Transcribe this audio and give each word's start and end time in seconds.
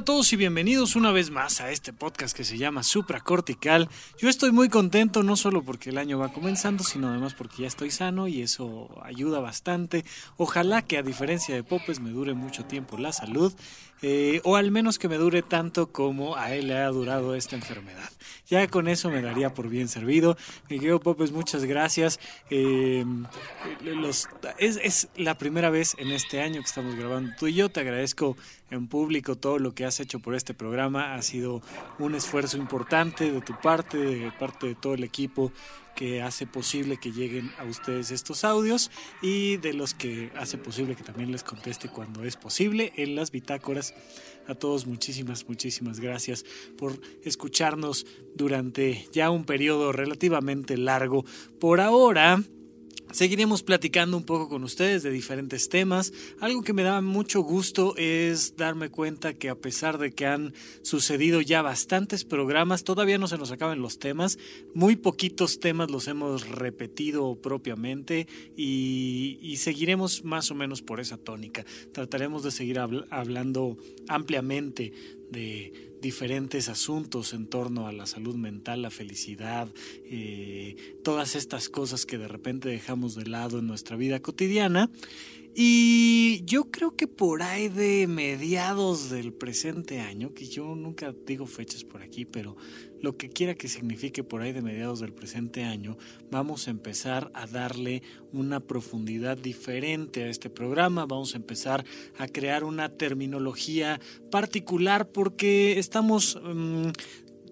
a 0.00 0.04
todos 0.04 0.32
y 0.32 0.36
bienvenidos 0.36 0.96
una 0.96 1.12
vez 1.12 1.30
más 1.30 1.60
a 1.60 1.70
este 1.70 1.92
podcast 1.92 2.34
que 2.34 2.42
se 2.42 2.56
llama 2.56 2.82
Supracortical. 2.82 3.90
Yo 4.16 4.30
estoy 4.30 4.50
muy 4.50 4.70
contento 4.70 5.22
no 5.22 5.36
solo 5.36 5.62
porque 5.62 5.90
el 5.90 5.98
año 5.98 6.18
va 6.18 6.32
comenzando, 6.32 6.84
sino 6.84 7.10
además 7.10 7.34
porque 7.34 7.62
ya 7.62 7.68
estoy 7.68 7.90
sano 7.90 8.26
y 8.26 8.40
eso 8.40 8.88
ayuda 9.02 9.40
bastante. 9.40 10.06
Ojalá 10.38 10.80
que 10.80 10.96
a 10.96 11.02
diferencia 11.02 11.54
de 11.54 11.64
Popes 11.64 12.00
me 12.00 12.08
dure 12.08 12.32
mucho 12.32 12.64
tiempo 12.64 12.96
la 12.96 13.12
salud 13.12 13.52
eh, 14.02 14.40
o 14.44 14.56
al 14.56 14.70
menos 14.70 14.98
que 14.98 15.08
me 15.08 15.16
dure 15.16 15.42
tanto 15.42 15.92
como 15.92 16.36
a 16.36 16.54
él 16.54 16.68
le 16.68 16.78
ha 16.78 16.88
durado 16.88 17.34
esta 17.34 17.56
enfermedad. 17.56 18.10
Ya 18.48 18.66
con 18.66 18.88
eso 18.88 19.10
me 19.10 19.22
daría 19.22 19.54
por 19.54 19.68
bien 19.68 19.88
servido. 19.88 20.36
Miguel 20.68 20.98
Popes, 21.00 21.32
muchas 21.32 21.64
gracias. 21.64 22.18
Eh, 22.50 23.04
es, 24.58 24.80
es, 24.82 25.08
la 25.16 25.36
primera 25.38 25.70
vez 25.70 25.94
en 25.98 26.10
este 26.10 26.40
año 26.40 26.60
que 26.60 26.66
estamos 26.66 26.96
grabando 26.96 27.32
tú 27.38 27.46
y 27.46 27.54
yo. 27.54 27.68
Te 27.68 27.80
agradezco 27.80 28.36
en 28.70 28.88
público 28.88 29.36
todo 29.36 29.58
lo 29.58 29.74
que 29.74 29.84
has 29.84 30.00
hecho 30.00 30.18
por 30.18 30.34
este 30.34 30.54
programa. 30.54 31.14
Ha 31.14 31.22
sido 31.22 31.62
un 31.98 32.14
esfuerzo 32.14 32.56
importante 32.56 33.30
de 33.30 33.40
tu 33.40 33.54
parte, 33.60 33.98
de 33.98 34.32
parte 34.32 34.68
de 34.68 34.74
todo 34.74 34.94
el 34.94 35.04
equipo 35.04 35.52
que 35.94 36.22
hace 36.22 36.46
posible 36.46 36.98
que 36.98 37.12
lleguen 37.12 37.50
a 37.58 37.64
ustedes 37.64 38.10
estos 38.10 38.44
audios 38.44 38.90
y 39.22 39.56
de 39.58 39.74
los 39.74 39.94
que 39.94 40.30
hace 40.36 40.58
posible 40.58 40.96
que 40.96 41.02
también 41.02 41.32
les 41.32 41.42
conteste 41.42 41.88
cuando 41.88 42.24
es 42.24 42.36
posible 42.36 42.92
en 42.96 43.14
las 43.14 43.30
bitácoras. 43.30 43.94
A 44.48 44.54
todos 44.54 44.86
muchísimas, 44.86 45.48
muchísimas 45.48 46.00
gracias 46.00 46.44
por 46.76 47.00
escucharnos 47.22 48.06
durante 48.34 49.06
ya 49.12 49.30
un 49.30 49.44
periodo 49.44 49.92
relativamente 49.92 50.76
largo. 50.76 51.24
Por 51.60 51.80
ahora, 51.80 52.42
Seguiremos 53.12 53.64
platicando 53.64 54.16
un 54.16 54.22
poco 54.22 54.48
con 54.48 54.62
ustedes 54.62 55.02
de 55.02 55.10
diferentes 55.10 55.68
temas. 55.68 56.12
Algo 56.40 56.62
que 56.62 56.72
me 56.72 56.84
da 56.84 57.00
mucho 57.00 57.40
gusto 57.40 57.94
es 57.96 58.56
darme 58.56 58.88
cuenta 58.88 59.34
que 59.34 59.48
a 59.48 59.56
pesar 59.56 59.98
de 59.98 60.12
que 60.12 60.26
han 60.26 60.54
sucedido 60.82 61.40
ya 61.40 61.60
bastantes 61.60 62.24
programas, 62.24 62.84
todavía 62.84 63.18
no 63.18 63.26
se 63.26 63.36
nos 63.36 63.50
acaban 63.50 63.82
los 63.82 63.98
temas. 63.98 64.38
Muy 64.74 64.94
poquitos 64.94 65.58
temas 65.58 65.90
los 65.90 66.06
hemos 66.06 66.48
repetido 66.48 67.34
propiamente 67.34 68.28
y, 68.56 69.56
seguiremos 69.56 70.24
más 70.24 70.50
o 70.50 70.54
menos 70.54 70.80
por 70.80 71.00
esa 71.00 71.18
tónica. 71.18 71.66
Trataremos 71.92 72.44
de 72.44 72.50
seguir 72.50 72.78
hablando 72.78 73.76
ampliamente 74.08 74.92
de 75.30 75.89
diferentes 76.00 76.68
asuntos 76.68 77.32
en 77.34 77.46
torno 77.46 77.86
a 77.86 77.92
la 77.92 78.06
salud 78.06 78.34
mental, 78.34 78.82
la 78.82 78.90
felicidad, 78.90 79.68
eh, 80.04 80.98
todas 81.04 81.36
estas 81.36 81.68
cosas 81.68 82.06
que 82.06 82.18
de 82.18 82.28
repente 82.28 82.68
dejamos 82.68 83.14
de 83.14 83.26
lado 83.26 83.58
en 83.58 83.66
nuestra 83.66 83.96
vida 83.96 84.20
cotidiana. 84.20 84.90
Y 85.54 86.44
yo 86.44 86.70
creo 86.70 86.94
que 86.94 87.08
por 87.08 87.42
ahí 87.42 87.68
de 87.68 88.06
mediados 88.06 89.10
del 89.10 89.32
presente 89.32 90.00
año, 90.00 90.32
que 90.32 90.46
yo 90.46 90.76
nunca 90.76 91.12
digo 91.26 91.46
fechas 91.46 91.82
por 91.82 92.02
aquí, 92.02 92.24
pero 92.24 92.56
lo 93.00 93.16
que 93.16 93.30
quiera 93.30 93.54
que 93.54 93.68
signifique 93.68 94.22
por 94.22 94.42
ahí 94.42 94.52
de 94.52 94.62
mediados 94.62 95.00
del 95.00 95.12
presente 95.12 95.64
año, 95.64 95.96
vamos 96.30 96.68
a 96.68 96.70
empezar 96.70 97.32
a 97.34 97.46
darle 97.46 98.02
una 98.32 98.60
profundidad 98.60 99.36
diferente 99.36 100.22
a 100.22 100.28
este 100.28 100.50
programa, 100.50 101.06
vamos 101.06 101.34
a 101.34 101.38
empezar 101.38 101.84
a 102.18 102.28
crear 102.28 102.62
una 102.62 102.90
terminología 102.90 104.00
particular 104.30 105.10
porque 105.10 105.78
estamos 105.78 106.38
mm, 106.42 106.90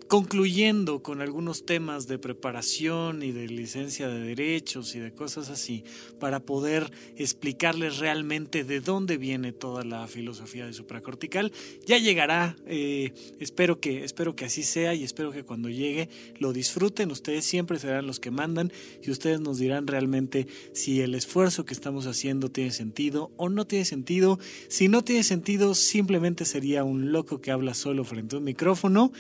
concluyendo 0.09 1.03
con 1.03 1.21
algunos 1.21 1.67
temas 1.67 2.09
de 2.09 2.19
preparación 2.19 3.23
y 3.23 3.31
de 3.31 3.47
licencia 3.47 4.09
de 4.09 4.21
derechos 4.21 4.95
y 4.95 5.01
de 5.01 5.13
cosas 5.13 5.51
así, 5.51 5.85
para 6.19 6.41
poder 6.41 6.91
explicarles 7.17 7.99
realmente 7.99 8.65
de 8.65 8.81
dónde 8.81 9.19
viene 9.19 9.53
toda 9.53 9.85
la 9.85 10.07
filosofía 10.09 10.65
de 10.65 10.73
supracortical. 10.73 11.53
Ya 11.87 11.99
llegará, 11.99 12.57
eh, 12.67 13.13
espero, 13.39 13.81
que, 13.81 14.05
espero 14.05 14.35
que 14.35 14.47
así 14.47 14.63
sea 14.63 14.95
y 14.95 15.05
espero 15.05 15.31
que 15.31 15.45
cuando 15.45 15.69
llegue 15.69 16.09
lo 16.39 16.55
disfruten. 16.55 17.11
Ustedes 17.11 17.45
siempre 17.45 17.79
serán 17.79 18.07
los 18.07 18.19
que 18.19 18.31
mandan 18.31 18.73
y 19.03 19.11
ustedes 19.11 19.41
nos 19.41 19.59
dirán 19.59 19.87
realmente 19.87 20.47
si 20.73 21.03
el 21.03 21.15
esfuerzo 21.15 21.67
que 21.67 21.75
estamos 21.75 22.07
haciendo 22.07 22.51
tiene 22.51 22.71
sentido 22.71 23.31
o 23.37 23.51
no 23.51 23.67
tiene 23.67 23.85
sentido. 23.85 24.39
Si 24.69 24.89
no 24.89 25.05
tiene 25.05 25.23
sentido, 25.23 25.75
simplemente 25.75 26.47
sería 26.47 26.83
un 26.83 27.13
loco 27.13 27.43
que 27.43 27.51
habla 27.51 27.75
solo 27.75 28.05
frente 28.05 28.37
a 28.37 28.39
un 28.39 28.45
micrófono. 28.45 29.13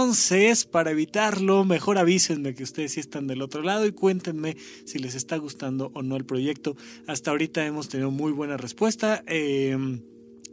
Entonces, 0.00 0.64
para 0.64 0.92
evitarlo, 0.92 1.66
mejor 1.66 1.98
avísenme 1.98 2.54
que 2.54 2.62
ustedes 2.62 2.92
sí 2.92 3.00
están 3.00 3.26
del 3.26 3.42
otro 3.42 3.60
lado 3.60 3.84
y 3.84 3.92
cuéntenme 3.92 4.56
si 4.86 4.98
les 4.98 5.14
está 5.14 5.36
gustando 5.36 5.90
o 5.92 6.00
no 6.00 6.16
el 6.16 6.24
proyecto. 6.24 6.74
Hasta 7.06 7.32
ahorita 7.32 7.66
hemos 7.66 7.90
tenido 7.90 8.10
muy 8.10 8.32
buena 8.32 8.56
respuesta. 8.56 9.22
Eh, 9.26 9.76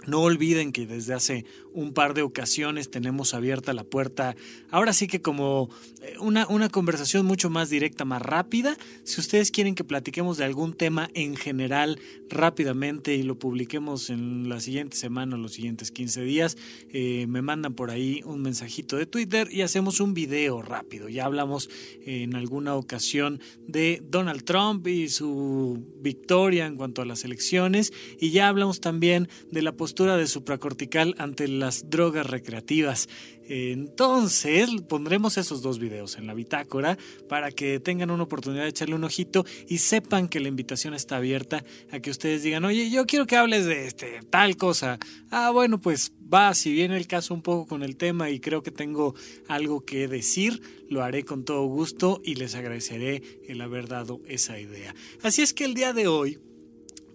no 0.07 0.21
olviden 0.21 0.71
que 0.71 0.87
desde 0.87 1.13
hace 1.13 1.45
un 1.73 1.93
par 1.93 2.15
de 2.15 2.23
ocasiones 2.23 2.89
tenemos 2.89 3.35
abierta 3.35 3.73
la 3.73 3.83
puerta, 3.83 4.35
ahora 4.71 4.93
sí 4.93 5.05
que 5.07 5.21
como 5.21 5.69
eh, 6.01 6.15
una, 6.19 6.47
una, 6.47 6.69
conversación 6.69 7.25
mucho 7.25 7.51
más 7.51 7.69
directa, 7.69 8.03
más 8.03 8.21
rápida. 8.21 8.77
Si 9.03 9.21
ustedes 9.21 9.51
quieren 9.51 9.75
que 9.75 9.83
platiquemos 9.83 10.37
de 10.37 10.45
algún 10.45 10.73
tema 10.73 11.09
en 11.13 11.35
general 11.35 11.99
rápidamente 12.29 13.15
y 13.15 13.21
lo 13.21 13.37
publiquemos 13.37 14.09
en 14.09 14.49
la 14.49 14.59
siguiente 14.59 14.97
semana 14.97 15.35
o 15.35 15.39
los 15.39 15.53
siguientes 15.53 15.91
15 15.91 16.21
días, 16.21 16.57
eh, 16.91 17.25
me 17.27 17.41
mandan 17.41 17.73
por 17.73 17.91
ahí 17.91 18.21
un 18.25 18.41
mensajito 18.41 18.95
de 18.95 19.05
Twitter 19.05 19.49
y 19.51 19.61
hacemos 19.61 19.99
un 19.99 20.13
video 20.13 20.61
rápido. 20.61 21.09
Ya 21.09 21.25
hablamos 21.25 21.69
en 22.05 22.35
alguna 22.35 22.75
ocasión 22.75 23.41
de 23.67 24.01
Donald 24.09 24.45
Trump 24.45 24.87
y 24.87 25.09
su 25.09 25.85
victoria 25.99 26.65
en 26.65 26.77
cuanto 26.77 27.01
a 27.01 27.05
las 27.05 27.25
elecciones 27.25 27.91
y 28.19 28.31
ya 28.31 28.47
hablamos 28.47 28.79
también 28.79 29.27
de 29.51 29.61
la 29.61 29.73
postura 29.73 29.96
de 30.05 30.27
supracortical 30.27 31.15
ante 31.17 31.47
las 31.47 31.89
drogas 31.89 32.27
recreativas. 32.27 33.09
Entonces 33.49 34.69
pondremos 34.87 35.37
esos 35.37 35.61
dos 35.61 35.79
videos 35.79 36.17
en 36.17 36.27
la 36.27 36.33
bitácora 36.33 36.97
para 37.27 37.51
que 37.51 37.79
tengan 37.79 38.11
una 38.11 38.23
oportunidad 38.23 38.63
de 38.63 38.69
echarle 38.69 38.95
un 38.95 39.05
ojito 39.05 39.45
y 39.67 39.79
sepan 39.79 40.27
que 40.27 40.39
la 40.39 40.49
invitación 40.49 40.93
está 40.93 41.17
abierta 41.17 41.63
a 41.91 41.99
que 41.99 42.11
ustedes 42.11 42.43
digan, 42.43 42.65
oye, 42.65 42.91
yo 42.91 43.05
quiero 43.05 43.25
que 43.25 43.37
hables 43.37 43.65
de 43.65 43.87
este, 43.87 44.19
tal 44.29 44.57
cosa. 44.57 44.99
Ah, 45.31 45.49
bueno, 45.51 45.79
pues 45.79 46.11
va, 46.31 46.53
si 46.53 46.71
viene 46.71 46.97
el 46.97 47.07
caso 47.07 47.33
un 47.33 47.41
poco 47.41 47.65
con 47.65 47.83
el 47.83 47.97
tema 47.97 48.29
y 48.29 48.39
creo 48.39 48.61
que 48.61 48.71
tengo 48.71 49.15
algo 49.47 49.83
que 49.83 50.07
decir, 50.07 50.61
lo 50.89 51.03
haré 51.03 51.23
con 51.23 51.43
todo 51.43 51.65
gusto 51.65 52.21
y 52.23 52.35
les 52.35 52.53
agradeceré 52.53 53.23
el 53.47 53.61
haber 53.61 53.87
dado 53.87 54.21
esa 54.27 54.59
idea. 54.59 54.93
Así 55.23 55.41
es 55.41 55.53
que 55.53 55.65
el 55.65 55.73
día 55.73 55.93
de 55.93 56.07
hoy, 56.07 56.37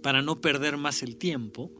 para 0.02 0.22
no 0.22 0.40
perder 0.40 0.78
más 0.78 1.02
el 1.02 1.16
tiempo, 1.16 1.70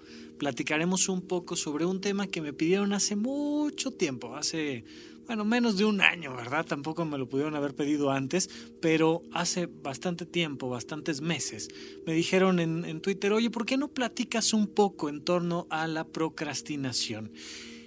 platicaremos 0.43 1.09
un 1.09 1.23
poco 1.23 1.55
sobre 1.55 1.85
un 1.85 2.01
tema 2.01 2.27
que 2.27 2.41
me 2.41 2.53
pidieron 2.53 2.93
hace 2.95 3.15
mucho 3.15 3.93
tiempo, 3.93 4.35
hace, 4.35 4.85
bueno, 5.25 5.45
menos 5.45 5.77
de 5.77 5.85
un 5.85 6.01
año, 6.01 6.35
¿verdad? 6.35 6.67
Tampoco 6.67 7.05
me 7.05 7.17
lo 7.17 7.29
pudieron 7.29 7.55
haber 7.55 7.77
pedido 7.77 8.11
antes, 8.11 8.51
pero 8.81 9.23
hace 9.33 9.67
bastante 9.67 10.27
tiempo, 10.27 10.69
bastantes 10.69 11.21
meses, 11.21 11.69
me 12.05 12.13
dijeron 12.13 12.59
en, 12.59 12.85
en 12.85 13.01
Twitter, 13.01 13.33
oye, 13.33 13.51
¿por 13.51 13.65
qué 13.65 13.77
no 13.77 13.87
platicas 13.87 14.53
un 14.53 14.67
poco 14.67 15.09
en 15.09 15.23
torno 15.23 15.69
a 15.71 15.87
la 15.87 16.09
procrastinación? 16.09 17.31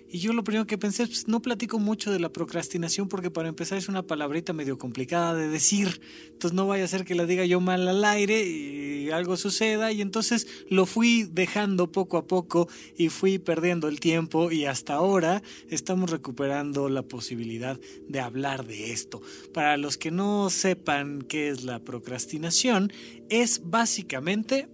Y 0.09 0.19
yo 0.19 0.33
lo 0.33 0.43
primero 0.43 0.67
que 0.67 0.77
pensé, 0.77 1.05
pues 1.07 1.27
no 1.27 1.41
platico 1.41 1.79
mucho 1.79 2.11
de 2.11 2.19
la 2.19 2.29
procrastinación 2.29 3.07
porque 3.07 3.31
para 3.31 3.49
empezar 3.49 3.77
es 3.77 3.89
una 3.89 4.03
palabrita 4.03 4.53
medio 4.53 4.77
complicada 4.77 5.33
de 5.33 5.49
decir. 5.49 5.99
Entonces 6.27 6.55
no 6.55 6.67
vaya 6.67 6.85
a 6.85 6.87
ser 6.87 7.05
que 7.05 7.15
la 7.15 7.25
diga 7.25 7.43
yo 7.45 7.59
mal 7.59 7.87
al 7.87 8.05
aire 8.05 8.45
y 8.45 9.09
algo 9.09 9.35
suceda. 9.35 9.91
Y 9.91 10.01
entonces 10.01 10.47
lo 10.69 10.85
fui 10.85 11.23
dejando 11.23 11.91
poco 11.91 12.17
a 12.17 12.27
poco 12.27 12.69
y 12.97 13.09
fui 13.09 13.39
perdiendo 13.39 13.87
el 13.87 13.99
tiempo 13.99 14.51
y 14.51 14.65
hasta 14.65 14.93
ahora 14.93 15.41
estamos 15.69 16.11
recuperando 16.11 16.87
la 16.89 17.01
posibilidad 17.01 17.79
de 18.07 18.19
hablar 18.19 18.65
de 18.65 18.91
esto. 18.91 19.21
Para 19.53 19.77
los 19.77 19.97
que 19.97 20.11
no 20.11 20.49
sepan 20.49 21.23
qué 21.23 21.49
es 21.49 21.63
la 21.63 21.79
procrastinación, 21.79 22.93
es 23.29 23.61
básicamente 23.65 24.67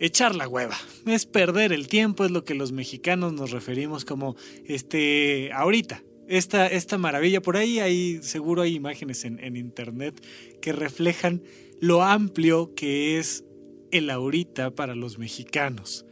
echar 0.00 0.34
la 0.34 0.48
hueva, 0.48 0.76
es 1.06 1.26
perder 1.26 1.72
el 1.72 1.86
tiempo, 1.86 2.24
es 2.24 2.30
lo 2.30 2.44
que 2.44 2.54
los 2.54 2.72
mexicanos 2.72 3.32
nos 3.32 3.52
referimos 3.52 4.04
como 4.04 4.34
este 4.64 5.52
ahorita. 5.52 6.02
Esta, 6.26 6.68
esta 6.68 6.96
maravilla, 6.96 7.42
por 7.42 7.56
ahí 7.56 7.80
hay, 7.80 8.20
seguro 8.22 8.62
hay 8.62 8.74
imágenes 8.74 9.24
en, 9.24 9.42
en 9.42 9.56
internet 9.56 10.24
que 10.60 10.72
reflejan 10.72 11.42
lo 11.80 12.02
amplio 12.02 12.74
que 12.74 13.18
es 13.18 13.44
el 13.90 14.10
ahorita 14.10 14.74
para 14.74 14.94
los 14.94 15.18
mexicanos. 15.18 16.06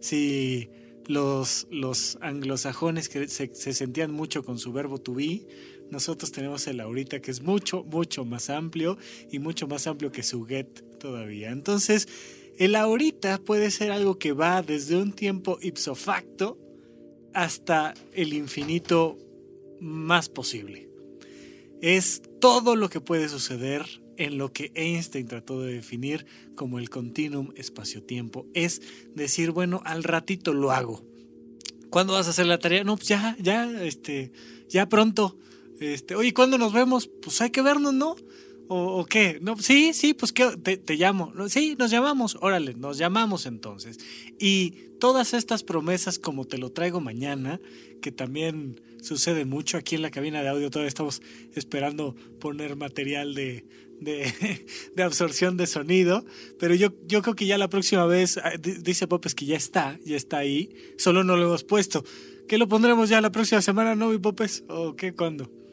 Si 0.00 0.68
los, 1.06 1.66
los 1.70 2.18
anglosajones 2.20 3.08
que 3.08 3.28
se, 3.28 3.52
se, 3.54 3.72
sentían 3.72 4.12
mucho 4.12 4.44
con 4.44 4.58
su 4.58 4.72
verbo 4.72 4.98
to 4.98 5.14
be, 5.14 5.46
nosotros 5.90 6.32
tenemos 6.32 6.66
el 6.66 6.80
ahorita 6.80 7.20
que 7.20 7.30
es 7.30 7.42
mucho, 7.42 7.84
mucho 7.84 8.24
más 8.24 8.50
amplio 8.50 8.96
y 9.30 9.38
mucho 9.38 9.66
más 9.66 9.86
amplio 9.86 10.12
que 10.12 10.22
su 10.22 10.44
get 10.44 10.68
todavía. 10.98 11.50
Entonces, 11.50 12.08
El 12.58 12.76
ahorita 12.76 13.38
puede 13.38 13.70
ser 13.70 13.90
algo 13.90 14.18
que 14.18 14.32
va 14.32 14.62
desde 14.62 14.96
un 14.96 15.12
tiempo 15.12 15.58
ipso 15.60 15.94
facto 15.94 16.58
hasta 17.32 17.94
el 18.12 18.32
infinito 18.32 19.18
más 19.80 20.28
posible. 20.28 20.88
Es 21.80 22.22
todo 22.40 22.76
lo 22.76 22.88
que 22.88 23.00
puede 23.00 23.28
suceder 23.28 23.84
en 24.16 24.38
lo 24.38 24.52
que 24.52 24.70
Einstein 24.74 25.26
trató 25.26 25.60
de 25.60 25.74
definir 25.74 26.26
como 26.54 26.78
el 26.78 26.90
continuum 26.90 27.50
espacio-tiempo. 27.56 28.46
Es 28.54 28.80
decir, 29.14 29.50
bueno, 29.50 29.82
al 29.84 30.04
ratito 30.04 30.54
lo 30.54 30.70
hago. 30.70 31.04
¿Cuándo 31.90 32.12
vas 32.12 32.26
a 32.26 32.30
hacer 32.30 32.46
la 32.46 32.58
tarea? 32.58 32.84
No, 32.84 32.96
pues 32.96 33.08
ya, 33.08 33.36
ya, 33.40 33.84
este, 33.84 34.32
ya 34.68 34.88
pronto. 34.88 35.36
Este, 35.80 36.14
oye, 36.14 36.32
¿cuándo 36.32 36.56
nos 36.56 36.72
vemos? 36.72 37.10
Pues 37.22 37.40
hay 37.40 37.50
que 37.50 37.62
vernos, 37.62 37.92
¿no? 37.92 38.16
¿O, 38.68 39.04
qué? 39.04 39.38
No, 39.42 39.58
sí, 39.58 39.92
sí, 39.92 40.14
pues 40.14 40.32
¿qué? 40.32 40.56
Te, 40.56 40.96
llamo. 40.96 41.32
Sí, 41.48 41.76
nos 41.78 41.90
llamamos. 41.90 42.36
Órale, 42.40 42.74
nos 42.74 42.98
llamamos 42.98 43.46
entonces. 43.46 43.98
Y 44.38 44.70
todas 45.00 45.34
estas 45.34 45.62
promesas, 45.62 46.18
como 46.18 46.46
te 46.46 46.58
lo 46.58 46.70
traigo 46.70 47.00
mañana, 47.00 47.60
que 48.00 48.10
también 48.10 48.80
sucede 49.02 49.44
mucho 49.44 49.76
aquí 49.76 49.96
en 49.96 50.02
la 50.02 50.10
cabina 50.10 50.42
de 50.42 50.48
audio, 50.48 50.70
todavía 50.70 50.88
estamos 50.88 51.20
esperando 51.54 52.16
poner 52.40 52.76
material 52.76 53.34
de, 53.34 53.66
de, 54.00 54.32
de 54.96 55.02
absorción 55.02 55.58
de 55.58 55.66
sonido, 55.66 56.24
pero 56.58 56.74
yo, 56.74 56.94
yo 57.06 57.20
creo 57.20 57.34
que 57.34 57.46
ya 57.46 57.58
la 57.58 57.68
próxima 57.68 58.06
vez, 58.06 58.38
ah, 58.38 58.52
dice 58.58 59.06
Popes 59.06 59.34
que 59.34 59.44
ya 59.44 59.56
está, 59.56 59.98
ya 60.04 60.16
está 60.16 60.38
ahí, 60.38 60.74
solo 60.96 61.22
no 61.22 61.36
lo 61.36 61.44
hemos 61.44 61.64
puesto. 61.64 62.02
¿Qué 62.48 62.56
lo 62.56 62.68
pondremos 62.68 63.08
ya 63.08 63.20
la 63.20 63.32
próxima 63.32 63.60
semana, 63.60 63.94
no, 63.94 64.18
Popes? 64.20 64.64
¿O 64.68 64.96
qué, 64.96 65.14
cuándo? 65.14 65.63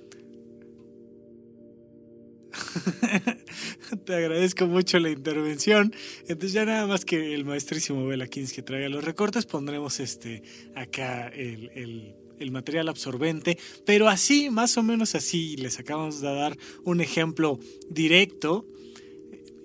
Te 4.06 4.14
agradezco 4.14 4.68
mucho 4.68 5.00
la 5.00 5.10
intervención. 5.10 5.94
Entonces 6.28 6.54
ya 6.54 6.66
nada 6.66 6.88
más 6.88 7.06
que 7.06 7.34
el 7.34 7.46
maestrísimo 7.46 8.06
Bela 8.06 8.28
que 8.28 8.46
traiga 8.64 8.90
los 8.90 9.04
recortes, 9.04 9.46
pondremos 9.46 10.00
este 10.00 10.44
acá 10.76 11.28
el, 11.30 12.16
el, 12.40 12.52
material 12.52 12.90
absorbente. 12.90 13.58
Pero 13.86 14.10
así, 14.10 14.50
más 14.50 14.78
o 14.78 14.84
menos 14.84 15.16
así, 15.16 15.56
les 15.58 15.80
acabamos 15.80 16.22
de 16.22 16.34
dar 16.34 16.58
un 16.84 17.00
ejemplo 17.00 17.60
directo. 17.90 18.66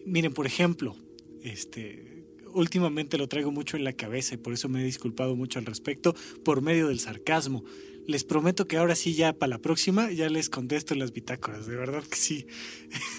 Miren, 0.05 0.32
por 0.32 0.47
ejemplo, 0.47 0.94
este, 1.43 2.25
últimamente 2.53 3.19
lo 3.19 3.29
traigo 3.29 3.50
mucho 3.50 3.77
en 3.77 3.85
la 3.85 3.94
cabeza 3.94 4.35
y 4.35 4.39
por 4.39 4.53
eso 4.53 4.69
me 4.69 4.82
he 4.82 4.85
disculpado 4.85 5.37
mucho 5.37 5.59
al 5.59 5.67
respecto 5.67 6.15
por 6.44 6.61
medio 6.61 6.89
del 6.89 7.00
sarcasmo 7.00 7.65
les 8.06 8.25
prometo 8.25 8.67
que 8.67 8.76
ahora 8.76 8.94
sí 8.94 9.14
ya 9.14 9.32
para 9.32 9.50
la 9.50 9.58
próxima 9.58 10.11
ya 10.11 10.29
les 10.29 10.49
contesto 10.49 10.94
las 10.94 11.12
bitácoras, 11.12 11.67
de 11.67 11.76
verdad 11.76 12.05
que 12.05 12.17
sí. 12.17 12.47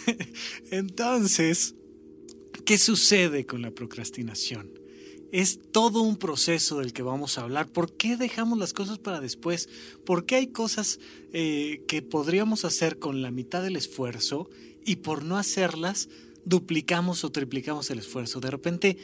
Entonces, 0.71 1.75
¿qué 2.65 2.77
sucede 2.77 3.45
con 3.45 3.61
la 3.61 3.71
procrastinación? 3.71 4.71
Es 5.31 5.59
todo 5.71 6.01
un 6.01 6.17
proceso 6.17 6.79
del 6.79 6.93
que 6.93 7.03
vamos 7.03 7.37
a 7.37 7.41
hablar. 7.41 7.67
¿Por 7.67 7.97
qué 7.97 8.15
dejamos 8.15 8.57
las 8.57 8.71
cosas 8.71 8.97
para 8.97 9.19
después? 9.19 9.67
¿Por 10.05 10.25
qué 10.25 10.35
hay 10.35 10.47
cosas 10.47 10.99
eh, 11.33 11.83
que 11.87 12.01
podríamos 12.01 12.63
hacer 12.63 12.97
con 12.97 13.21
la 13.21 13.31
mitad 13.31 13.61
del 13.61 13.75
esfuerzo 13.75 14.49
y 14.85 14.97
por 14.97 15.23
no 15.23 15.37
hacerlas 15.37 16.07
duplicamos 16.45 17.25
o 17.25 17.31
triplicamos 17.31 17.91
el 17.91 17.99
esfuerzo? 17.99 18.39
De 18.39 18.51
repente 18.51 18.97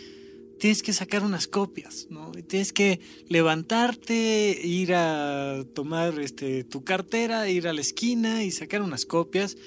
tienes 0.60 0.84
que 0.84 0.94
sacar 0.94 1.24
unas 1.24 1.48
copias, 1.48 2.08
¿no? 2.10 2.32
Tienes 2.32 2.74
que 2.74 3.00
levantarte, 3.28 4.60
ir 4.64 4.94
a 4.94 5.64
tomar 5.74 6.20
este, 6.20 6.64
tu 6.64 6.84
cartera, 6.84 7.50
ir 7.50 7.68
a 7.68 7.74
la 7.74 7.82
esquina 7.82 8.44
y 8.44 8.52
sacar 8.52 8.82
unas 8.82 9.06
copias 9.06 9.58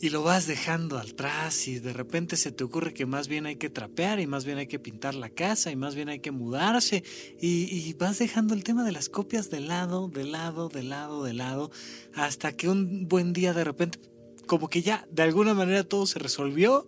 y 0.00 0.10
lo 0.10 0.22
vas 0.22 0.46
dejando 0.46 0.98
atrás 0.98 1.66
y 1.66 1.78
de 1.78 1.92
repente 1.92 2.36
se 2.36 2.52
te 2.52 2.62
ocurre 2.62 2.92
que 2.92 3.06
más 3.06 3.28
bien 3.28 3.46
hay 3.46 3.56
que 3.56 3.70
trapear 3.70 4.20
y 4.20 4.26
más 4.26 4.44
bien 4.44 4.58
hay 4.58 4.66
que 4.66 4.78
pintar 4.78 5.14
la 5.14 5.30
casa 5.30 5.70
y 5.70 5.76
más 5.76 5.94
bien 5.94 6.08
hay 6.08 6.18
que 6.18 6.30
mudarse 6.30 7.04
y, 7.40 7.74
y, 7.74 7.92
vas 7.94 8.18
dejando 8.18 8.52
el 8.52 8.64
tema 8.64 8.84
de 8.84 8.92
las 8.92 9.08
copias 9.08 9.48
de 9.48 9.60
lado, 9.60 10.08
de 10.08 10.24
lado, 10.24 10.68
de 10.68 10.82
lado, 10.82 11.24
de 11.24 11.32
lado, 11.32 11.70
hasta 12.12 12.54
que 12.54 12.68
un 12.68 13.08
buen 13.08 13.32
día 13.32 13.54
de 13.54 13.64
repente 13.64 13.98
como 14.46 14.68
que 14.68 14.82
ya 14.82 15.06
de 15.10 15.22
alguna 15.22 15.54
manera 15.54 15.84
todo 15.84 16.06
se 16.06 16.18
resolvió 16.18 16.86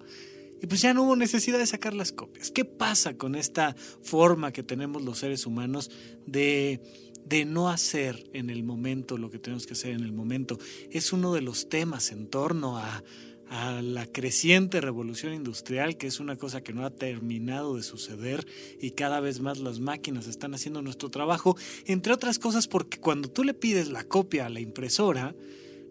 pues 0.66 0.82
ya 0.82 0.94
no 0.94 1.04
hubo 1.04 1.16
necesidad 1.16 1.58
de 1.58 1.66
sacar 1.66 1.94
las 1.94 2.12
copias. 2.12 2.50
¿Qué 2.50 2.64
pasa 2.64 3.16
con 3.16 3.34
esta 3.34 3.74
forma 4.02 4.52
que 4.52 4.62
tenemos 4.62 5.02
los 5.02 5.18
seres 5.18 5.46
humanos 5.46 5.90
de, 6.26 6.80
de 7.24 7.44
no 7.44 7.68
hacer 7.68 8.28
en 8.32 8.50
el 8.50 8.62
momento 8.62 9.18
lo 9.18 9.30
que 9.30 9.38
tenemos 9.38 9.66
que 9.66 9.74
hacer 9.74 9.92
en 9.92 10.02
el 10.02 10.12
momento? 10.12 10.58
Es 10.90 11.12
uno 11.12 11.32
de 11.32 11.40
los 11.42 11.68
temas 11.68 12.10
en 12.12 12.28
torno 12.28 12.78
a, 12.78 13.02
a 13.48 13.80
la 13.82 14.06
creciente 14.06 14.80
revolución 14.80 15.32
industrial, 15.32 15.96
que 15.96 16.06
es 16.06 16.20
una 16.20 16.36
cosa 16.36 16.62
que 16.62 16.72
no 16.72 16.84
ha 16.84 16.90
terminado 16.90 17.76
de 17.76 17.82
suceder 17.82 18.46
y 18.80 18.92
cada 18.92 19.20
vez 19.20 19.40
más 19.40 19.58
las 19.58 19.78
máquinas 19.78 20.26
están 20.26 20.54
haciendo 20.54 20.82
nuestro 20.82 21.10
trabajo, 21.10 21.56
entre 21.86 22.12
otras 22.12 22.38
cosas 22.38 22.66
porque 22.66 22.98
cuando 22.98 23.28
tú 23.30 23.44
le 23.44 23.54
pides 23.54 23.88
la 23.88 24.04
copia 24.04 24.46
a 24.46 24.50
la 24.50 24.60
impresora, 24.60 25.34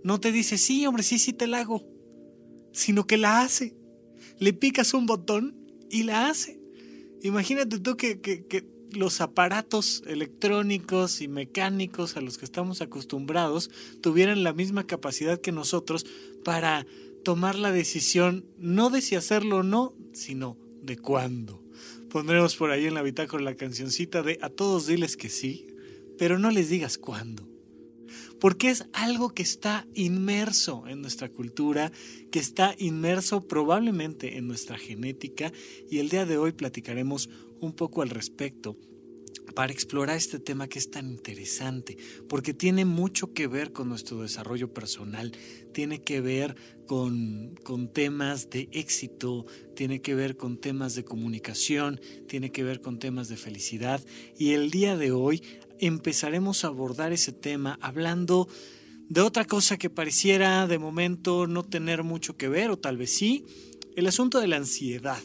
no 0.03 0.19
te 0.19 0.31
dice, 0.31 0.57
sí, 0.57 0.85
hombre, 0.85 1.03
sí, 1.03 1.17
sí 1.17 1.33
te 1.33 1.47
la 1.47 1.59
hago, 1.59 1.83
sino 2.73 3.07
que 3.07 3.17
la 3.17 3.41
hace 3.41 3.73
le 4.39 4.53
picas 4.53 4.93
un 4.93 5.05
botón 5.05 5.55
y 5.89 6.03
la 6.03 6.29
hace. 6.29 6.59
Imagínate 7.21 7.79
tú 7.79 7.97
que, 7.97 8.19
que, 8.21 8.75
los 8.91 9.19
aparatos 9.19 10.03
electrónicos 10.07 11.19
y 11.19 11.27
mecánicos 11.27 12.15
a 12.15 12.21
los 12.21 12.37
que 12.37 12.45
estamos 12.45 12.81
acostumbrados 12.81 13.69
tuvieran 14.01 14.43
la 14.43 14.53
misma 14.53 14.87
capacidad 14.87 15.41
que 15.41 15.51
nosotros 15.51 16.05
para 16.45 16.85
tomar 17.25 17.55
la 17.55 17.73
decisión 17.73 18.45
no 18.57 18.89
de 18.89 19.01
si 19.01 19.15
hacerlo 19.15 19.57
o 19.57 19.63
no, 19.63 19.93
sino 20.13 20.57
de 20.81 20.97
cuándo. 20.97 21.61
Pondremos 22.09 22.55
por 22.55 22.71
ahí 22.71 22.85
en 22.85 22.93
la 22.93 23.01
bitácora 23.01 23.43
la 23.43 23.55
cancioncita 23.55 24.23
de 24.23 24.39
a 24.41 24.49
todos 24.49 24.87
diles 24.87 25.17
que 25.17 25.27
sí, 25.27 25.67
pero 26.17 26.39
no 26.39 26.49
les 26.49 26.69
digas 26.69 26.97
cuándo 26.97 27.54
porque 28.45 28.69
es 28.69 28.85
algo 28.93 29.33
que 29.33 29.41
está 29.41 29.87
inmerso 29.95 30.83
en 30.85 31.01
nuestra 31.01 31.29
cultura, 31.29 31.91
que 32.31 32.37
está 32.37 32.75
inmerso 32.77 33.47
probablemente 33.47 34.37
en 34.37 34.45
nuestra 34.45 34.77
genética 34.77 35.51
y 35.89 35.97
el 35.97 36.09
día 36.09 36.27
de 36.27 36.37
hoy 36.37 36.51
platicaremos 36.51 37.27
un 37.59 37.73
poco 37.73 38.03
al 38.03 38.11
respecto 38.11 38.77
para 39.55 39.73
explorar 39.73 40.17
este 40.17 40.37
tema 40.37 40.67
que 40.67 40.77
es 40.77 40.91
tan 40.91 41.09
interesante, 41.09 41.97
porque 42.29 42.53
tiene 42.53 42.85
mucho 42.85 43.33
que 43.33 43.47
ver 43.47 43.71
con 43.71 43.89
nuestro 43.89 44.21
desarrollo 44.21 44.73
personal, 44.73 45.31
tiene 45.73 46.01
que 46.01 46.21
ver 46.21 46.55
con, 46.87 47.55
con, 47.63 47.91
temas 47.91 48.49
de 48.49 48.69
éxito, 48.71 49.45
tiene 49.75 50.01
que 50.01 50.13
ver 50.13 50.37
con 50.37 50.57
temas 50.57 50.93
de 50.93 51.03
comunicación, 51.03 51.99
tiene 52.27 52.51
que 52.51 52.63
ver 52.63 52.81
con 52.81 52.99
temas 52.99 53.27
de 53.27 53.37
felicidad. 53.37 54.03
Y 54.37 54.51
el 54.51 54.69
día 54.71 54.95
de 54.95 55.11
hoy 55.11 55.41
empezaremos 55.79 56.63
a 56.63 56.67
abordar 56.67 57.13
ese 57.13 57.31
tema 57.31 57.77
hablando 57.81 58.47
de 59.09 59.21
otra 59.21 59.45
cosa 59.45 59.77
que 59.77 59.89
pareciera 59.89 60.67
de 60.67 60.79
momento 60.79 61.47
no 61.47 61.63
tener 61.63 62.03
mucho 62.03 62.37
que 62.37 62.49
ver, 62.49 62.71
o 62.71 62.77
tal 62.77 62.97
vez 62.97 63.11
sí, 63.11 63.45
el 63.95 64.07
asunto 64.07 64.39
de 64.39 64.47
la 64.47 64.57
ansiedad. 64.57 65.21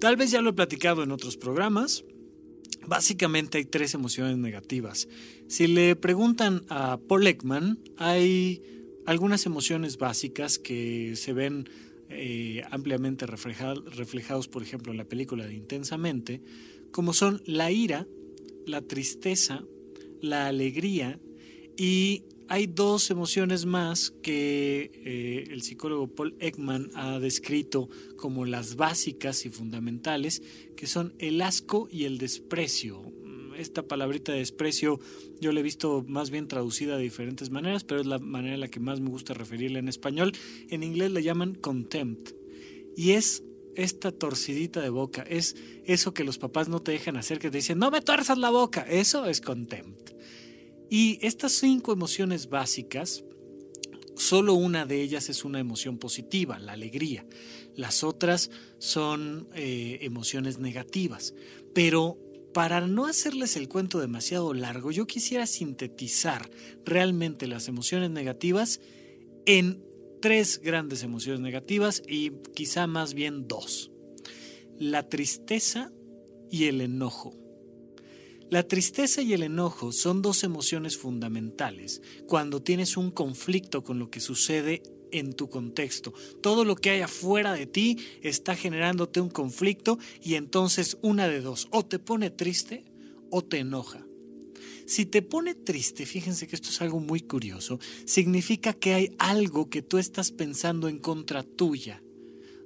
Tal 0.00 0.16
vez 0.16 0.30
ya 0.30 0.42
lo 0.42 0.50
he 0.50 0.52
platicado 0.52 1.02
en 1.02 1.10
otros 1.10 1.36
programas. 1.36 2.04
Básicamente 2.86 3.58
hay 3.58 3.64
tres 3.64 3.94
emociones 3.94 4.36
negativas. 4.36 5.08
Si 5.48 5.66
le 5.66 5.96
preguntan 5.96 6.64
a 6.68 6.98
Paul 7.08 7.26
Ekman, 7.26 7.78
hay 7.96 8.62
algunas 9.06 9.46
emociones 9.46 9.96
básicas 9.96 10.58
que 10.58 11.16
se 11.16 11.32
ven 11.32 11.68
eh, 12.10 12.62
ampliamente 12.70 13.26
reflejados, 13.26 14.48
por 14.48 14.62
ejemplo, 14.62 14.92
en 14.92 14.98
la 14.98 15.04
película 15.04 15.46
de 15.46 15.54
Intensamente, 15.54 16.42
como 16.92 17.12
son 17.12 17.42
la 17.46 17.70
ira, 17.72 18.06
la 18.66 18.82
tristeza, 18.82 19.64
la 20.20 20.46
alegría 20.46 21.18
y 21.76 22.24
hay 22.48 22.66
dos 22.66 23.10
emociones 23.10 23.66
más 23.66 24.12
que 24.22 24.90
eh, 25.04 25.48
el 25.50 25.62
psicólogo 25.62 26.08
Paul 26.08 26.36
Ekman 26.38 26.90
ha 26.94 27.18
descrito 27.18 27.88
como 28.16 28.44
las 28.44 28.76
básicas 28.76 29.46
y 29.46 29.50
fundamentales, 29.50 30.42
que 30.76 30.86
son 30.86 31.14
el 31.18 31.42
asco 31.42 31.88
y 31.90 32.04
el 32.04 32.18
desprecio. 32.18 33.12
Esta 33.56 33.82
palabrita 33.82 34.32
de 34.32 34.38
desprecio 34.38 35.00
yo 35.40 35.50
la 35.50 35.60
he 35.60 35.62
visto 35.62 36.04
más 36.06 36.30
bien 36.30 36.46
traducida 36.46 36.96
de 36.96 37.02
diferentes 37.02 37.50
maneras, 37.50 37.84
pero 37.84 38.00
es 38.00 38.06
la 38.06 38.18
manera 38.18 38.54
en 38.54 38.60
la 38.60 38.68
que 38.68 38.80
más 38.80 39.00
me 39.00 39.10
gusta 39.10 39.34
referirla 39.34 39.78
en 39.78 39.88
español. 39.88 40.32
En 40.68 40.82
inglés 40.82 41.10
la 41.10 41.20
llaman 41.20 41.54
contempt. 41.54 42.30
Y 42.96 43.12
es 43.12 43.42
esta 43.76 44.12
torcidita 44.12 44.80
de 44.80 44.90
boca, 44.90 45.22
es 45.28 45.56
eso 45.84 46.14
que 46.14 46.24
los 46.24 46.38
papás 46.38 46.68
no 46.68 46.80
te 46.80 46.92
dejan 46.92 47.16
hacer, 47.16 47.38
que 47.38 47.50
te 47.50 47.58
dicen, 47.58 47.78
no 47.78 47.90
me 47.90 48.00
tuerzas 48.00 48.38
la 48.38 48.50
boca, 48.50 48.82
eso 48.82 49.26
es 49.26 49.40
contempt. 49.40 50.10
Y 50.88 51.18
estas 51.20 51.52
cinco 51.52 51.92
emociones 51.92 52.48
básicas, 52.48 53.24
solo 54.16 54.54
una 54.54 54.86
de 54.86 55.02
ellas 55.02 55.28
es 55.28 55.44
una 55.44 55.60
emoción 55.60 55.98
positiva, 55.98 56.58
la 56.58 56.72
alegría. 56.72 57.26
Las 57.74 58.04
otras 58.04 58.50
son 58.78 59.48
eh, 59.54 59.98
emociones 60.02 60.58
negativas. 60.58 61.34
Pero 61.74 62.18
para 62.54 62.86
no 62.86 63.06
hacerles 63.06 63.56
el 63.56 63.68
cuento 63.68 64.00
demasiado 64.00 64.54
largo, 64.54 64.90
yo 64.90 65.06
quisiera 65.06 65.46
sintetizar 65.46 66.50
realmente 66.84 67.46
las 67.46 67.68
emociones 67.68 68.10
negativas 68.10 68.80
en 69.44 69.84
tres 70.26 70.60
grandes 70.60 71.04
emociones 71.04 71.40
negativas 71.40 72.02
y 72.04 72.32
quizá 72.52 72.88
más 72.88 73.14
bien 73.14 73.46
dos. 73.46 73.92
la 74.76 75.08
tristeza 75.08 75.92
y 76.50 76.64
el 76.64 76.80
enojo. 76.80 77.32
La 78.50 78.66
tristeza 78.66 79.22
y 79.22 79.34
el 79.34 79.44
enojo 79.44 79.92
son 79.92 80.22
dos 80.22 80.42
emociones 80.42 80.96
fundamentales 80.96 82.02
cuando 82.26 82.60
tienes 82.60 82.96
un 82.96 83.12
conflicto 83.12 83.84
con 83.84 84.00
lo 84.00 84.10
que 84.10 84.18
sucede 84.18 84.82
en 85.12 85.32
tu 85.32 85.48
contexto. 85.48 86.12
Todo 86.42 86.64
lo 86.64 86.74
que 86.74 86.90
hay 86.90 87.02
afuera 87.02 87.52
de 87.52 87.66
ti 87.66 87.96
está 88.20 88.56
generándote 88.56 89.20
un 89.20 89.30
conflicto 89.30 89.96
y 90.20 90.34
entonces 90.34 90.98
una 91.02 91.28
de 91.28 91.40
dos, 91.40 91.68
o 91.70 91.84
te 91.84 92.00
pone 92.00 92.30
triste 92.30 92.84
o 93.30 93.44
te 93.44 93.58
enoja. 93.58 94.05
Si 94.86 95.04
te 95.04 95.20
pone 95.20 95.54
triste, 95.54 96.06
fíjense 96.06 96.46
que 96.46 96.54
esto 96.54 96.68
es 96.68 96.80
algo 96.80 97.00
muy 97.00 97.20
curioso, 97.20 97.80
significa 98.04 98.72
que 98.72 98.94
hay 98.94 99.16
algo 99.18 99.68
que 99.68 99.82
tú 99.82 99.98
estás 99.98 100.30
pensando 100.30 100.88
en 100.88 100.98
contra 100.98 101.42
tuya. 101.42 102.02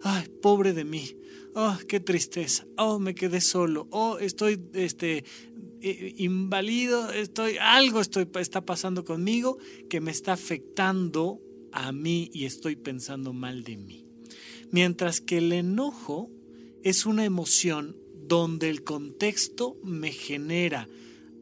Ay, 0.03 0.29
pobre 0.43 0.73
de 0.73 0.85
mí. 0.85 1.17
Oh, 1.55 1.77
qué 1.89 1.99
tristeza. 1.99 2.67
Oh, 2.77 2.99
me 2.99 3.15
quedé 3.15 3.41
solo. 3.41 3.89
Oh, 3.91 4.19
estoy 4.19 4.61
este 4.75 5.25
inválido, 5.83 7.11
estoy 7.11 7.57
algo 7.59 8.03
estoy 8.03 8.29
está 8.39 8.67
pasando 8.67 9.05
conmigo 9.05 9.57
que 9.89 10.03
me 10.03 10.11
está 10.11 10.35
afectando 10.35 11.41
a 11.73 11.91
mí 11.93 12.31
y 12.35 12.45
estoy 12.45 12.77
pensando 12.77 13.33
mal 13.33 13.65
de 13.65 13.77
mí. 13.79 14.07
Mientras 14.71 15.21
que 15.21 15.39
el 15.39 15.53
enojo 15.53 16.31
es 16.83 17.07
una 17.07 17.25
emoción 17.25 17.97
donde 18.27 18.69
el 18.69 18.85
contexto 18.85 19.79
me 19.83 20.13
genera 20.13 20.87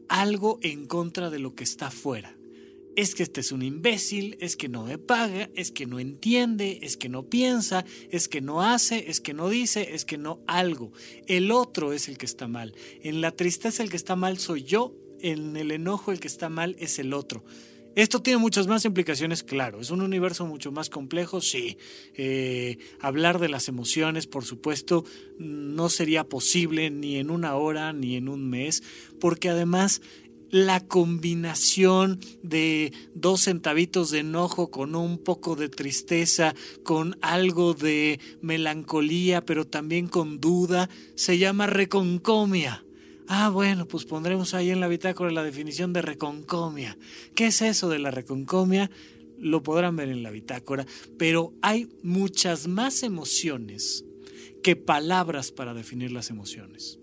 algo 0.09 0.59
en 0.61 0.85
contra 0.85 1.29
de 1.29 1.39
lo 1.39 1.55
que 1.55 1.63
está 1.63 1.87
afuera. 1.87 2.35
Es 2.95 3.15
que 3.15 3.23
este 3.23 3.39
es 3.39 3.53
un 3.53 3.61
imbécil, 3.61 4.35
es 4.41 4.57
que 4.57 4.67
no 4.67 4.83
me 4.83 4.97
paga, 4.97 5.49
es 5.55 5.71
que 5.71 5.85
no 5.85 5.99
entiende, 5.99 6.79
es 6.81 6.97
que 6.97 7.07
no 7.07 7.29
piensa, 7.29 7.85
es 8.11 8.27
que 8.27 8.41
no 8.41 8.61
hace, 8.61 9.09
es 9.09 9.21
que 9.21 9.33
no 9.33 9.47
dice, 9.47 9.93
es 9.95 10.03
que 10.03 10.17
no 10.17 10.41
algo. 10.47 10.91
El 11.27 11.51
otro 11.51 11.93
es 11.93 12.09
el 12.09 12.17
que 12.17 12.25
está 12.25 12.47
mal. 12.47 12.73
En 13.01 13.21
la 13.21 13.31
tristeza 13.31 13.83
el 13.83 13.89
que 13.89 13.95
está 13.95 14.17
mal 14.17 14.37
soy 14.37 14.63
yo, 14.63 14.93
en 15.21 15.55
el 15.55 15.71
enojo 15.71 16.11
el 16.11 16.19
que 16.19 16.27
está 16.27 16.49
mal 16.49 16.75
es 16.79 16.99
el 16.99 17.13
otro. 17.13 17.45
Esto 17.95 18.21
tiene 18.21 18.39
muchas 18.39 18.67
más 18.67 18.85
implicaciones, 18.85 19.43
claro. 19.43 19.81
Es 19.81 19.89
un 19.89 20.01
universo 20.01 20.45
mucho 20.45 20.71
más 20.71 20.89
complejo, 20.89 21.41
sí. 21.41 21.77
Eh, 22.13 22.77
hablar 23.01 23.39
de 23.39 23.49
las 23.49 23.67
emociones, 23.67 24.27
por 24.27 24.45
supuesto, 24.45 25.03
no 25.37 25.89
sería 25.89 26.23
posible 26.23 26.91
ni 26.91 27.17
en 27.17 27.29
una 27.29 27.55
hora 27.55 27.91
ni 27.93 28.15
en 28.15 28.29
un 28.29 28.49
mes, 28.49 28.83
porque 29.19 29.49
además 29.49 30.01
la 30.51 30.79
combinación 30.79 32.19
de 32.41 32.91
dos 33.13 33.41
centavitos 33.41 34.11
de 34.11 34.19
enojo 34.19 34.71
con 34.71 34.95
un 34.95 35.17
poco 35.17 35.55
de 35.55 35.69
tristeza, 35.69 36.55
con 36.83 37.17
algo 37.21 37.73
de 37.73 38.19
melancolía, 38.41 39.41
pero 39.41 39.65
también 39.67 40.07
con 40.07 40.39
duda, 40.39 40.89
se 41.15 41.37
llama 41.37 41.67
reconcomia. 41.67 42.83
Ah, 43.31 43.49
bueno, 43.49 43.87
pues 43.87 44.05
pondremos 44.05 44.55
ahí 44.55 44.71
en 44.71 44.79
la 44.79 44.87
bitácora 44.87 45.29
la 45.29 45.43
definición 45.43 45.93
de 45.93 46.01
reconcomia. 46.01 46.97
¿Qué 47.35 47.45
es 47.45 47.61
eso 47.61 47.87
de 47.87 47.99
la 47.99 48.09
reconcomia? 48.09 48.89
Lo 49.37 49.61
podrán 49.61 49.95
ver 49.95 50.09
en 50.09 50.23
la 50.23 50.31
bitácora, 50.31 50.87
pero 51.19 51.53
hay 51.61 51.87
muchas 52.01 52.67
más 52.67 53.03
emociones 53.03 54.03
que 54.63 54.75
palabras 54.75 55.51
para 55.51 55.75
definir 55.75 56.11
las 56.11 56.31
emociones. 56.31 56.97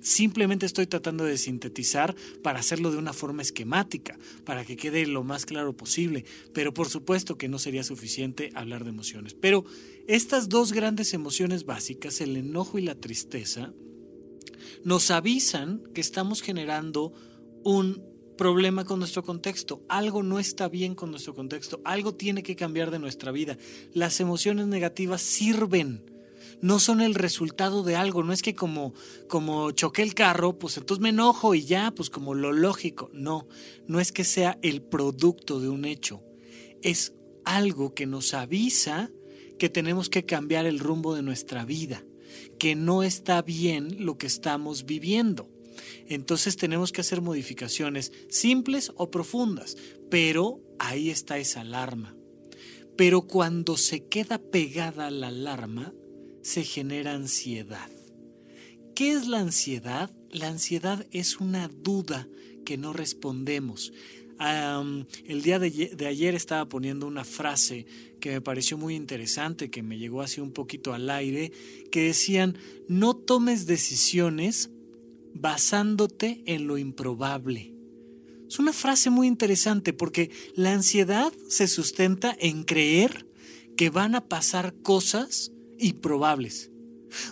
Simplemente 0.00 0.64
estoy 0.64 0.86
tratando 0.86 1.24
de 1.24 1.36
sintetizar 1.36 2.16
para 2.42 2.60
hacerlo 2.60 2.90
de 2.90 2.96
una 2.96 3.12
forma 3.12 3.42
esquemática, 3.42 4.18
para 4.46 4.64
que 4.64 4.78
quede 4.78 5.06
lo 5.06 5.24
más 5.24 5.44
claro 5.44 5.76
posible, 5.76 6.24
pero 6.54 6.72
por 6.72 6.88
supuesto 6.88 7.36
que 7.36 7.50
no 7.50 7.58
sería 7.58 7.84
suficiente 7.84 8.50
hablar 8.54 8.84
de 8.84 8.90
emociones. 8.90 9.34
Pero 9.34 9.66
estas 10.06 10.48
dos 10.48 10.72
grandes 10.72 11.12
emociones 11.12 11.66
básicas, 11.66 12.22
el 12.22 12.34
enojo 12.38 12.78
y 12.78 12.82
la 12.82 12.94
tristeza, 12.94 13.74
nos 14.84 15.10
avisan 15.10 15.82
que 15.94 16.00
estamos 16.00 16.42
generando 16.42 17.12
un 17.64 18.14
problema 18.36 18.84
con 18.84 18.98
nuestro 18.98 19.22
contexto, 19.22 19.82
algo 19.88 20.22
no 20.22 20.38
está 20.38 20.68
bien 20.68 20.94
con 20.94 21.10
nuestro 21.10 21.34
contexto, 21.34 21.80
algo 21.84 22.14
tiene 22.14 22.42
que 22.42 22.56
cambiar 22.56 22.90
de 22.90 22.98
nuestra 22.98 23.32
vida. 23.32 23.56
Las 23.92 24.20
emociones 24.20 24.66
negativas 24.66 25.22
sirven, 25.22 26.10
no 26.60 26.78
son 26.78 27.00
el 27.00 27.14
resultado 27.14 27.82
de 27.82 27.96
algo, 27.96 28.22
no 28.22 28.32
es 28.32 28.42
que 28.42 28.54
como, 28.54 28.94
como 29.28 29.70
choqué 29.70 30.02
el 30.02 30.14
carro, 30.14 30.58
pues 30.58 30.76
entonces 30.76 31.02
me 31.02 31.10
enojo 31.10 31.54
y 31.54 31.64
ya, 31.64 31.92
pues 31.92 32.10
como 32.10 32.34
lo 32.34 32.52
lógico, 32.52 33.10
no, 33.12 33.46
no 33.86 34.00
es 34.00 34.12
que 34.12 34.24
sea 34.24 34.58
el 34.62 34.82
producto 34.82 35.60
de 35.60 35.68
un 35.68 35.84
hecho, 35.84 36.22
es 36.82 37.14
algo 37.44 37.94
que 37.94 38.06
nos 38.06 38.34
avisa 38.34 39.10
que 39.58 39.68
tenemos 39.68 40.08
que 40.08 40.24
cambiar 40.24 40.66
el 40.66 40.80
rumbo 40.80 41.14
de 41.14 41.22
nuestra 41.22 41.64
vida 41.64 42.04
que 42.64 42.76
no 42.76 43.02
está 43.02 43.42
bien 43.42 44.06
lo 44.06 44.16
que 44.16 44.26
estamos 44.26 44.86
viviendo. 44.86 45.50
Entonces 46.08 46.56
tenemos 46.56 46.92
que 46.92 47.02
hacer 47.02 47.20
modificaciones 47.20 48.10
simples 48.30 48.90
o 48.96 49.10
profundas, 49.10 49.76
pero 50.10 50.62
ahí 50.78 51.10
está 51.10 51.36
esa 51.36 51.60
alarma. 51.60 52.16
Pero 52.96 53.26
cuando 53.26 53.76
se 53.76 54.06
queda 54.06 54.38
pegada 54.38 55.10
la 55.10 55.28
alarma, 55.28 55.92
se 56.40 56.64
genera 56.64 57.12
ansiedad. 57.12 57.90
¿Qué 58.94 59.12
es 59.12 59.26
la 59.26 59.40
ansiedad? 59.40 60.10
La 60.30 60.48
ansiedad 60.48 61.06
es 61.10 61.40
una 61.40 61.68
duda 61.68 62.30
que 62.64 62.78
no 62.78 62.94
respondemos 62.94 63.92
el 64.38 65.42
día 65.42 65.58
de, 65.58 66.06
ayer 66.06 66.34
estaba 66.34 66.68
poniendo 66.68 67.06
una 67.06 67.24
frase 67.24 67.86
que 68.20 68.30
me 68.30 68.40
pareció 68.40 68.78
muy 68.78 68.94
interesante, 68.94 69.70
que 69.70 69.82
me 69.82 69.98
llegó 69.98 70.22
así 70.22 70.40
un 70.40 70.52
poquito 70.52 70.92
al 70.92 71.10
aire, 71.10 71.52
que 71.90 72.04
decían, 72.04 72.56
no 72.88 73.14
tomes 73.14 73.66
decisiones 73.66 74.70
basándote 75.34 76.42
en 76.46 76.66
lo 76.66 76.78
improbable. 76.78 77.74
Es 78.48 78.58
una 78.58 78.72
frase 78.72 79.10
muy 79.10 79.26
interesante 79.26 79.92
porque 79.92 80.30
la 80.54 80.72
ansiedad 80.72 81.32
se 81.48 81.66
sustenta 81.66 82.36
en 82.38 82.64
creer 82.64 83.26
que 83.76 83.90
van 83.90 84.14
a 84.14 84.28
pasar 84.28 84.74
cosas 84.82 85.52
improbables. 85.78 86.70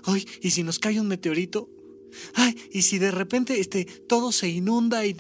Ay, 0.05 0.27
¿y 0.41 0.51
si 0.51 0.63
nos 0.63 0.79
cae 0.79 1.01
un 1.01 1.09
meteorito? 1.09 1.69
Ay, 2.35 2.57
¿y 2.71 2.83
si 2.83 2.99
de 2.99 3.11
repente 3.11 3.61
este, 3.61 3.85
todo 3.85 4.33
se 4.33 4.49
inunda 4.49 5.07
y 5.07 5.17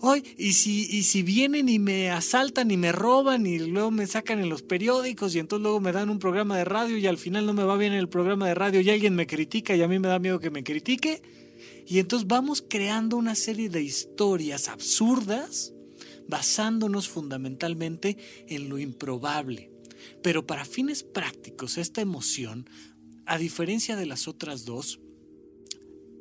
Hoy, 0.00 0.22
y 0.36 0.52
si, 0.52 0.86
y 0.90 1.02
si 1.04 1.22
vienen 1.22 1.68
y 1.68 1.78
me 1.78 2.10
asaltan 2.10 2.70
y 2.70 2.76
me 2.76 2.92
roban 2.92 3.46
y 3.46 3.58
luego 3.58 3.90
me 3.90 4.06
sacan 4.06 4.38
en 4.38 4.48
los 4.48 4.62
periódicos 4.62 5.34
y 5.34 5.38
entonces 5.38 5.62
luego 5.62 5.80
me 5.80 5.92
dan 5.92 6.10
un 6.10 6.18
programa 6.18 6.56
de 6.56 6.64
radio 6.64 6.98
y 6.98 7.06
al 7.06 7.18
final 7.18 7.46
no 7.46 7.52
me 7.52 7.64
va 7.64 7.76
bien 7.76 7.92
el 7.92 8.08
programa 8.08 8.48
de 8.48 8.54
radio 8.54 8.80
y 8.80 8.90
alguien 8.90 9.14
me 9.14 9.26
critica 9.26 9.74
y 9.74 9.82
a 9.82 9.88
mí 9.88 9.98
me 9.98 10.08
da 10.08 10.18
miedo 10.18 10.40
que 10.40 10.50
me 10.50 10.64
critique. 10.64 11.22
Y 11.86 11.98
entonces 11.98 12.28
vamos 12.28 12.64
creando 12.68 13.16
una 13.16 13.34
serie 13.34 13.68
de 13.68 13.82
historias 13.82 14.68
absurdas 14.68 15.72
basándonos 16.28 17.08
fundamentalmente 17.08 18.16
en 18.46 18.68
lo 18.68 18.78
improbable. 18.78 19.70
Pero 20.22 20.46
para 20.46 20.64
fines 20.64 21.02
prácticos, 21.02 21.76
esta 21.78 22.00
emoción, 22.00 22.68
a 23.26 23.38
diferencia 23.38 23.96
de 23.96 24.06
las 24.06 24.28
otras 24.28 24.64
dos, 24.64 25.00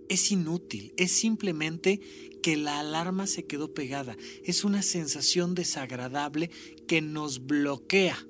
es 0.09 0.31
inútil, 0.31 0.93
es 0.97 1.11
simplemente 1.11 2.01
que 2.41 2.57
la 2.57 2.79
alarma 2.79 3.27
se 3.27 3.45
quedó 3.45 3.73
pegada. 3.73 4.17
Es 4.43 4.63
una 4.63 4.81
sensación 4.81 5.55
desagradable 5.55 6.49
que 6.87 7.01
nos 7.01 7.45
bloquea, 7.45 8.27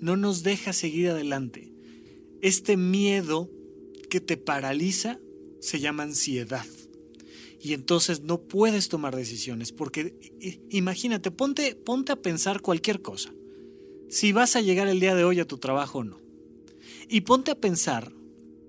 no 0.00 0.16
nos 0.16 0.42
deja 0.42 0.72
seguir 0.72 1.08
adelante. 1.08 1.72
Este 2.40 2.76
miedo 2.76 3.50
que 4.08 4.20
te 4.20 4.36
paraliza 4.36 5.18
se 5.60 5.80
llama 5.80 6.04
ansiedad. 6.04 6.66
Y 7.60 7.72
entonces 7.72 8.20
no 8.20 8.42
puedes 8.42 8.88
tomar 8.88 9.16
decisiones 9.16 9.72
porque 9.72 10.14
imagínate, 10.70 11.30
ponte, 11.30 11.74
ponte 11.74 12.12
a 12.12 12.22
pensar 12.22 12.60
cualquier 12.60 13.02
cosa. 13.02 13.32
Si 14.08 14.30
vas 14.30 14.54
a 14.54 14.60
llegar 14.60 14.86
el 14.86 15.00
día 15.00 15.16
de 15.16 15.24
hoy 15.24 15.40
a 15.40 15.46
tu 15.46 15.58
trabajo 15.58 15.98
o 15.98 16.04
no. 16.04 16.20
Y 17.08 17.22
ponte 17.22 17.50
a 17.50 17.60
pensar, 17.60 18.12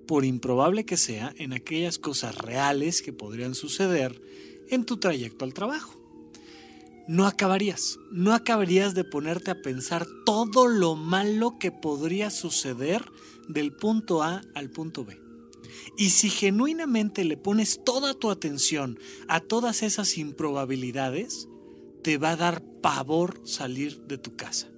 por 0.07 0.25
improbable 0.25 0.85
que 0.85 0.97
sea, 0.97 1.33
en 1.37 1.53
aquellas 1.53 1.99
cosas 1.99 2.35
reales 2.35 3.01
que 3.01 3.13
podrían 3.13 3.53
suceder 3.53 4.19
en 4.69 4.85
tu 4.85 4.97
trayecto 4.97 5.45
al 5.45 5.53
trabajo. 5.53 5.93
No 7.07 7.25
acabarías, 7.27 7.99
no 8.11 8.33
acabarías 8.33 8.95
de 8.95 9.03
ponerte 9.03 9.51
a 9.51 9.61
pensar 9.61 10.07
todo 10.25 10.67
lo 10.67 10.95
malo 10.95 11.57
que 11.59 11.71
podría 11.71 12.29
suceder 12.29 13.05
del 13.47 13.73
punto 13.73 14.23
A 14.23 14.41
al 14.55 14.69
punto 14.69 15.05
B. 15.05 15.19
Y 15.97 16.09
si 16.09 16.29
genuinamente 16.29 17.23
le 17.23 17.37
pones 17.37 17.81
toda 17.83 18.13
tu 18.13 18.29
atención 18.29 18.99
a 19.27 19.39
todas 19.39 19.83
esas 19.83 20.17
improbabilidades, 20.17 21.47
te 22.03 22.17
va 22.17 22.31
a 22.31 22.35
dar 22.35 22.63
pavor 22.81 23.41
salir 23.45 24.01
de 24.01 24.17
tu 24.17 24.35
casa 24.35 24.69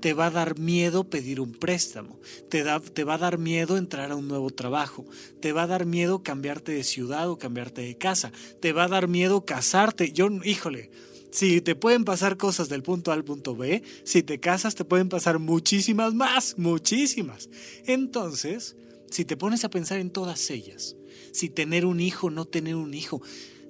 te 0.00 0.14
va 0.14 0.26
a 0.26 0.30
dar 0.30 0.58
miedo 0.58 1.04
pedir 1.04 1.40
un 1.40 1.52
préstamo, 1.52 2.18
te, 2.48 2.64
te 2.92 3.04
va 3.04 3.14
a 3.14 3.18
dar 3.18 3.38
miedo 3.38 3.76
entrar 3.76 4.10
a 4.10 4.16
un 4.16 4.28
nuevo 4.28 4.50
trabajo, 4.50 5.04
te 5.40 5.52
va 5.52 5.62
a 5.62 5.66
dar 5.66 5.86
miedo 5.86 6.22
cambiarte 6.22 6.72
de 6.72 6.84
ciudad 6.84 7.28
o 7.30 7.38
cambiarte 7.38 7.82
de 7.82 7.96
casa, 7.96 8.32
te 8.60 8.72
va 8.72 8.84
a 8.84 8.88
dar 8.88 9.08
miedo 9.08 9.44
casarte. 9.44 10.12
Yo, 10.12 10.28
híjole, 10.44 10.90
si 11.30 11.60
te 11.60 11.74
pueden 11.74 12.04
pasar 12.04 12.36
cosas 12.36 12.68
del 12.68 12.82
punto 12.82 13.10
A 13.10 13.14
al 13.14 13.24
punto 13.24 13.56
B, 13.56 13.82
si 14.04 14.22
te 14.22 14.38
casas 14.38 14.76
te 14.76 14.84
pueden 14.84 15.08
pasar 15.08 15.38
muchísimas 15.40 16.14
más, 16.14 16.54
muchísimas. 16.58 17.48
Entonces, 17.86 18.76
Si 19.10 19.24
te 19.24 19.36
pones 19.36 19.64
a 19.64 19.70
pensar 19.70 19.98
en 20.00 20.10
todas 20.10 20.50
ellas, 20.50 20.96
si 21.30 21.48
tener 21.48 21.86
un 21.86 22.00
hijo, 22.00 22.30
no 22.30 22.46
tener 22.46 22.74
un 22.74 22.94
hijo, 22.94 23.22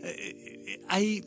eh, 0.03 0.81
hay, 0.89 1.23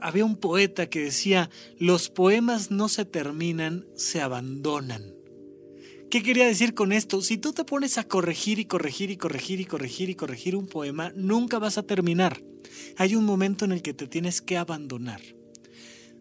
había 0.00 0.24
un 0.24 0.36
poeta 0.36 0.88
que 0.88 1.00
decía, 1.00 1.50
los 1.78 2.08
poemas 2.08 2.70
no 2.70 2.88
se 2.88 3.04
terminan, 3.04 3.86
se 3.94 4.20
abandonan. 4.20 5.14
¿Qué 6.10 6.22
quería 6.22 6.46
decir 6.46 6.74
con 6.74 6.92
esto? 6.92 7.22
Si 7.22 7.38
tú 7.38 7.54
te 7.54 7.64
pones 7.64 7.96
a 7.96 8.04
corregir 8.04 8.58
y 8.58 8.66
corregir 8.66 9.10
y 9.10 9.16
corregir 9.16 9.60
y 9.60 9.64
corregir 9.64 10.10
y 10.10 10.14
corregir 10.14 10.56
un 10.56 10.66
poema, 10.66 11.10
nunca 11.16 11.58
vas 11.58 11.78
a 11.78 11.84
terminar. 11.84 12.42
Hay 12.98 13.14
un 13.14 13.24
momento 13.24 13.64
en 13.64 13.72
el 13.72 13.80
que 13.80 13.94
te 13.94 14.06
tienes 14.06 14.42
que 14.42 14.58
abandonar. 14.58 15.22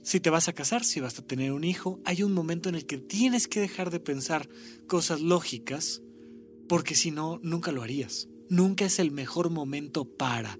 Si 0.03 0.19
te 0.19 0.29
vas 0.29 0.47
a 0.47 0.53
casar, 0.53 0.85
si 0.85 0.99
vas 0.99 1.19
a 1.19 1.25
tener 1.25 1.51
un 1.51 1.65
hijo, 1.65 1.99
hay 2.05 2.23
un 2.23 2.31
momento 2.31 2.69
en 2.69 2.75
el 2.75 2.85
que 2.85 2.99
tienes 2.99 3.47
que 3.47 3.59
dejar 3.59 3.91
de 3.91 3.99
pensar 3.99 4.47
cosas 4.87 5.19
lógicas, 5.19 6.01
porque 6.69 6.95
si 6.95 7.11
no, 7.11 7.39
nunca 7.43 7.71
lo 7.71 7.83
harías. 7.83 8.29
Nunca 8.47 8.85
es 8.85 8.97
el 8.97 9.11
mejor 9.11 9.49
momento 9.49 10.05
para 10.05 10.57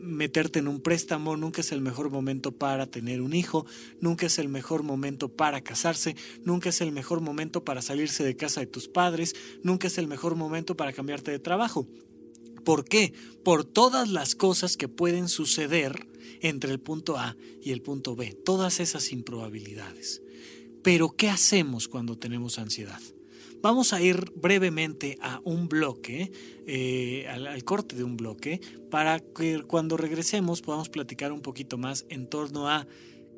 meterte 0.00 0.58
en 0.58 0.68
un 0.68 0.80
préstamo, 0.80 1.36
nunca 1.36 1.60
es 1.60 1.72
el 1.72 1.80
mejor 1.80 2.10
momento 2.10 2.52
para 2.52 2.86
tener 2.86 3.20
un 3.20 3.34
hijo, 3.34 3.66
nunca 4.00 4.26
es 4.26 4.38
el 4.38 4.48
mejor 4.48 4.82
momento 4.82 5.28
para 5.28 5.60
casarse, 5.60 6.16
nunca 6.44 6.68
es 6.68 6.80
el 6.80 6.92
mejor 6.92 7.20
momento 7.20 7.64
para 7.64 7.82
salirse 7.82 8.24
de 8.24 8.36
casa 8.36 8.60
de 8.60 8.66
tus 8.66 8.88
padres, 8.88 9.34
nunca 9.62 9.86
es 9.86 9.98
el 9.98 10.08
mejor 10.08 10.36
momento 10.36 10.76
para 10.76 10.92
cambiarte 10.92 11.30
de 11.30 11.38
trabajo. 11.38 11.88
¿Por 12.64 12.84
qué? 12.84 13.12
Por 13.44 13.64
todas 13.64 14.08
las 14.08 14.34
cosas 14.34 14.76
que 14.76 14.88
pueden 14.88 15.28
suceder 15.28 16.06
entre 16.40 16.70
el 16.70 16.80
punto 16.80 17.16
A 17.16 17.36
y 17.62 17.72
el 17.72 17.82
punto 17.82 18.14
B, 18.14 18.34
todas 18.44 18.80
esas 18.80 19.12
improbabilidades. 19.12 20.22
Pero 20.82 21.10
¿qué 21.16 21.28
hacemos 21.28 21.88
cuando 21.88 22.16
tenemos 22.16 22.58
ansiedad? 22.58 23.00
Vamos 23.60 23.92
a 23.92 24.00
ir 24.00 24.32
brevemente 24.36 25.18
a 25.20 25.40
un 25.44 25.68
bloque, 25.68 26.30
eh, 26.66 27.26
al, 27.28 27.64
corte 27.64 27.96
de 27.96 28.04
un 28.04 28.16
bloque, 28.16 28.60
para 28.90 29.20
que 29.20 29.62
cuando 29.62 29.96
regresemos 29.96 30.62
podamos 30.62 30.88
platicar 30.88 31.32
un 31.32 31.42
poquito 31.42 31.76
más 31.76 32.06
en 32.08 32.28
torno 32.28 32.68
a 32.68 32.86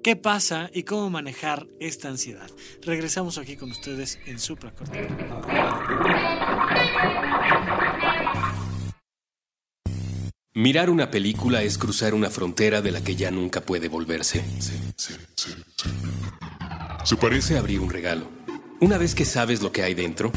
qué 0.02 0.16
pasa 0.16 0.70
y 0.74 0.82
cómo 0.82 1.08
manejar 1.10 1.66
esta 1.80 2.08
ansiedad. 2.08 2.50
Regresamos 2.82 3.38
aquí 3.38 3.56
con 3.56 3.70
ustedes 3.70 4.18
en 4.26 4.38
Supracortical. 4.38 5.08
Mirar 10.52 10.90
una 10.90 11.10
película 11.10 11.62
es 11.62 11.78
cruzar 11.78 12.12
una 12.12 12.28
frontera 12.28 12.82
de 12.82 12.90
la 12.90 13.02
que 13.02 13.16
ya 13.16 13.30
nunca 13.30 13.62
puede 13.62 13.88
volverse. 13.88 14.44
Se 17.04 17.16
parece 17.16 17.56
a 17.56 17.60
abrir 17.60 17.80
un 17.80 17.88
regalo. 17.88 18.39
Una 18.82 18.96
vez 18.96 19.14
que 19.14 19.26
sabes 19.26 19.60
lo 19.60 19.72
que 19.72 19.82
hay 19.82 19.92
dentro, 19.92 20.32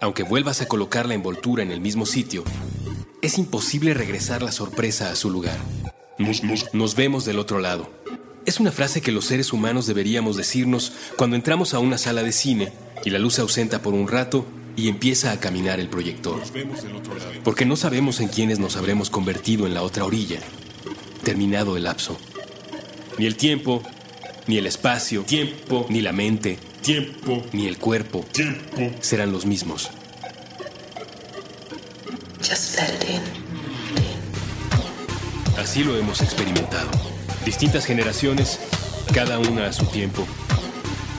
aunque 0.00 0.22
vuelvas 0.22 0.62
a 0.62 0.66
colocar 0.66 1.04
la 1.04 1.12
envoltura 1.12 1.62
en 1.62 1.70
el 1.70 1.82
mismo 1.82 2.06
sitio, 2.06 2.42
es 3.20 3.36
imposible 3.36 3.92
regresar 3.92 4.42
la 4.42 4.50
sorpresa 4.50 5.10
a 5.10 5.14
su 5.14 5.28
lugar. 5.28 5.58
Nos, 6.72 6.96
vemos 6.96 7.26
del 7.26 7.38
otro 7.38 7.58
lado. 7.58 7.90
Es 8.46 8.60
una 8.60 8.72
frase 8.72 9.02
que 9.02 9.12
los 9.12 9.26
seres 9.26 9.52
humanos 9.52 9.86
deberíamos 9.86 10.38
decirnos 10.38 10.94
cuando 11.18 11.36
entramos 11.36 11.74
a 11.74 11.80
una 11.80 11.98
sala 11.98 12.22
de 12.22 12.32
cine 12.32 12.72
y 13.04 13.10
la 13.10 13.18
luz 13.18 13.34
se 13.34 13.42
ausenta 13.42 13.82
por 13.82 13.92
un 13.92 14.08
rato 14.08 14.46
y 14.74 14.88
empieza 14.88 15.30
a 15.30 15.38
caminar 15.38 15.78
el 15.78 15.90
proyector. 15.90 16.40
Porque 17.44 17.66
no 17.66 17.76
sabemos 17.76 18.20
en 18.20 18.28
quiénes 18.28 18.58
nos 18.58 18.78
habremos 18.78 19.10
convertido 19.10 19.66
en 19.66 19.74
la 19.74 19.82
otra 19.82 20.06
orilla, 20.06 20.40
terminado 21.24 21.76
el 21.76 21.84
lapso. 21.84 22.16
Ni 23.18 23.26
el 23.26 23.36
tiempo, 23.36 23.82
ni 24.46 24.56
el 24.56 24.66
espacio, 24.66 25.24
tiempo, 25.24 25.84
ni 25.90 26.00
la 26.00 26.12
mente, 26.12 26.58
tiempo, 26.82 27.42
ni 27.52 27.68
el 27.68 27.78
cuerpo, 27.78 28.24
tiempo, 28.32 28.90
serán 29.00 29.32
los 29.32 29.46
mismos. 29.46 29.90
Así 35.58 35.84
lo 35.84 35.96
hemos 35.96 36.20
experimentado. 36.20 36.90
Distintas 37.46 37.86
generaciones, 37.86 38.58
cada 39.14 39.38
una 39.38 39.68
a 39.68 39.72
su 39.72 39.86
tiempo, 39.86 40.26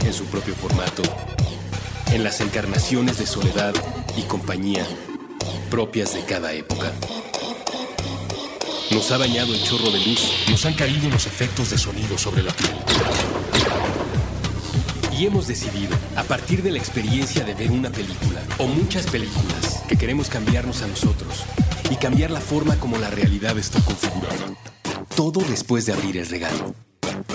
en 0.05 0.13
su 0.13 0.25
propio 0.25 0.53
formato, 0.53 1.01
en 2.11 2.23
las 2.23 2.41
encarnaciones 2.41 3.17
de 3.17 3.25
soledad 3.25 3.73
y 4.17 4.23
compañía 4.23 4.85
propias 5.71 6.13
de 6.13 6.23
cada 6.25 6.53
época. 6.53 6.91
Nos 8.91 9.11
ha 9.11 9.17
bañado 9.17 9.55
el 9.55 9.63
chorro 9.63 9.89
de 9.89 10.05
luz, 10.05 10.31
nos 10.49 10.65
han 10.65 10.75
caído 10.75 11.09
los 11.09 11.25
efectos 11.25 11.71
de 11.71 11.79
sonido 11.79 12.15
sobre 12.17 12.43
la 12.43 12.51
piel. 12.53 13.62
Y 15.17 15.27
hemos 15.27 15.47
decidido, 15.47 15.95
a 16.15 16.23
partir 16.23 16.63
de 16.63 16.71
la 16.71 16.79
experiencia 16.79 17.43
de 17.43 17.53
ver 17.53 17.71
una 17.71 17.91
película 17.91 18.41
o 18.57 18.65
muchas 18.65 19.05
películas, 19.05 19.83
que 19.87 19.95
queremos 19.95 20.27
cambiarnos 20.27 20.81
a 20.81 20.87
nosotros 20.87 21.43
y 21.91 21.95
cambiar 21.97 22.31
la 22.31 22.41
forma 22.41 22.77
como 22.79 22.97
la 22.97 23.11
realidad 23.11 23.57
está 23.59 23.79
configurada. 23.81 24.55
Todo 25.15 25.41
después 25.41 25.85
de 25.85 25.93
abrir 25.93 26.17
el 26.17 26.27
regalo. 26.27 26.73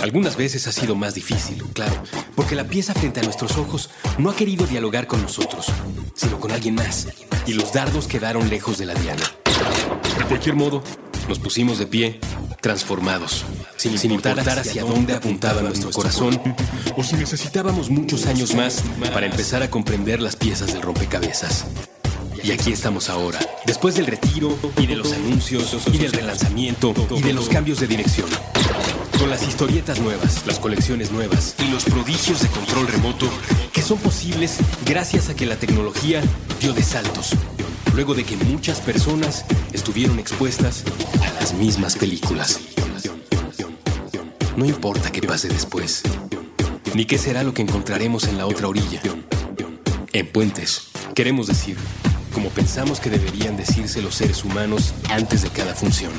Algunas 0.03 0.37
veces 0.37 0.67
ha 0.67 0.73
sido 0.73 0.97
más 0.97 1.15
difícil, 1.15 1.63
claro, 1.73 2.03
porque 2.35 2.57
la 2.57 2.65
pieza 2.65 2.95
frente 2.95 3.21
a 3.21 3.23
nuestros 3.23 3.57
ojos 3.59 3.91
no 4.19 4.31
ha 4.31 4.37
querido 4.37 4.67
dialogar 4.67 5.07
con 5.07 5.23
nosotros, 5.23 5.67
sino 6.15 6.41
con 6.41 6.51
alguien 6.51 6.75
más, 6.75 7.07
y 7.47 7.53
los 7.53 7.73
dardos 7.73 8.09
quedaron 8.09 8.49
lejos 8.51 8.79
de 8.79 8.87
la 8.87 8.95
diana. 8.95 9.25
De 10.19 10.25
cualquier 10.25 10.57
modo, 10.57 10.83
nos 11.29 11.39
pusimos 11.39 11.79
de 11.79 11.87
pie, 11.87 12.21
transformados, 12.61 13.45
sin, 13.77 13.95
importar, 14.11 14.59
hacia, 14.59 14.83
dónde 14.83 15.15
apuntaba 15.15 15.63
nuestro 15.63 15.91
corazón 15.91 16.41
o 16.97 17.03
si 17.03 17.17
necesitábamos 17.17 17.91
muchos 17.91 18.27
años 18.27 18.55
más 18.55 18.83
para 19.13 19.27
empezar 19.27 19.63
a 19.63 19.71
comprender 19.71 20.21
las 20.21 20.37
piezas 20.37 20.73
del 20.73 20.83
rompecabezas. 20.83 21.67
Y 22.43 22.53
aquí 22.53 22.73
estamos 22.73 23.11
ahora, 23.11 23.39
después 23.67 23.97
del 23.97 24.07
retiro 24.07 24.57
y 24.77 24.87
de 24.87 24.97
los 24.97 25.13
anuncios 25.13 25.77
y 25.93 25.99
del 25.99 26.13
relanzamiento 26.13 26.95
y 27.17 27.23
de 27.23 27.33
los 27.33 27.49
cambios 27.49 27.81
de 27.81 27.87
dirección. 27.87 28.29
Con 29.19 29.31
las 29.31 29.43
historietas 29.43 29.99
nuevas, 30.01 30.47
las 30.47 30.61
colecciones 30.61 31.11
nuevas 31.11 31.57
y 31.59 31.69
los 31.71 31.85
prodigios 31.85 32.41
de 32.41 32.49
control 32.49 32.87
remoto 32.87 33.29
que 33.73 33.83
son 33.83 33.99
posibles 33.99 34.59
gracias 34.87 35.29
a 35.29 35.35
que 35.35 35.47
la 35.47 35.57
tecnología 35.57 36.23
dio 36.61 36.73
de 36.73 36.83
saltos, 36.83 37.35
luego 37.95 38.15
de 38.15 38.25
que 38.25 38.37
muchas 38.37 38.81
personas 38.81 39.45
estuvieron 39.73 40.19
expuestas 40.19 40.85
a 41.23 41.41
las 41.41 41.55
mismas 41.55 41.97
películas. 41.97 42.61
No 44.57 44.65
importa 44.65 45.11
qué 45.11 45.23
pase 45.23 45.49
después, 45.49 46.03
ni 46.95 47.05
qué 47.05 47.19
será 47.19 47.43
lo 47.43 47.55
que 47.55 47.63
encontraremos 47.63 48.27
en 48.27 48.39
la 48.39 48.47
otra 48.47 48.69
orilla. 48.69 49.01
En 50.13 50.27
puentes, 50.27 50.89
queremos 51.15 51.47
decir, 51.47 51.77
como 52.33 52.49
pensamos 52.51 53.01
que 53.01 53.11
deberían 53.11 53.57
decirse 53.57 54.03
los 54.03 54.15
seres 54.15 54.45
humanos 54.45 54.95
antes 55.09 55.43
de 55.43 55.51
cada 55.51 55.75
función, 55.75 56.13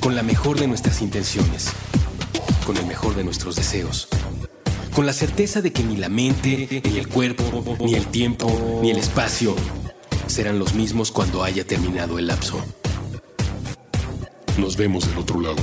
con 0.00 0.16
la 0.16 0.22
mejor 0.22 0.58
de 0.58 0.66
nuestras 0.66 1.00
intenciones, 1.00 1.68
con 2.66 2.76
el 2.76 2.86
mejor 2.86 3.14
de 3.14 3.24
nuestros 3.24 3.56
deseos, 3.56 4.08
con 4.94 5.06
la 5.06 5.12
certeza 5.12 5.60
de 5.60 5.72
que 5.72 5.84
ni 5.84 5.96
la 5.96 6.08
mente, 6.08 6.82
ni 6.84 6.98
el 6.98 7.08
cuerpo, 7.08 7.76
ni 7.80 7.94
el 7.94 8.06
tiempo, 8.06 8.80
ni 8.82 8.90
el 8.90 8.98
espacio 8.98 9.54
serán 10.28 10.58
los 10.58 10.74
mismos 10.74 11.10
cuando 11.10 11.42
haya 11.42 11.66
terminado 11.66 12.18
el 12.18 12.26
lapso. 12.28 12.62
Nos 14.58 14.76
vemos 14.76 15.08
del 15.08 15.18
otro 15.18 15.40
lado. 15.40 15.56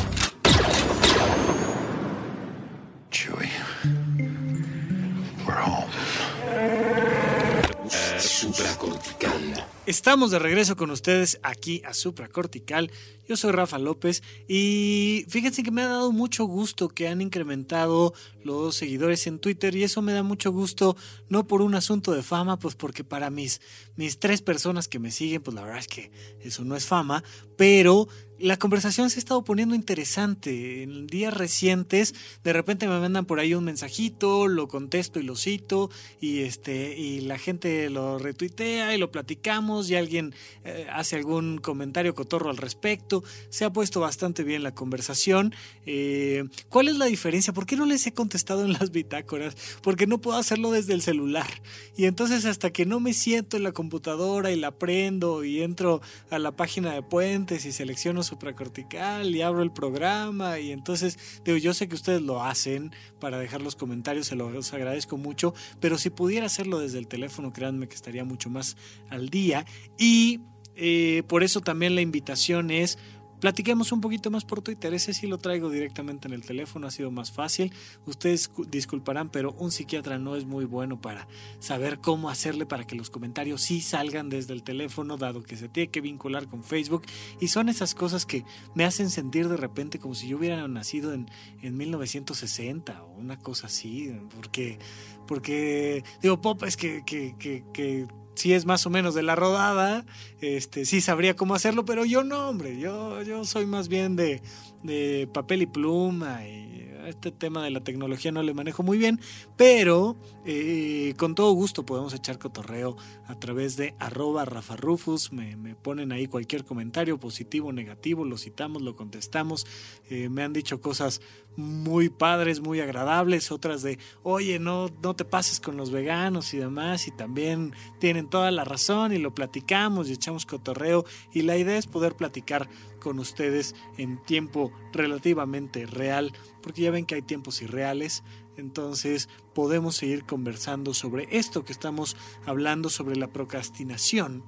Estamos 9.86 10.32
de 10.32 10.40
regreso 10.40 10.76
con 10.76 10.90
ustedes 10.90 11.40
aquí 11.44 11.82
a 11.86 11.94
Supracortical. 11.94 12.90
Yo 13.28 13.38
soy 13.38 13.52
Rafa 13.52 13.78
López 13.78 14.24
y 14.48 15.26
fíjense 15.30 15.62
que 15.62 15.72
me 15.72 15.82
ha 15.82 15.88
dado 15.88 16.12
mucho 16.12 16.46
gusto 16.46 16.90
que 16.90 17.08
han 17.08 17.22
incrementado 17.22 18.14
los 18.44 18.76
seguidores 18.76 19.28
en 19.28 19.40
Twitter 19.40 19.76
y 19.76 19.84
eso 19.84 20.02
me 20.02 20.14
da 20.14 20.24
mucho 20.24 20.52
gusto, 20.52 20.96
no 21.28 21.48
por 21.48 21.62
un 21.62 21.76
asunto 21.76 22.14
de 22.14 22.24
fama, 22.24 22.58
pues 22.58 22.76
porque 22.76 23.04
para 23.04 23.30
mis, 23.30 23.62
mis 23.96 24.20
tres 24.20 24.42
personas 24.42 24.88
que 24.88 25.00
me 25.00 25.12
siguen, 25.12 25.42
pues 25.42 25.54
la 25.54 25.62
verdad 25.62 25.80
es 25.80 25.88
que 25.88 26.12
eso 26.42 26.64
no 26.64 26.76
es 26.76 26.86
fama, 26.86 27.24
pero 27.58 28.08
la 28.40 28.58
conversación 28.58 29.10
se 29.10 29.18
ha 29.18 29.20
estado 29.20 29.44
poniendo 29.44 29.76
interesante. 29.76 30.84
En 30.84 31.08
días 31.08 31.34
recientes, 31.34 32.14
de 32.44 32.54
repente 32.54 32.88
me 32.88 33.00
mandan 33.00 33.26
por 33.26 33.40
ahí 33.40 33.54
un 33.54 33.64
mensajito, 33.64 34.48
lo 34.48 34.68
contesto 34.68 35.20
y 35.20 35.24
lo 35.24 35.36
cito, 35.36 35.90
y 36.20 36.42
este, 36.42 36.98
y 36.98 37.22
la 37.22 37.38
gente 37.38 37.90
lo 37.90 38.20
retuitea 38.20 38.94
y 38.94 38.98
lo 38.98 39.12
platicamos, 39.12 39.90
y 39.90 39.96
alguien 39.96 40.34
eh, 40.64 40.88
hace 40.92 41.16
algún 41.16 41.60
comentario 41.60 42.14
cotorro 42.14 42.50
al 42.50 42.58
respecto. 42.58 43.24
Se 43.50 43.64
ha 43.64 43.72
puesto 43.72 44.02
bastante 44.02 44.44
bien 44.44 44.64
la 44.64 44.76
conversación. 44.76 45.56
Eh, 45.86 46.46
¿Cuál 46.70 46.90
es 46.90 46.98
la 46.98 47.06
diferencia? 47.06 47.54
¿Por 47.54 47.66
qué 47.66 47.78
no 47.78 47.86
les 47.86 48.06
he 48.06 48.14
contestado 48.14 48.66
en 48.66 48.74
las 48.74 48.92
bitácoras? 48.92 49.56
Porque 49.82 50.08
no 50.08 50.20
puedo 50.20 50.38
hacerlo 50.38 50.72
desde 50.72 50.94
el 50.94 51.02
celular. 51.02 51.48
Y 51.96 52.06
entonces 52.06 52.46
hasta 52.46 52.72
que 52.72 52.86
no 52.86 53.00
me 53.00 53.14
siento 53.14 53.56
en 53.56 53.64
la 53.64 53.72
computadora 53.72 54.52
y 54.52 54.58
la 54.58 54.72
prendo 54.72 55.44
y 55.44 55.62
entro 55.62 56.02
a 56.30 56.40
la 56.40 56.52
página 56.52 56.94
de 56.94 57.02
puentes 57.02 57.66
y 57.66 57.72
selecciono 57.72 58.25
supracortical 58.26 59.36
y 59.36 59.42
abro 59.42 59.64
el 59.64 59.72
programa 59.72 60.60
y 60.60 60.72
entonces 60.72 61.18
digo, 61.44 61.58
yo 61.58 61.74
sé 61.74 61.88
que 61.88 61.96
ustedes 61.96 62.22
lo 62.22 62.44
hacen 62.44 62.92
para 63.20 63.40
dejar 63.40 63.62
los 63.62 63.76
comentarios, 63.76 64.28
se 64.28 64.36
los 64.36 64.74
agradezco 64.74 65.18
mucho, 65.18 65.54
pero 65.80 65.98
si 65.98 66.10
pudiera 66.10 66.48
hacerlo 66.48 66.80
desde 66.80 67.00
el 67.00 67.08
teléfono, 67.08 67.54
créanme 67.54 67.88
que 67.88 67.96
estaría 67.96 68.26
mucho 68.26 68.50
más 68.50 68.76
al 69.10 69.30
día. 69.30 69.66
Y 69.98 70.42
eh, 70.76 71.24
por 71.28 71.44
eso 71.44 71.62
también 71.62 71.96
la 71.96 72.02
invitación 72.02 72.70
es 72.70 72.98
Platiquemos 73.46 73.92
un 73.92 74.02
poquito 74.02 74.32
más 74.32 74.44
por 74.44 74.64
Twitter. 74.64 74.92
Ese 74.96 75.14
sí 75.14 75.28
lo 75.28 75.38
traigo 75.38 75.70
directamente 75.70 76.28
en 76.28 76.34
el 76.34 76.44
teléfono, 76.44 76.88
ha 76.88 76.90
sido 76.90 77.12
más 77.12 77.32
fácil. 77.32 77.72
Ustedes 78.08 78.50
disculparán, 78.70 79.30
pero 79.30 79.52
un 79.60 79.72
psiquiatra 79.72 80.18
no 80.18 80.36
es 80.36 80.46
muy 80.46 80.66
bueno 80.66 81.00
para 81.00 81.28
saber 81.60 82.00
cómo 82.00 82.32
hacerle 82.32 82.66
para 82.66 82.88
que 82.88 82.96
los 82.96 83.12
comentarios 83.12 83.62
sí 83.62 83.82
salgan 83.82 84.30
desde 84.30 84.54
el 84.54 84.64
teléfono, 84.64 85.18
dado 85.18 85.44
que 85.44 85.58
se 85.58 85.70
tiene 85.70 85.92
que 85.92 86.02
vincular 86.02 86.48
con 86.48 86.64
Facebook. 86.64 87.04
Y 87.40 87.50
son 87.50 87.70
esas 87.70 87.94
cosas 87.94 88.26
que 88.26 88.44
me 88.74 88.84
hacen 88.84 89.12
sentir 89.12 89.48
de 89.48 89.58
repente 89.58 90.00
como 90.00 90.16
si 90.16 90.28
yo 90.28 90.38
hubiera 90.38 90.68
nacido 90.68 91.14
en, 91.14 91.30
en 91.62 91.78
1960 91.78 93.04
o 93.04 93.12
una 93.12 93.38
cosa 93.38 93.68
así. 93.68 94.12
Porque, 94.36 94.80
porque 95.28 96.04
digo, 96.20 96.42
Pop, 96.42 96.64
es 96.64 96.78
que, 96.78 97.04
que, 97.06 97.36
que, 97.38 97.64
que 97.72 98.08
si 98.36 98.54
es 98.54 98.66
más 98.66 98.86
o 98.86 98.90
menos 98.90 99.16
de 99.16 99.24
la 99.24 99.36
rodada, 99.36 100.06
este, 100.42 100.86
sí 100.86 101.02
sabría 101.02 101.36
cómo 101.36 101.56
hacerlo, 101.56 101.86
pero 101.86 102.06
yo 102.06 102.24
no, 102.24 102.50
hombre, 102.50 102.80
yo, 102.80 103.22
yo 103.24 103.44
soy 103.46 103.66
más 103.66 103.88
bien 103.88 104.16
de, 104.16 104.42
de 104.84 105.28
papel 105.34 105.64
y 105.64 105.66
pluma 105.66 106.46
y 106.46 106.65
este 107.08 107.32
tema 107.32 107.64
de 107.64 107.72
la 107.72 107.84
tecnología 107.84 108.32
no 108.32 108.44
le 108.44 108.54
manejo 108.54 108.84
muy 108.84 108.98
bien, 108.98 109.20
pero 109.58 110.16
eh, 110.46 111.14
con 111.18 111.36
todo 111.36 111.52
gusto 111.54 111.86
podemos 111.86 112.14
echar 112.14 112.40
cotorreo 112.40 112.98
a 113.28 113.40
través 113.40 113.78
de 113.78 113.96
arroba 114.00 114.46
Rafa 114.46 114.76
Rufus, 114.76 115.32
me, 115.32 115.76
ponen 115.76 116.12
ahí 116.12 116.28
cualquier 116.28 116.64
comentario 116.64 117.20
positivo 117.20 117.72
negativo, 117.74 118.26
lo 118.26 118.38
citamos, 118.38 118.82
lo 118.82 118.96
contestamos, 118.96 119.66
eh, 120.10 120.30
me 120.30 120.44
han 120.44 120.54
dicho 120.54 120.82
cosas 120.82 121.22
muy 121.58 122.10
padres, 122.10 122.60
muy 122.60 122.82
agradables, 122.82 123.52
otras 123.52 123.82
de, 123.82 123.98
oye, 124.24 124.60
no, 124.60 124.90
no 125.02 125.16
te 125.16 125.26
pases 125.26 125.60
con 125.60 125.78
los 125.78 125.92
veganos 125.92 126.54
y 126.54 126.58
demás, 126.58 127.08
y 127.08 127.12
también 127.12 127.74
tienen 128.00 128.30
toda 128.30 128.52
la 128.52 128.66
razón 128.66 129.14
y 129.14 129.18
lo 129.18 129.34
platicamos 129.34 130.10
y 130.10 130.14
echamos 130.14 130.46
cotorreo, 130.46 131.06
y 131.34 131.44
la 131.44 131.58
idea 131.58 131.78
es 131.78 131.88
poder 131.88 132.16
platicar 132.16 132.70
con 133.06 133.20
ustedes 133.20 133.76
en 134.00 134.18
tiempo 134.18 134.72
relativamente 134.92 135.86
real, 135.86 136.34
porque 136.64 136.82
ya 136.82 136.90
ven 136.90 137.06
que 137.06 137.14
hay 137.14 137.22
tiempos 137.22 137.62
irreales, 137.62 138.24
entonces 138.58 139.30
podemos 139.54 139.96
seguir 139.96 140.26
conversando 140.26 140.96
sobre 140.96 141.28
esto 141.30 141.64
que 141.64 141.72
estamos 141.72 142.18
hablando 142.48 142.90
sobre 142.90 143.16
la 143.16 143.28
procrastinación. 143.28 144.44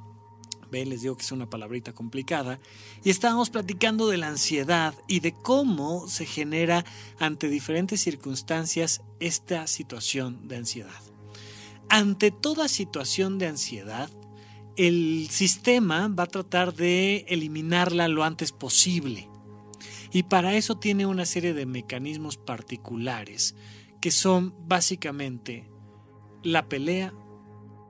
Ven, 0.72 0.90
les 0.90 1.04
digo 1.04 1.16
que 1.16 1.22
es 1.22 1.32
una 1.32 1.48
palabrita 1.48 1.94
complicada. 1.94 2.60
Y 3.04 3.12
estábamos 3.12 3.52
platicando 3.52 4.08
de 4.08 4.18
la 4.18 4.30
ansiedad 4.30 4.96
y 5.08 5.20
de 5.20 5.34
cómo 5.34 6.08
se 6.08 6.26
genera 6.26 6.84
ante 7.20 7.50
diferentes 7.50 8.02
circunstancias 8.02 9.04
esta 9.20 9.68
situación 9.68 10.48
de 10.48 10.56
ansiedad. 10.56 11.00
Ante 11.90 12.32
toda 12.32 12.68
situación 12.68 13.38
de 13.38 13.46
ansiedad, 13.46 14.10
el 14.78 15.28
sistema 15.30 16.08
va 16.08 16.24
a 16.24 16.28
tratar 16.28 16.74
de 16.74 17.26
eliminarla 17.28 18.08
lo 18.08 18.24
antes 18.24 18.52
posible. 18.52 19.28
Y 20.14 20.24
para 20.24 20.56
eso 20.56 20.78
tiene 20.78 21.06
una 21.06 21.26
serie 21.26 21.54
de 21.54 21.66
mecanismos 21.66 22.38
particulares 22.38 23.56
que 24.00 24.12
son 24.12 24.54
básicamente 24.68 25.68
la 26.44 26.70
pelea, 26.70 27.12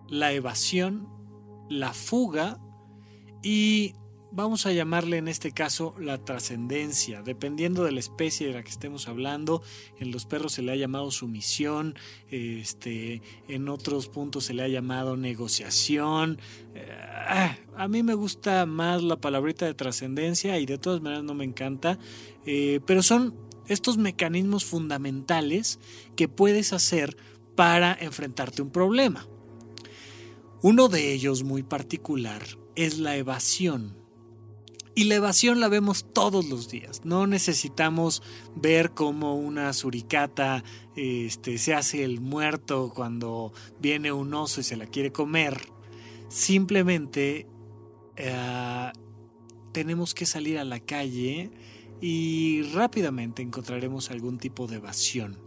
la 0.08 0.32
evasión, 0.32 1.08
la 1.70 1.94
fuga 1.94 2.60
y 3.44 3.94
vamos 4.38 4.68
a 4.68 4.72
llamarle 4.72 5.18
en 5.18 5.28
este 5.28 5.52
caso 5.52 5.96
la 6.00 6.20
trascendencia, 6.20 7.24
dependiendo 7.24 7.84
de 7.84 7.92
la 7.92 8.00
especie 8.00 8.46
de 8.46 8.54
la 8.54 8.62
que 8.62 8.70
estemos 8.70 9.08
hablando. 9.08 9.64
En 9.98 10.12
los 10.12 10.28
perros 10.28 10.54
se 10.54 10.62
le 10.62 10.72
ha 10.72 10.76
llamado 10.76 11.10
sumisión, 11.10 11.96
este, 12.30 13.24
en 13.48 13.68
otros 13.68 14.08
puntos 14.08 14.46
se 14.46 14.54
le 14.54 14.62
ha 14.62 14.68
llamado 14.68 15.18
negociación. 15.18 16.40
Eh, 16.76 17.58
a 17.76 17.88
mí 17.88 18.04
me 18.04 18.14
gusta 18.14 18.68
más 18.68 19.02
la 19.02 19.16
palabrita 19.16 19.66
de 19.66 19.74
trascendencia 19.74 20.60
y 20.60 20.68
de 20.68 20.78
todas 20.78 21.02
maneras 21.02 21.24
no 21.24 21.34
me 21.34 21.44
encanta, 21.44 21.98
eh, 22.46 22.80
pero 22.86 23.02
son 23.02 23.36
estos 23.68 23.98
mecanismos 23.98 24.66
fundamentales 24.66 25.80
que 26.16 26.28
puedes 26.28 26.74
hacer 26.74 27.18
para 27.56 27.98
enfrentarte 28.00 28.62
a 28.62 28.66
un 28.66 28.72
problema. 28.72 29.28
Uno 30.62 30.90
de 30.90 31.12
ellos 31.12 31.42
muy 31.42 31.64
particular 31.64 32.44
es 32.76 33.00
la 33.00 33.18
evasión. 33.18 34.07
Y 34.98 35.04
la 35.04 35.14
evasión 35.14 35.60
la 35.60 35.68
vemos 35.68 36.08
todos 36.12 36.50
los 36.50 36.70
días. 36.70 37.02
No 37.06 37.28
necesitamos 37.28 38.24
ver 38.56 38.96
cómo 38.96 39.36
una 39.36 39.72
suricata 39.74 40.64
este, 40.96 41.60
se 41.60 41.76
hace 41.76 42.04
el 42.04 42.20
muerto 42.20 42.92
cuando 42.96 43.54
viene 43.80 44.12
un 44.12 44.34
oso 44.34 44.60
y 44.60 44.64
se 44.64 44.76
la 44.76 44.88
quiere 44.88 45.12
comer. 45.12 45.62
Simplemente 46.30 47.46
eh, 48.16 48.92
tenemos 49.72 50.16
que 50.16 50.26
salir 50.26 50.58
a 50.58 50.64
la 50.64 50.80
calle 50.80 51.52
y 52.02 52.64
rápidamente 52.74 53.44
encontraremos 53.44 54.10
algún 54.10 54.40
tipo 54.40 54.66
de 54.66 54.78
evasión. 54.78 55.38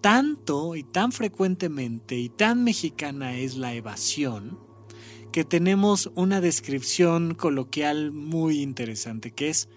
Tanto 0.00 0.74
y 0.74 0.82
tan 0.82 1.12
frecuentemente 1.12 2.16
y 2.16 2.28
tan 2.28 2.64
mexicana 2.64 3.36
es 3.36 3.54
la 3.54 3.72
evasión 3.72 4.63
que 5.34 5.44
tenemos 5.44 6.12
una 6.14 6.40
descripción 6.40 7.34
coloquial 7.34 8.12
muy 8.12 8.62
interesante 8.62 9.32
que 9.32 9.48
es 9.48 9.68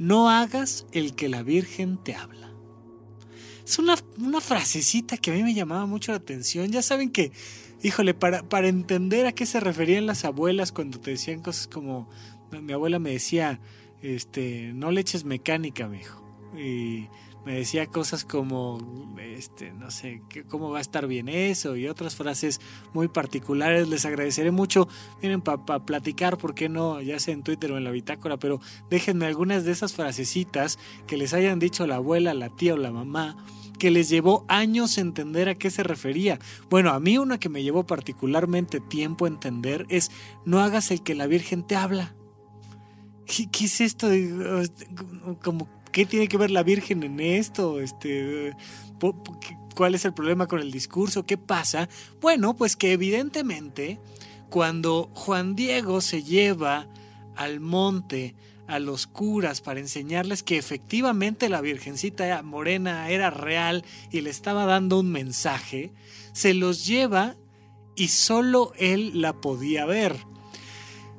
no 0.00 0.28
hagas 0.28 0.86
el 0.90 1.14
que 1.14 1.28
la 1.28 1.44
Virgen 1.44 2.02
te 2.02 2.16
habla. 2.16 2.52
Es 3.64 3.78
una, 3.78 3.96
frasecita 4.40 5.16
que 5.16 5.30
a 5.30 5.34
mí 5.34 5.44
me 5.44 5.54
llamaba 5.54 5.86
mucho 5.86 6.10
la 6.10 6.18
atención. 6.18 6.72
Ya 6.72 6.82
saben 6.82 7.12
que, 7.12 7.30
híjole, 7.80 8.12
para, 8.12 8.42
para 8.48 8.66
entender 8.66 9.26
a 9.26 9.30
qué 9.30 9.46
se 9.46 9.60
referían 9.60 10.04
las 10.04 10.24
abuelas 10.24 10.72
cuando 10.72 10.98
te 10.98 11.12
decían 11.12 11.42
cosas 11.42 11.68
como, 11.68 12.10
mi 12.50 12.72
abuela 12.72 12.98
me 12.98 13.12
decía, 13.12 13.60
este, 14.02 14.72
no 14.74 14.90
le 14.90 15.02
eches 15.02 15.22
mecánica, 15.22 15.86
mijo. 15.86 16.24
Y 16.58 17.06
me 17.44 17.54
decía 17.54 17.86
cosas 17.86 18.24
como, 18.24 19.16
este, 19.18 19.72
no 19.72 19.90
sé, 19.90 20.22
cómo 20.48 20.70
va 20.70 20.78
a 20.78 20.80
estar 20.80 21.06
bien 21.06 21.28
eso 21.28 21.76
y 21.76 21.88
otras 21.88 22.14
frases 22.16 22.60
muy 22.92 23.08
particulares. 23.08 23.88
Les 23.88 24.04
agradeceré 24.04 24.50
mucho. 24.50 24.88
Miren, 25.22 25.40
para 25.40 25.84
platicar, 25.84 26.38
¿por 26.38 26.54
qué 26.54 26.68
no? 26.68 27.00
Ya 27.00 27.18
sea 27.18 27.34
en 27.34 27.42
Twitter 27.42 27.72
o 27.72 27.78
en 27.78 27.84
la 27.84 27.90
bitácora, 27.90 28.36
pero 28.36 28.60
déjenme 28.90 29.26
algunas 29.26 29.64
de 29.64 29.72
esas 29.72 29.94
frasecitas 29.94 30.78
que 31.06 31.16
les 31.16 31.32
hayan 31.34 31.58
dicho 31.58 31.86
la 31.86 31.96
abuela, 31.96 32.34
la 32.34 32.50
tía 32.50 32.74
o 32.74 32.76
la 32.76 32.90
mamá 32.90 33.36
que 33.78 33.90
les 33.90 34.08
llevó 34.08 34.44
años 34.48 34.98
entender 34.98 35.48
a 35.48 35.54
qué 35.54 35.70
se 35.70 35.84
refería. 35.84 36.38
Bueno, 36.68 36.90
a 36.90 37.00
mí 37.00 37.16
una 37.16 37.38
que 37.38 37.48
me 37.48 37.62
llevó 37.62 37.86
particularmente 37.86 38.80
tiempo 38.80 39.26
entender 39.26 39.86
es 39.88 40.10
no 40.44 40.60
hagas 40.60 40.90
el 40.90 41.02
que 41.02 41.14
la 41.14 41.26
Virgen 41.26 41.66
te 41.66 41.76
habla. 41.76 42.14
¿Qué, 43.28 43.64
es 43.64 43.80
esto? 43.80 44.08
Como 45.42 45.68
¿qué 45.98 46.06
tiene 46.06 46.28
que 46.28 46.38
ver 46.38 46.52
la 46.52 46.62
Virgen 46.62 47.02
en 47.02 47.18
esto? 47.18 47.80
Este, 47.80 48.54
¿Cuál 49.74 49.96
es 49.96 50.04
el 50.04 50.14
problema 50.14 50.46
con 50.46 50.60
el 50.60 50.70
discurso? 50.70 51.26
¿Qué 51.26 51.36
pasa? 51.36 51.88
Bueno, 52.20 52.54
pues 52.54 52.76
que 52.76 52.92
evidentemente 52.92 53.98
cuando 54.48 55.10
Juan 55.12 55.56
Diego 55.56 56.00
se 56.00 56.22
lleva 56.22 56.86
al 57.34 57.58
monte 57.58 58.36
a 58.68 58.78
los 58.78 59.08
curas 59.08 59.60
para 59.60 59.80
enseñarles 59.80 60.44
que 60.44 60.56
efectivamente 60.56 61.48
la 61.48 61.60
Virgencita 61.60 62.44
Morena 62.44 63.10
era 63.10 63.30
real 63.30 63.84
y 64.12 64.20
le 64.20 64.30
estaba 64.30 64.66
dando 64.66 65.00
un 65.00 65.10
mensaje, 65.10 65.90
se 66.32 66.54
los 66.54 66.86
lleva 66.86 67.34
y 67.96 68.06
solo 68.06 68.72
él 68.78 69.20
la 69.20 69.40
podía 69.40 69.84
ver. 69.84 70.27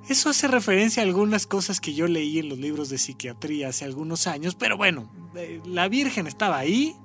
Eso 0.09 0.29
hace 0.29 0.47
referencia 0.47 1.03
a 1.03 1.05
algunas 1.05 1.45
cosas 1.45 1.79
que 1.79 1.93
yo 1.93 2.07
leí 2.07 2.39
en 2.39 2.49
los 2.49 2.57
libros 2.57 2.89
de 2.89 2.97
psiquiatría 2.97 3.69
hace 3.69 3.85
algunos 3.85 4.25
años, 4.25 4.55
pero 4.55 4.75
bueno, 4.75 5.07
eh, 5.35 5.61
la 5.65 5.87
Virgen 5.87 6.25
estaba 6.25 6.57
ahí 6.57 6.95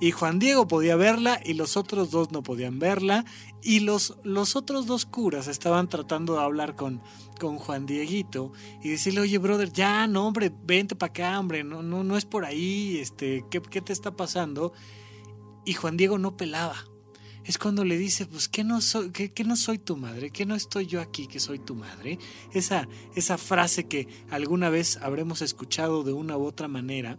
y 0.00 0.12
Juan 0.12 0.38
Diego 0.38 0.66
podía 0.66 0.96
verla 0.96 1.38
y 1.44 1.52
los 1.52 1.76
otros 1.76 2.10
dos 2.10 2.32
no 2.32 2.42
podían 2.42 2.78
verla 2.78 3.26
y 3.62 3.80
los, 3.80 4.16
los 4.22 4.56
otros 4.56 4.86
dos 4.86 5.04
curas 5.04 5.46
estaban 5.46 5.90
tratando 5.90 6.36
de 6.36 6.40
hablar 6.40 6.74
con, 6.74 7.02
con 7.38 7.58
Juan 7.58 7.84
Dieguito 7.84 8.52
y 8.82 8.88
decirle, 8.88 9.20
oye, 9.20 9.36
brother, 9.36 9.70
ya, 9.70 10.06
no, 10.06 10.26
hombre, 10.26 10.50
vente 10.64 10.96
para 10.96 11.10
acá, 11.10 11.38
hombre, 11.38 11.64
no, 11.64 11.82
no, 11.82 12.02
no 12.02 12.16
es 12.16 12.24
por 12.24 12.46
ahí, 12.46 12.96
este, 12.96 13.44
¿qué, 13.50 13.60
¿qué 13.60 13.82
te 13.82 13.92
está 13.92 14.16
pasando? 14.16 14.72
Y 15.66 15.74
Juan 15.74 15.98
Diego 15.98 16.16
no 16.16 16.38
pelaba 16.38 16.76
es 17.44 17.58
cuando 17.58 17.84
le 17.84 17.98
dice, 17.98 18.26
pues, 18.26 18.48
¿qué 18.48 18.64
no 18.64 18.80
soy, 18.80 19.10
que, 19.10 19.44
no 19.44 19.56
soy 19.56 19.78
tu 19.78 19.96
madre? 19.96 20.30
¿Qué 20.30 20.46
no 20.46 20.54
estoy 20.54 20.86
yo 20.86 21.00
aquí 21.00 21.26
que 21.26 21.40
soy 21.40 21.58
tu 21.58 21.74
madre? 21.74 22.18
Esa, 22.52 22.88
esa 23.14 23.36
frase 23.36 23.84
que 23.84 24.08
alguna 24.30 24.70
vez 24.70 24.98
habremos 25.02 25.42
escuchado 25.42 26.04
de 26.04 26.12
una 26.12 26.38
u 26.38 26.44
otra 26.44 26.68
manera. 26.68 27.18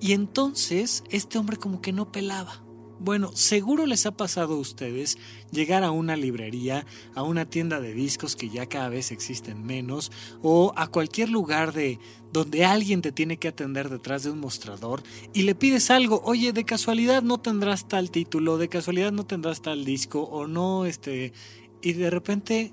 Y 0.00 0.12
entonces 0.12 1.02
este 1.10 1.38
hombre 1.38 1.56
como 1.56 1.80
que 1.80 1.92
no 1.92 2.12
pelaba. 2.12 2.62
Bueno, 3.00 3.30
seguro 3.34 3.86
les 3.86 4.06
ha 4.06 4.10
pasado 4.10 4.54
a 4.54 4.58
ustedes 4.58 5.18
llegar 5.52 5.84
a 5.84 5.92
una 5.92 6.16
librería, 6.16 6.84
a 7.14 7.22
una 7.22 7.48
tienda 7.48 7.80
de 7.80 7.94
discos 7.94 8.34
que 8.34 8.48
ya 8.48 8.66
cada 8.66 8.88
vez 8.88 9.12
existen 9.12 9.64
menos, 9.64 10.10
o 10.42 10.72
a 10.76 10.88
cualquier 10.88 11.28
lugar 11.28 11.72
de 11.72 12.00
donde 12.32 12.64
alguien 12.64 13.00
te 13.00 13.12
tiene 13.12 13.36
que 13.36 13.48
atender 13.48 13.88
detrás 13.88 14.24
de 14.24 14.30
un 14.30 14.40
mostrador 14.40 15.02
y 15.32 15.42
le 15.42 15.54
pides 15.54 15.90
algo, 15.90 16.20
oye, 16.24 16.52
de 16.52 16.64
casualidad 16.64 17.22
no 17.22 17.38
tendrás 17.38 17.86
tal 17.86 18.10
título, 18.10 18.58
de 18.58 18.68
casualidad 18.68 19.12
no 19.12 19.24
tendrás 19.24 19.62
tal 19.62 19.84
disco, 19.84 20.22
o 20.22 20.48
no, 20.48 20.84
este, 20.84 21.32
y 21.80 21.92
de 21.92 22.10
repente 22.10 22.72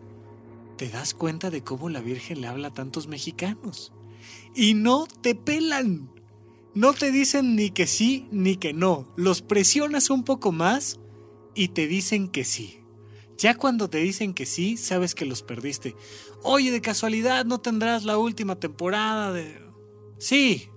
te 0.78 0.90
das 0.90 1.14
cuenta 1.14 1.52
de 1.52 1.64
cómo 1.64 1.90
la 1.90 2.02
Virgen 2.02 2.42
le 2.42 2.48
habla 2.48 2.70
a 2.70 2.74
tantos 2.74 3.08
mexicanos. 3.08 3.94
Y 4.56 4.74
no 4.74 5.06
te 5.22 5.36
pelan. 5.36 6.10
No 6.76 6.94
te 6.94 7.10
dicen 7.10 7.56
ni 7.56 7.70
que 7.70 7.88
sí 7.88 8.28
ni 8.32 8.58
que 8.58 8.74
no. 8.74 9.12
Los 9.16 9.42
presionas 9.42 10.10
un 10.10 10.26
poco 10.26 10.52
más 10.52 11.00
y 11.56 11.70
te 11.70 11.88
dicen 11.88 12.28
que 12.28 12.44
sí. 12.44 12.82
Ya 13.38 13.56
cuando 13.56 13.90
te 13.90 14.00
dicen 14.00 14.34
que 14.34 14.46
sí, 14.46 14.76
sabes 14.76 15.16
que 15.16 15.26
los 15.26 15.42
perdiste. 15.42 15.96
Oye, 16.44 16.72
de 16.72 16.82
casualidad, 16.82 17.46
¿no 17.46 17.62
tendrás 17.62 18.04
la 18.04 18.18
última 18.18 18.60
temporada 18.60 19.32
de... 19.32 19.62
Sí. 20.18 20.70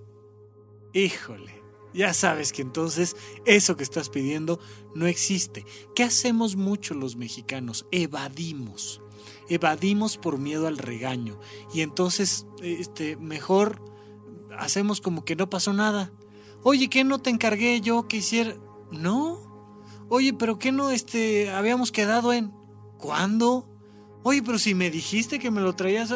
Híjole. 0.93 1.61
Ya 1.93 2.13
sabes 2.13 2.53
que 2.53 2.61
entonces 2.61 3.17
eso 3.45 3.75
que 3.75 3.83
estás 3.83 4.09
pidiendo 4.09 4.59
no 4.95 5.05
existe. 5.05 5.65
¿Qué 5.95 6.03
hacemos 6.03 6.55
mucho 6.55 6.93
los 6.93 7.17
mexicanos? 7.17 7.87
Evadimos. 7.91 9.01
Evadimos 9.49 10.17
por 10.17 10.37
miedo 10.37 10.67
al 10.67 10.77
regaño. 10.77 11.39
Y 11.73 11.81
entonces, 11.81 12.45
este, 12.61 13.17
mejor 13.17 13.81
hacemos 14.57 15.01
como 15.01 15.25
que 15.25 15.35
no 15.35 15.49
pasó 15.49 15.73
nada. 15.73 16.11
Oye, 16.63 16.89
¿qué 16.89 17.03
no 17.03 17.19
te 17.19 17.29
encargué 17.29 17.81
yo 17.81 18.07
que 18.07 18.17
hiciera? 18.17 18.55
No. 18.91 19.39
Oye, 20.09 20.33
pero 20.33 20.57
¿qué 20.59 20.71
no 20.71 20.91
este 20.91 21.51
habíamos 21.51 21.91
quedado 21.91 22.33
en 22.33 22.51
¿Cuándo? 22.99 23.65
Oye, 24.23 24.43
pero 24.43 24.59
si 24.59 24.75
me 24.75 24.91
dijiste 24.91 25.39
que 25.39 25.51
me 25.51 25.61
lo 25.61 25.73
traías 25.73 26.13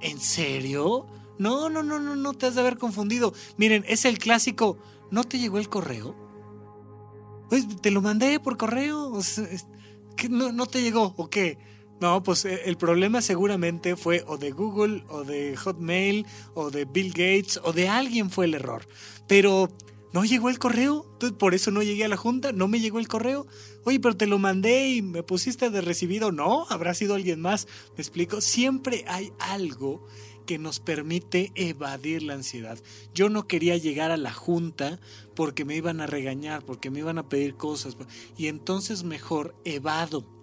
¿En 0.00 0.20
serio? 0.20 1.06
No, 1.38 1.68
no, 1.68 1.82
no, 1.82 1.98
no, 1.98 2.14
no 2.14 2.32
te 2.34 2.46
has 2.46 2.54
de 2.54 2.60
haber 2.60 2.78
confundido. 2.78 3.34
Miren, 3.56 3.84
es 3.88 4.04
el 4.04 4.18
clásico. 4.18 4.78
¿No 5.10 5.24
te 5.24 5.38
llegó 5.38 5.58
el 5.58 5.68
correo? 5.68 6.14
Pues 7.48 7.66
te 7.80 7.90
lo 7.90 8.00
mandé 8.02 8.38
por 8.38 8.56
correo. 8.56 9.18
no, 10.30 10.52
no 10.52 10.66
te 10.66 10.82
llegó, 10.82 11.14
¿o 11.16 11.28
qué? 11.28 11.58
No, 12.04 12.22
pues 12.22 12.44
eh, 12.44 12.60
el 12.66 12.76
problema 12.76 13.22
seguramente 13.22 13.96
fue 13.96 14.24
o 14.26 14.36
de 14.36 14.50
Google, 14.50 15.04
o 15.08 15.24
de 15.24 15.56
Hotmail, 15.56 16.26
o 16.52 16.70
de 16.70 16.84
Bill 16.84 17.12
Gates, 17.12 17.58
o 17.64 17.72
de 17.72 17.88
alguien 17.88 18.28
fue 18.28 18.44
el 18.44 18.52
error. 18.52 18.86
Pero 19.26 19.70
no 20.12 20.22
llegó 20.26 20.50
el 20.50 20.58
correo, 20.58 21.06
por 21.38 21.54
eso 21.54 21.70
no 21.70 21.82
llegué 21.82 22.04
a 22.04 22.08
la 22.08 22.18
junta, 22.18 22.52
no 22.52 22.68
me 22.68 22.80
llegó 22.80 22.98
el 22.98 23.08
correo. 23.08 23.46
Oye, 23.84 24.00
pero 24.00 24.18
te 24.18 24.26
lo 24.26 24.38
mandé 24.38 24.90
y 24.90 25.00
me 25.00 25.22
pusiste 25.22 25.70
de 25.70 25.80
recibido. 25.80 26.30
No, 26.30 26.66
habrá 26.68 26.92
sido 26.92 27.14
alguien 27.14 27.40
más. 27.40 27.68
Me 27.96 28.02
explico, 28.02 28.42
siempre 28.42 29.06
hay 29.08 29.32
algo 29.38 30.06
que 30.44 30.58
nos 30.58 30.80
permite 30.80 31.52
evadir 31.54 32.22
la 32.22 32.34
ansiedad. 32.34 32.78
Yo 33.14 33.30
no 33.30 33.48
quería 33.48 33.78
llegar 33.78 34.10
a 34.10 34.18
la 34.18 34.34
junta 34.34 35.00
porque 35.34 35.64
me 35.64 35.74
iban 35.74 36.02
a 36.02 36.06
regañar, 36.06 36.66
porque 36.66 36.90
me 36.90 36.98
iban 36.98 37.16
a 37.16 37.30
pedir 37.30 37.54
cosas, 37.54 37.96
y 38.36 38.48
entonces 38.48 39.04
mejor 39.04 39.54
evado. 39.64 40.33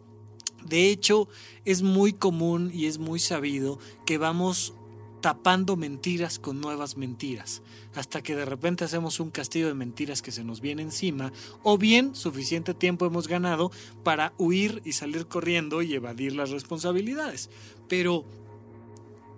De 0.65 0.89
hecho, 0.89 1.27
es 1.65 1.81
muy 1.81 2.13
común 2.13 2.71
y 2.73 2.85
es 2.85 2.97
muy 2.97 3.19
sabido 3.19 3.79
que 4.05 4.17
vamos 4.17 4.73
tapando 5.21 5.75
mentiras 5.75 6.39
con 6.39 6.59
nuevas 6.59 6.97
mentiras, 6.97 7.61
hasta 7.93 8.23
que 8.23 8.35
de 8.35 8.43
repente 8.43 8.83
hacemos 8.83 9.19
un 9.19 9.29
castillo 9.29 9.67
de 9.67 9.75
mentiras 9.75 10.21
que 10.21 10.31
se 10.31 10.43
nos 10.43 10.61
viene 10.61 10.81
encima, 10.81 11.31
o 11.61 11.77
bien 11.77 12.15
suficiente 12.15 12.73
tiempo 12.73 13.05
hemos 13.05 13.27
ganado 13.27 13.71
para 14.03 14.33
huir 14.37 14.81
y 14.83 14.93
salir 14.93 15.27
corriendo 15.27 15.83
y 15.83 15.93
evadir 15.93 16.35
las 16.35 16.49
responsabilidades. 16.49 17.49
Pero 17.87 18.25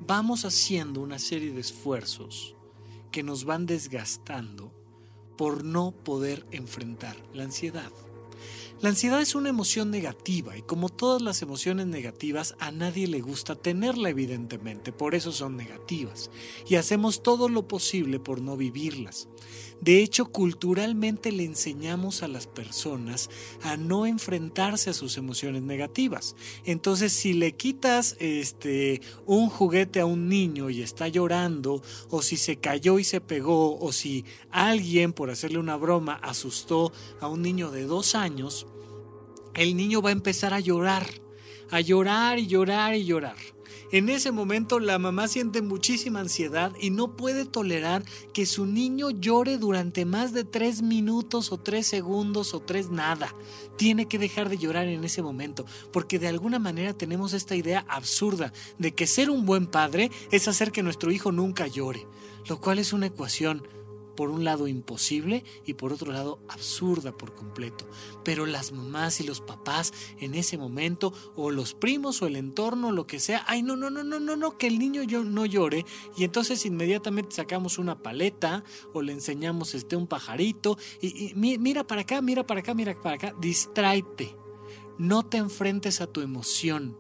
vamos 0.08 0.46
haciendo 0.46 1.02
una 1.02 1.20
serie 1.20 1.52
de 1.52 1.62
esfuerzos 1.62 2.56
que 3.12 3.24
nos 3.24 3.44
van 3.44 3.66
desgastando 3.66 4.72
por 5.38 5.64
no 5.64 5.92
poder 5.92 6.46
enfrentar 6.52 7.16
la 7.34 7.44
ansiedad. 7.44 7.92
La 8.84 8.90
ansiedad 8.90 9.22
es 9.22 9.34
una 9.34 9.48
emoción 9.48 9.92
negativa 9.92 10.58
y 10.58 10.62
como 10.62 10.90
todas 10.90 11.22
las 11.22 11.42
emociones 11.42 11.88
negativas 11.88 12.54
a 12.60 12.70
nadie 12.74 13.08
le 13.08 13.22
gusta 13.22 13.56
tenerla 13.56 14.10
evidentemente, 14.10 14.92
por 14.92 15.16
eso 15.16 15.32
son 15.32 15.56
negativas 15.56 16.30
y 16.68 16.76
hacemos 16.76 17.24
todo 17.24 17.48
lo 17.48 17.66
posible 17.66 18.20
por 18.20 18.42
no 18.42 18.58
vivirlas. 18.58 19.30
De 19.80 20.02
hecho, 20.02 20.26
culturalmente 20.26 21.32
le 21.32 21.46
enseñamos 21.46 22.24
a 22.24 22.28
las 22.28 22.48
personas 22.48 23.30
a 23.64 23.78
no 23.78 24.06
enfrentarse 24.06 24.90
a 24.90 24.94
sus 24.94 25.18
emociones 25.18 25.62
negativas. 25.64 26.36
Entonces, 26.66 27.14
si 27.14 27.34
le 27.34 27.54
quitas 27.54 28.18
este 28.20 29.02
un 29.26 29.50
juguete 29.50 30.02
a 30.02 30.06
un 30.06 30.28
niño 30.28 30.70
y 30.70 30.82
está 30.82 31.08
llorando, 31.08 31.82
o 32.10 32.22
si 32.22 32.36
se 32.38 32.58
cayó 32.58 33.00
y 33.00 33.04
se 33.04 33.22
pegó, 33.22 33.78
o 33.78 33.92
si 33.94 34.26
alguien 34.52 35.12
por 35.12 35.30
hacerle 35.30 35.60
una 35.60 35.76
broma 35.76 36.16
asustó 36.16 36.94
a 37.20 37.28
un 37.28 37.42
niño 37.42 37.70
de 37.70 37.84
dos 37.84 38.16
años, 38.16 38.68
el 39.56 39.76
niño 39.76 40.02
va 40.02 40.10
a 40.10 40.14
empezar 40.14 40.54
a 40.54 40.60
llorar, 40.60 41.08
a 41.70 41.82
llorar 41.82 42.40
y 42.40 42.48
llorar 42.48 42.96
y 42.96 43.06
llorar. 43.06 43.36
En 43.94 44.10
ese 44.10 44.32
momento 44.32 44.80
la 44.80 44.98
mamá 44.98 45.28
siente 45.28 45.62
muchísima 45.62 46.20
ansiedad 46.20 46.72
y 46.82 46.90
no 46.90 47.16
puede 47.16 47.46
tolerar 47.46 48.04
que 48.34 48.48
su 48.48 48.66
niño 48.66 49.12
llore 49.12 49.60
durante 49.60 50.04
más 50.04 50.34
de 50.34 50.44
tres 50.44 50.82
minutos 50.82 51.52
o 51.52 51.60
tres 51.60 51.86
segundos 51.86 52.56
o 52.56 52.60
tres 52.60 52.90
nada. 52.90 53.36
Tiene 53.78 54.08
que 54.08 54.18
dejar 54.18 54.50
de 54.50 54.58
llorar 54.58 54.88
en 54.88 55.04
ese 55.04 55.22
momento 55.22 55.68
porque 55.92 56.18
de 56.18 56.28
alguna 56.28 56.58
manera 56.58 56.94
tenemos 56.94 57.34
esta 57.34 57.56
idea 57.56 57.86
absurda 57.88 58.52
de 58.80 58.96
que 58.96 59.06
ser 59.06 59.30
un 59.30 59.46
buen 59.46 59.68
padre 59.68 60.10
es 60.32 60.48
hacer 60.48 60.72
que 60.72 60.82
nuestro 60.82 61.12
hijo 61.12 61.32
nunca 61.32 61.68
llore, 61.68 62.08
lo 62.50 62.60
cual 62.60 62.80
es 62.80 62.94
una 62.94 63.06
ecuación 63.06 63.62
por 64.16 64.30
un 64.30 64.44
lado 64.44 64.68
imposible 64.68 65.44
y 65.66 65.74
por 65.74 65.94
otro 65.94 66.12
lado 66.12 66.40
absurda 66.48 67.12
por 67.12 67.34
completo. 67.34 67.86
Pero 68.24 68.46
las 68.46 68.72
mamás 68.72 69.20
y 69.20 69.24
los 69.24 69.42
papás 69.42 69.94
en 70.20 70.36
ese 70.36 70.58
momento, 70.58 71.14
o 71.36 71.52
los 71.52 71.74
primos 71.74 72.22
o 72.22 72.28
el 72.28 72.36
entorno, 72.36 72.92
lo 72.92 73.08
que 73.08 73.20
sea, 73.20 73.44
ay, 73.48 73.64
no, 73.64 73.76
no, 73.76 73.90
no, 73.90 74.04
no, 74.04 74.20
no, 74.20 74.36
no, 74.36 74.58
que 74.58 74.68
el 74.68 74.80
niño 74.80 75.04
no 75.24 75.46
llore. 75.46 75.86
Y 76.18 76.24
entonces 76.24 76.66
inmediatamente 76.66 77.36
sacamos 77.36 77.78
una 77.78 78.02
paleta 78.02 78.64
o 78.94 79.02
le 79.02 79.14
enseñamos 79.14 79.76
este, 79.76 79.96
un 79.96 80.08
pajarito 80.08 80.78
y, 81.02 81.32
y 81.32 81.34
mira 81.36 81.86
para 81.86 82.02
acá, 82.02 82.22
mira 82.22 82.46
para 82.46 82.62
acá, 82.62 82.74
mira 82.74 82.96
para 83.02 83.16
acá, 83.16 83.36
distráete. 83.40 84.36
No 84.98 85.24
te 85.24 85.38
enfrentes 85.38 86.02
a 86.02 86.08
tu 86.08 86.22
emoción. 86.22 86.98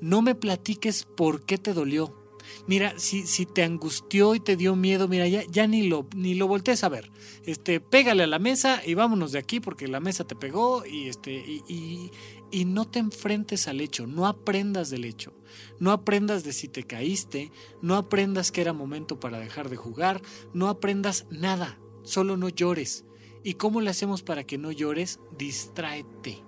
No 0.00 0.22
me 0.22 0.34
platiques 0.34 1.04
por 1.04 1.44
qué 1.44 1.58
te 1.58 1.74
dolió 1.74 2.17
Mira, 2.66 2.94
si, 2.98 3.26
si 3.26 3.46
te 3.46 3.62
angustió 3.62 4.34
y 4.34 4.40
te 4.40 4.56
dio 4.56 4.76
miedo, 4.76 5.08
mira, 5.08 5.26
ya, 5.28 5.42
ya 5.50 5.66
ni 5.66 5.88
lo, 5.88 6.06
ni 6.14 6.34
lo 6.34 6.46
voltees 6.46 6.84
a 6.84 6.88
ver. 6.88 7.10
Este, 7.44 7.80
pégale 7.80 8.22
a 8.22 8.26
la 8.26 8.38
mesa 8.38 8.82
y 8.84 8.94
vámonos 8.94 9.32
de 9.32 9.38
aquí 9.38 9.60
porque 9.60 9.88
la 9.88 10.00
mesa 10.00 10.24
te 10.24 10.36
pegó 10.36 10.84
y 10.86 11.08
este, 11.08 11.32
y, 11.32 12.10
y 12.50 12.64
no 12.64 12.86
te 12.86 12.98
enfrentes 12.98 13.68
al 13.68 13.80
hecho, 13.80 14.06
no 14.06 14.26
aprendas 14.26 14.90
del 14.90 15.04
hecho. 15.04 15.32
No 15.78 15.92
aprendas 15.92 16.44
de 16.44 16.52
si 16.52 16.68
te 16.68 16.84
caíste, 16.84 17.50
no 17.82 17.96
aprendas 17.96 18.52
que 18.52 18.60
era 18.60 18.72
momento 18.72 19.18
para 19.18 19.38
dejar 19.38 19.68
de 19.68 19.76
jugar, 19.76 20.22
no 20.52 20.68
aprendas 20.68 21.26
nada, 21.30 21.78
solo 22.02 22.36
no 22.36 22.48
llores. 22.48 23.04
¿Y 23.44 23.54
cómo 23.54 23.80
le 23.80 23.90
hacemos 23.90 24.22
para 24.22 24.44
que 24.44 24.58
no 24.58 24.72
llores? 24.72 25.20
Distráete. 25.36 26.42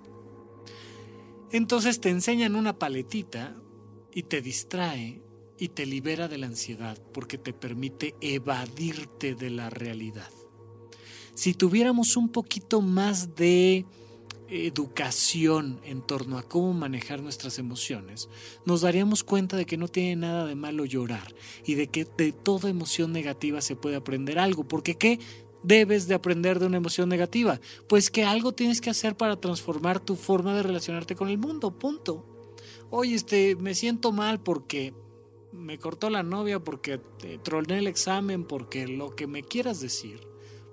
Entonces 1.51 1.99
te 1.99 2.09
enseñan 2.09 2.55
una 2.55 2.77
paletita 2.77 3.61
y 4.13 4.23
te 4.23 4.41
distrae 4.41 5.21
y 5.61 5.69
te 5.69 5.85
libera 5.85 6.27
de 6.27 6.39
la 6.39 6.47
ansiedad 6.47 6.97
porque 7.13 7.37
te 7.37 7.53
permite 7.53 8.15
evadirte 8.19 9.35
de 9.35 9.51
la 9.51 9.69
realidad. 9.69 10.31
Si 11.35 11.53
tuviéramos 11.53 12.17
un 12.17 12.29
poquito 12.29 12.81
más 12.81 13.35
de 13.35 13.85
educación 14.49 15.79
en 15.83 16.01
torno 16.01 16.39
a 16.39 16.41
cómo 16.41 16.73
manejar 16.73 17.21
nuestras 17.21 17.59
emociones, 17.59 18.27
nos 18.65 18.81
daríamos 18.81 19.23
cuenta 19.23 19.55
de 19.55 19.67
que 19.67 19.77
no 19.77 19.87
tiene 19.87 20.15
nada 20.15 20.47
de 20.47 20.55
malo 20.55 20.83
llorar 20.83 21.35
y 21.63 21.75
de 21.75 21.85
que 21.85 22.07
de 22.17 22.31
toda 22.31 22.67
emoción 22.67 23.13
negativa 23.13 23.61
se 23.61 23.75
puede 23.75 23.97
aprender 23.97 24.39
algo, 24.39 24.67
porque 24.67 24.95
¿qué? 24.95 25.19
debes 25.61 26.07
de 26.07 26.15
aprender 26.15 26.57
de 26.57 26.65
una 26.65 26.77
emoción 26.77 27.07
negativa? 27.07 27.61
Pues 27.87 28.09
que 28.09 28.23
algo 28.23 28.51
tienes 28.51 28.81
que 28.81 28.89
hacer 28.89 29.15
para 29.15 29.39
transformar 29.39 29.99
tu 29.99 30.15
forma 30.15 30.55
de 30.55 30.63
relacionarte 30.63 31.15
con 31.15 31.29
el 31.29 31.37
mundo, 31.37 31.77
punto. 31.77 32.25
Oye, 32.89 33.13
este, 33.13 33.55
me 33.57 33.75
siento 33.75 34.11
mal 34.11 34.41
porque 34.41 34.95
me 35.51 35.77
cortó 35.77 36.09
la 36.09 36.23
novia 36.23 36.59
porque 36.59 36.97
te 36.97 37.37
troné 37.37 37.79
el 37.79 37.87
examen, 37.87 38.43
porque 38.45 38.87
lo 38.87 39.15
que 39.15 39.27
me 39.27 39.43
quieras 39.43 39.79
decir. 39.79 40.27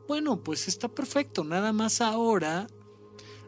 Bueno, 0.06 0.42
pues 0.42 0.68
está 0.68 0.88
perfecto, 0.88 1.44
nada 1.44 1.72
más 1.72 2.00
ahora 2.00 2.66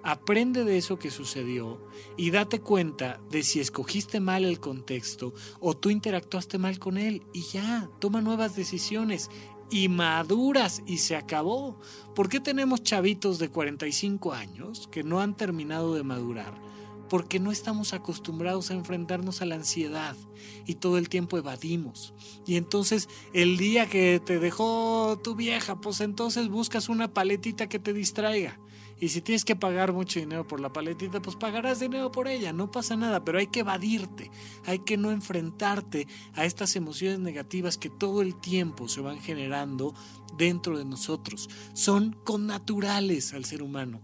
aprende 0.03 0.65
de 0.65 0.79
eso 0.79 0.99
que 0.99 1.11
sucedió 1.11 1.87
y 2.17 2.31
date 2.31 2.61
cuenta 2.61 3.21
de 3.31 3.43
si 3.43 3.61
escogiste 3.61 4.21
mal 4.21 4.45
el 4.45 4.61
contexto 4.61 5.35
o 5.61 5.77
tú 5.77 5.91
interactuaste 5.91 6.59
mal 6.59 6.79
con 6.79 6.97
él 6.97 7.23
y 7.33 7.43
ya, 7.43 7.91
toma 7.99 8.21
nuevas 8.21 8.57
decisiones 8.57 9.31
y 9.71 9.89
maduras 9.89 10.83
y 10.87 10.99
se 10.99 11.17
acabó. 11.17 11.79
¿Por 12.15 12.29
qué 12.29 12.41
tenemos 12.41 12.83
chavitos 12.83 13.39
de 13.39 13.51
45 13.51 14.33
años 14.33 14.89
que 14.91 15.03
no 15.03 15.21
han 15.21 15.37
terminado 15.37 15.95
de 15.95 16.03
madurar? 16.03 16.70
Porque 17.11 17.41
no 17.41 17.51
estamos 17.51 17.93
acostumbrados 17.93 18.71
a 18.71 18.75
enfrentarnos 18.75 19.43
a 19.43 19.45
la 19.45 19.57
ansiedad 19.57 20.17
y 20.65 20.77
todo 20.77 20.97
el 20.97 21.09
tiempo 21.09 21.37
evadimos. 21.37 22.15
Y 22.47 22.55
entonces 22.55 23.09
el 23.35 23.57
día 23.59 23.89
que 23.89 24.23
te 24.25 24.39
dejó 24.39 25.19
tu 25.23 25.35
vieja, 25.35 25.81
pues 25.81 26.01
entonces 26.01 26.49
buscas 26.49 26.89
una 26.89 27.13
paletita 27.13 27.69
que 27.69 27.81
te 27.81 27.93
distraiga. 27.93 28.61
Y 29.01 29.09
si 29.09 29.23
tienes 29.23 29.45
que 29.45 29.57
pagar 29.57 29.93
mucho 29.93 30.21
dinero 30.21 30.47
por 30.47 30.61
la 30.61 30.73
paletita, 30.73 31.21
pues 31.21 31.35
pagarás 31.35 31.81
dinero 31.81 32.13
por 32.13 32.29
ella, 32.29 32.53
no 32.53 32.71
pasa 32.71 32.97
nada, 32.97 33.25
pero 33.25 33.39
hay 33.39 33.47
que 33.47 33.61
evadirte, 33.61 34.31
hay 34.67 34.81
que 34.81 34.99
no 34.99 35.11
enfrentarte 35.11 36.07
a 36.35 36.45
estas 36.45 36.77
emociones 36.77 37.19
negativas 37.19 37.79
que 37.79 37.89
todo 37.89 38.23
el 38.23 38.39
tiempo 38.39 38.89
se 38.89 39.01
van 39.01 39.19
generando 39.19 39.95
dentro 40.37 40.79
de 40.79 40.85
nosotros. 40.85 41.49
Son 41.73 42.13
connaturales 42.25 43.33
al 43.33 43.47
ser 43.47 43.63
humano. 43.63 44.01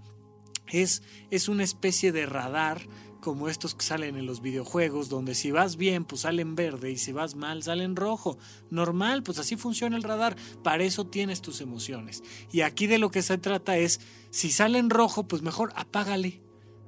Es, 0.68 1.02
es 1.30 1.48
una 1.48 1.64
especie 1.64 2.12
de 2.12 2.26
radar 2.26 2.86
como 3.26 3.48
estos 3.48 3.74
que 3.74 3.84
salen 3.84 4.16
en 4.16 4.24
los 4.24 4.40
videojuegos, 4.40 5.08
donde 5.08 5.34
si 5.34 5.50
vas 5.50 5.76
bien, 5.76 6.04
pues 6.04 6.20
salen 6.20 6.54
verde 6.54 6.92
y 6.92 6.96
si 6.96 7.10
vas 7.10 7.34
mal, 7.34 7.62
salen 7.64 7.96
rojo. 7.96 8.38
Normal, 8.70 9.24
pues 9.24 9.40
así 9.40 9.56
funciona 9.56 9.96
el 9.96 10.04
radar. 10.04 10.36
Para 10.62 10.84
eso 10.84 11.08
tienes 11.08 11.42
tus 11.42 11.60
emociones. 11.60 12.22
Y 12.52 12.60
aquí 12.60 12.86
de 12.86 12.98
lo 12.98 13.10
que 13.10 13.22
se 13.22 13.36
trata 13.36 13.78
es, 13.78 14.00
si 14.30 14.52
salen 14.52 14.90
rojo, 14.90 15.26
pues 15.26 15.42
mejor 15.42 15.72
apágale. 15.74 16.40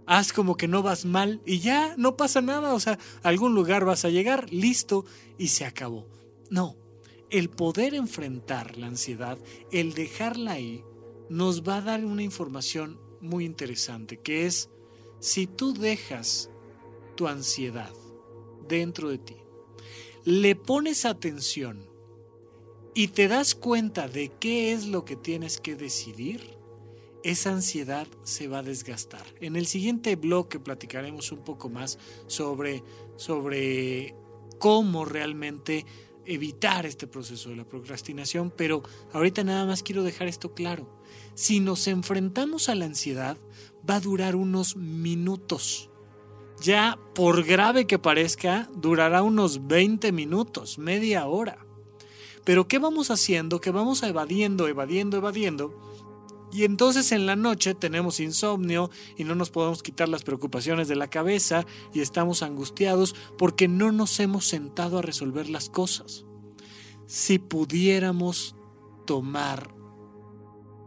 Haz 0.07 0.33
como 0.33 0.57
que 0.57 0.69
no 0.69 0.83
vas 0.83 1.05
mal 1.05 1.43
y 1.45 1.59
ya, 1.59 1.95
no 1.99 2.17
pasa 2.17 2.41
nada. 2.41 2.73
O 2.73 2.79
sea, 2.79 3.01
algún 3.25 3.57
lugar 3.57 3.85
vas 3.85 4.05
a 4.05 4.11
llegar, 4.11 4.53
listo, 4.53 5.05
y 5.39 5.49
se 5.49 5.65
acabó. 5.65 6.07
No, 6.51 6.77
el 7.31 7.51
poder 7.51 7.95
enfrentar 7.95 8.79
la 8.79 8.87
ansiedad, 8.87 9.39
el 9.73 9.93
dejarla 9.93 10.53
ahí, 10.53 10.85
nos 11.29 11.63
va 11.63 11.79
a 11.79 11.83
dar 11.83 12.05
una 12.05 12.23
información 12.23 13.08
muy 13.21 13.45
interesante, 13.45 14.19
que 14.19 14.47
es 14.47 14.71
si 15.21 15.47
tú 15.47 15.75
dejas 15.75 16.51
tu 17.17 17.27
ansiedad 17.27 17.93
dentro 18.69 19.09
de 19.09 19.19
ti, 19.19 19.37
le 20.25 20.55
pones 20.55 21.05
atención 21.05 21.89
y 22.95 23.09
te 23.09 23.29
das 23.29 23.55
cuenta 23.55 24.09
de 24.09 24.31
qué 24.41 24.73
es 24.73 24.87
lo 24.87 25.05
que 25.05 25.17
tienes 25.17 25.61
que 25.61 25.77
decidir, 25.77 26.59
esa 27.25 27.51
ansiedad 27.51 28.07
se 28.23 28.49
va 28.49 28.59
a 28.59 28.63
desgastar. 28.63 29.25
En 29.41 29.57
el 29.57 29.67
siguiente 29.67 30.17
bloque 30.17 30.61
platicaremos 30.61 31.33
un 31.33 31.45
poco 31.45 31.69
más 31.69 31.99
sobre, 32.27 32.83
sobre 33.17 34.15
cómo 34.59 35.05
realmente 35.05 35.85
evitar 36.29 36.87
este 36.87 37.07
proceso 37.07 37.51
de 37.51 37.57
la 37.57 37.65
procrastinación, 37.65 38.53
pero 38.55 38.83
ahorita 39.13 39.43
nada 39.45 39.65
más 39.65 39.83
quiero 39.83 40.03
dejar 40.03 40.29
esto 40.29 40.55
claro. 40.55 41.01
Si 41.35 41.61
nos 41.61 41.87
enfrentamos 41.89 42.69
a 42.69 42.75
la 42.75 42.85
ansiedad, 42.85 43.37
va 43.89 43.97
a 43.97 44.01
durar 44.01 44.37
unos 44.37 44.77
minutos. 44.77 45.91
Ya, 46.61 46.99
por 47.15 47.45
grave 47.45 47.87
que 47.87 47.99
parezca, 47.99 48.69
durará 48.75 49.23
unos 49.23 49.67
20 49.67 50.13
minutos, 50.13 50.79
media 50.79 51.27
hora. 51.27 51.65
Pero 52.45 52.67
¿qué 52.67 52.79
vamos 52.79 53.11
haciendo? 53.11 53.61
Que 53.61 53.71
vamos 53.71 54.03
evadiendo, 54.03 54.69
evadiendo, 54.69 55.17
evadiendo. 55.17 55.98
Y 56.53 56.65
entonces 56.65 57.13
en 57.13 57.27
la 57.27 57.37
noche 57.37 57.75
tenemos 57.75 58.21
insomnio 58.21 58.91
y 59.17 59.25
no 59.25 59.35
nos 59.35 59.51
podemos 59.51 59.83
quitar 59.83 60.09
las 60.09 60.23
preocupaciones 60.23 60.89
de 60.89 60.97
la 60.97 61.09
cabeza 61.09 61.67
y 61.93 62.01
estamos 62.01 62.43
angustiados 62.43 63.15
porque 63.37 63.69
no 63.69 63.93
nos 63.93 64.19
hemos 64.21 64.47
sentado 64.47 64.99
a 64.99 65.03
resolver 65.03 65.49
las 65.51 65.69
cosas. 65.69 66.25
Si 67.07 67.39
pudiéramos 67.39 68.57
tomar 69.07 69.75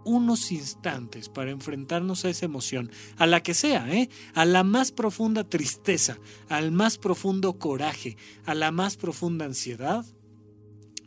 unos 0.04 0.52
instantes 0.52 1.30
para 1.30 1.52
enfrentarnos 1.52 2.26
a 2.26 2.30
esa 2.30 2.45
emoción, 2.45 2.91
a 3.17 3.28
la 3.28 3.43
que 3.43 3.54
sea, 3.54 3.91
¿eh? 3.91 4.10
a 4.34 4.45
la 4.45 4.63
más 4.63 4.91
profunda 4.91 5.43
tristeza, 5.43 6.17
al 6.50 6.71
más 6.71 6.97
profundo 6.97 7.60
coraje, 7.60 8.17
a 8.45 8.56
la 8.56 8.71
más 8.71 8.97
profunda 8.97 9.45
ansiedad, 9.45 10.06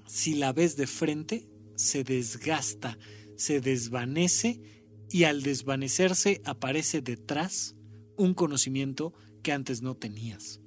si 0.06 0.34
la 0.34 0.52
ves 0.52 0.76
de 0.76 0.86
frente, 0.86 1.48
se 1.74 2.04
desgasta, 2.04 2.98
se 3.36 3.60
desvanece 3.60 4.60
y 5.10 5.24
al 5.24 5.42
desvanecerse 5.42 6.40
aparece 6.44 7.00
detrás 7.00 7.76
un 8.16 8.34
conocimiento 8.34 9.12
que 9.42 9.52
antes 9.52 9.82
no 9.82 9.96
tenías. 9.96 10.60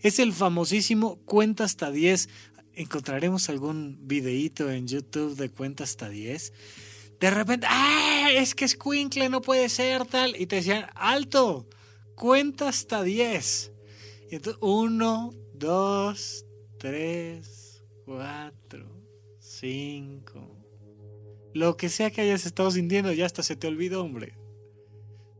Es 0.00 0.18
el 0.18 0.32
famosísimo 0.32 1.16
cuenta 1.24 1.64
hasta 1.64 1.90
10. 1.90 2.28
Encontraremos 2.74 3.48
algún 3.48 3.98
videíto 4.02 4.70
en 4.70 4.86
YouTube 4.86 5.36
de 5.36 5.50
cuenta 5.50 5.84
hasta 5.84 6.08
10 6.08 6.52
de 7.20 7.30
repente, 7.30 7.66
¡ah! 7.68 8.30
Es 8.32 8.54
que 8.54 8.64
es 8.64 8.76
Quinkle, 8.76 9.28
no 9.28 9.42
puede 9.42 9.68
ser 9.68 10.06
tal. 10.06 10.34
Y 10.40 10.46
te 10.46 10.56
decían, 10.56 10.86
alto, 10.94 11.68
cuenta 12.14 12.68
hasta 12.68 13.02
10. 13.02 13.72
Y 14.30 14.36
entonces, 14.36 14.58
1, 14.62 15.34
2, 15.54 16.46
3, 16.78 17.84
4, 18.06 18.86
5. 19.38 20.49
Lo 21.52 21.76
que 21.76 21.88
sea 21.88 22.10
que 22.10 22.20
hayas 22.20 22.46
estado 22.46 22.70
sintiendo, 22.70 23.12
ya 23.12 23.26
hasta 23.26 23.42
se 23.42 23.56
te 23.56 23.66
olvidó, 23.66 24.04
hombre. 24.04 24.34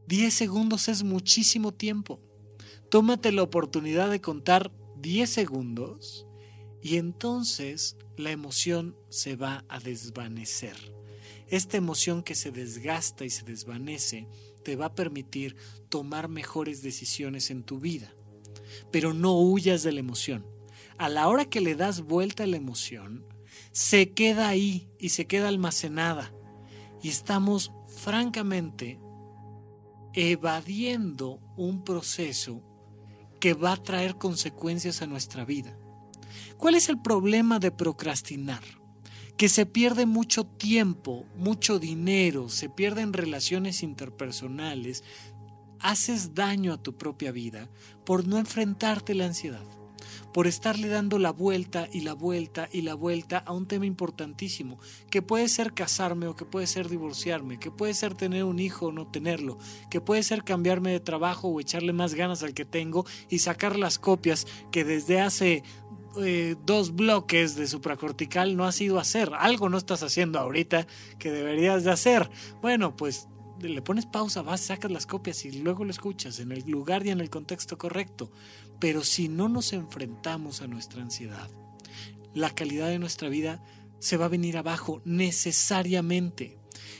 10 0.06 0.34
segundos 0.34 0.88
es 0.88 1.04
muchísimo 1.04 1.72
tiempo. 1.72 2.20
Tómate 2.90 3.30
la 3.30 3.44
oportunidad 3.44 4.10
de 4.10 4.20
contar 4.20 4.72
10 4.96 5.30
segundos 5.30 6.26
y 6.82 6.96
entonces 6.96 7.96
la 8.16 8.32
emoción 8.32 8.96
se 9.08 9.36
va 9.36 9.64
a 9.68 9.78
desvanecer. 9.78 10.76
Esta 11.46 11.76
emoción 11.76 12.22
que 12.22 12.34
se 12.34 12.50
desgasta 12.50 13.24
y 13.24 13.30
se 13.30 13.44
desvanece 13.44 14.28
te 14.64 14.76
va 14.76 14.86
a 14.86 14.94
permitir 14.94 15.56
tomar 15.88 16.28
mejores 16.28 16.82
decisiones 16.82 17.50
en 17.50 17.62
tu 17.62 17.78
vida. 17.78 18.12
Pero 18.90 19.14
no 19.14 19.38
huyas 19.38 19.82
de 19.82 19.92
la 19.92 20.00
emoción. 20.00 20.44
A 20.98 21.08
la 21.08 21.28
hora 21.28 21.44
que 21.44 21.60
le 21.60 21.76
das 21.76 22.02
vuelta 22.02 22.44
a 22.44 22.46
la 22.46 22.56
emoción, 22.56 23.24
se 23.72 24.12
queda 24.12 24.48
ahí 24.48 24.88
y 24.98 25.10
se 25.10 25.26
queda 25.26 25.48
almacenada. 25.48 26.32
Y 27.02 27.08
estamos 27.08 27.72
francamente 27.86 29.00
evadiendo 30.12 31.40
un 31.56 31.84
proceso 31.84 32.62
que 33.40 33.54
va 33.54 33.72
a 33.72 33.82
traer 33.82 34.16
consecuencias 34.16 35.02
a 35.02 35.06
nuestra 35.06 35.44
vida. 35.44 35.76
¿Cuál 36.58 36.74
es 36.74 36.88
el 36.88 37.00
problema 37.00 37.58
de 37.58 37.70
procrastinar? 37.70 38.62
que 39.40 39.48
se 39.48 39.64
pierde 39.64 40.04
mucho 40.04 40.44
tiempo, 40.44 41.24
mucho 41.34 41.78
dinero, 41.78 42.50
se 42.50 42.68
pierden 42.68 43.14
relaciones 43.14 43.82
interpersonales, 43.82 45.02
haces 45.78 46.34
daño 46.34 46.74
a 46.74 46.82
tu 46.82 46.98
propia 46.98 47.32
vida 47.32 47.70
por 48.04 48.28
no 48.28 48.36
enfrentarte 48.36 49.14
la 49.14 49.24
ansiedad, 49.24 49.64
por 50.32 50.46
estarle 50.46 50.88
dando 50.88 51.18
la 51.18 51.30
vuelta 51.30 51.88
y 51.92 52.00
la 52.00 52.14
vuelta 52.14 52.68
y 52.72 52.82
la 52.82 52.94
vuelta 52.94 53.38
a 53.38 53.52
un 53.52 53.66
tema 53.66 53.86
importantísimo, 53.86 54.78
que 55.10 55.22
puede 55.22 55.48
ser 55.48 55.72
casarme 55.72 56.26
o 56.26 56.36
que 56.36 56.44
puede 56.44 56.66
ser 56.66 56.88
divorciarme, 56.88 57.58
que 57.58 57.70
puede 57.70 57.94
ser 57.94 58.14
tener 58.14 58.44
un 58.44 58.58
hijo 58.58 58.86
o 58.86 58.92
no 58.92 59.06
tenerlo, 59.06 59.58
que 59.90 60.00
puede 60.00 60.22
ser 60.22 60.44
cambiarme 60.44 60.92
de 60.92 61.00
trabajo 61.00 61.48
o 61.48 61.60
echarle 61.60 61.92
más 61.92 62.14
ganas 62.14 62.42
al 62.42 62.54
que 62.54 62.64
tengo 62.64 63.04
y 63.28 63.40
sacar 63.40 63.76
las 63.76 63.98
copias 63.98 64.46
que 64.70 64.84
desde 64.84 65.20
hace 65.20 65.62
eh, 66.18 66.56
dos 66.66 66.96
bloques 66.96 67.54
de 67.54 67.68
supracortical 67.68 68.56
no 68.56 68.64
has 68.64 68.80
ido 68.80 68.98
a 68.98 69.02
hacer. 69.02 69.30
Algo 69.38 69.68
no 69.68 69.78
estás 69.78 70.02
haciendo 70.02 70.38
ahorita 70.38 70.86
que 71.18 71.30
deberías 71.30 71.84
de 71.84 71.92
hacer. 71.92 72.30
Bueno, 72.60 72.96
pues 72.96 73.28
le 73.68 73.82
pones 73.82 74.06
pausa, 74.06 74.42
vas, 74.42 74.60
sacas 74.60 74.90
las 74.90 75.06
copias 75.06 75.44
y 75.44 75.52
luego 75.60 75.84
lo 75.84 75.90
escuchas 75.90 76.40
en 76.40 76.52
el 76.52 76.68
lugar 76.68 77.06
y 77.06 77.10
en 77.10 77.20
el 77.20 77.30
contexto 77.30 77.78
correcto. 77.78 78.30
Pero 78.80 79.04
si 79.04 79.28
no 79.28 79.48
nos 79.48 79.72
enfrentamos 79.72 80.62
a 80.62 80.66
nuestra 80.66 81.02
ansiedad, 81.02 81.48
la 82.34 82.50
calidad 82.54 82.88
de 82.88 82.98
nuestra 82.98 83.28
vida 83.28 83.62
se 83.98 84.16
va 84.16 84.24
a 84.24 84.28
venir 84.28 84.56
abajo 84.56 85.02
necesariamente. 85.04 86.58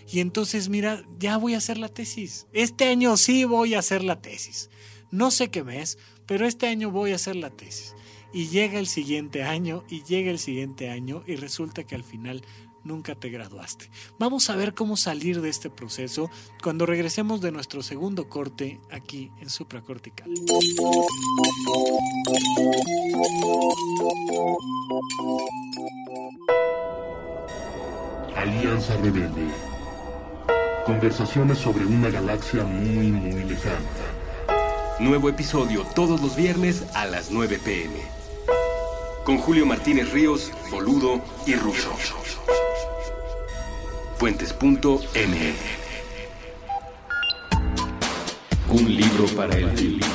Y 0.09 0.21
entonces, 0.21 0.69
mira, 0.69 1.03
ya 1.19 1.37
voy 1.37 1.55
a 1.55 1.59
hacer 1.59 1.79
la 1.79 1.89
tesis. 1.89 2.47
Este 2.53 2.87
año 2.87 3.17
sí 3.17 3.45
voy 3.45 3.75
a 3.75 3.79
hacer 3.79 4.05
la 4.05 4.21
tesis. 4.21 4.71
No 5.11 5.31
sé 5.31 5.49
qué 5.49 5.65
mes, 5.65 5.99
pero 6.27 6.47
este 6.47 6.69
año 6.69 6.91
voy 6.91 7.13
a 7.13 7.17
hacer 7.17 7.37
la 7.37 7.51
tesis 7.51 7.95
y 8.33 8.49
llega 8.49 8.79
el 8.79 8.87
siguiente 8.87 9.43
año 9.43 9.85
y 9.89 10.03
llega 10.05 10.31
el 10.31 10.39
siguiente 10.39 10.91
año 10.91 11.23
y 11.27 11.37
resulta 11.37 11.85
que 11.85 11.95
al 11.95 12.05
final 12.05 12.43
nunca 12.85 13.15
te 13.15 13.29
graduaste. 13.31 13.91
Vamos 14.19 14.51
a 14.51 14.57
ver 14.57 14.75
cómo 14.75 14.97
salir 14.97 15.41
de 15.41 15.49
este 15.49 15.71
proceso 15.71 16.31
cuando 16.63 16.87
regresemos 16.87 17.41
de 17.41 17.53
nuestro 17.53 17.83
segundo 17.83 18.29
corte 18.29 18.81
aquí 18.91 19.31
en 19.41 19.51
supracortical. 19.51 20.31
Alianza 28.37 28.97
Rebelde. 28.97 29.49
Conversaciones 30.87 31.59
sobre 31.59 31.87
una 31.87 32.11
galaxia 32.11 32.65
muy, 32.65 33.13
muy 33.13 33.45
lejana. 33.45 33.77
Nuevo 34.99 35.29
episodio 35.29 35.85
todos 35.95 36.21
los 36.21 36.37
viernes 36.37 36.85
a 36.95 37.07
las 37.07 37.31
9 37.31 37.59
pm 37.65 38.21
con 39.25 39.39
Julio 39.39 39.67
Martínez 39.67 40.11
Ríos, 40.13 40.51
Boludo 40.71 41.21
y 41.47 41.55
Russo. 41.55 41.91
Fuentes.ml 44.21 44.85
Un 48.69 48.95
libro 48.95 49.25
para 49.35 49.57
el 49.57 49.75
libro 49.75 50.07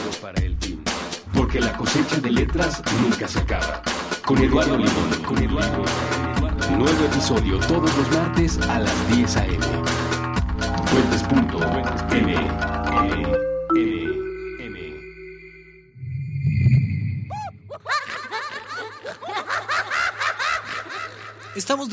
Porque 1.33 1.59
la 1.59 1.75
cosecha 1.75 2.17
de 2.17 2.29
letras 2.29 2.83
nunca 3.01 3.27
se 3.27 3.39
acaba. 3.39 3.81
Con 4.23 4.37
Eduardo 4.43 4.77
Limón, 4.77 5.09
con 5.25 5.39
Eduardo. 5.39 5.85
Nuevo 6.77 7.05
episodio 7.05 7.57
todos 7.61 7.97
los 7.97 8.11
martes 8.11 8.59
a 8.69 8.77
las 8.77 9.15
10 9.15 9.37
a.m. 9.37 9.65
Fuentes 10.85 11.23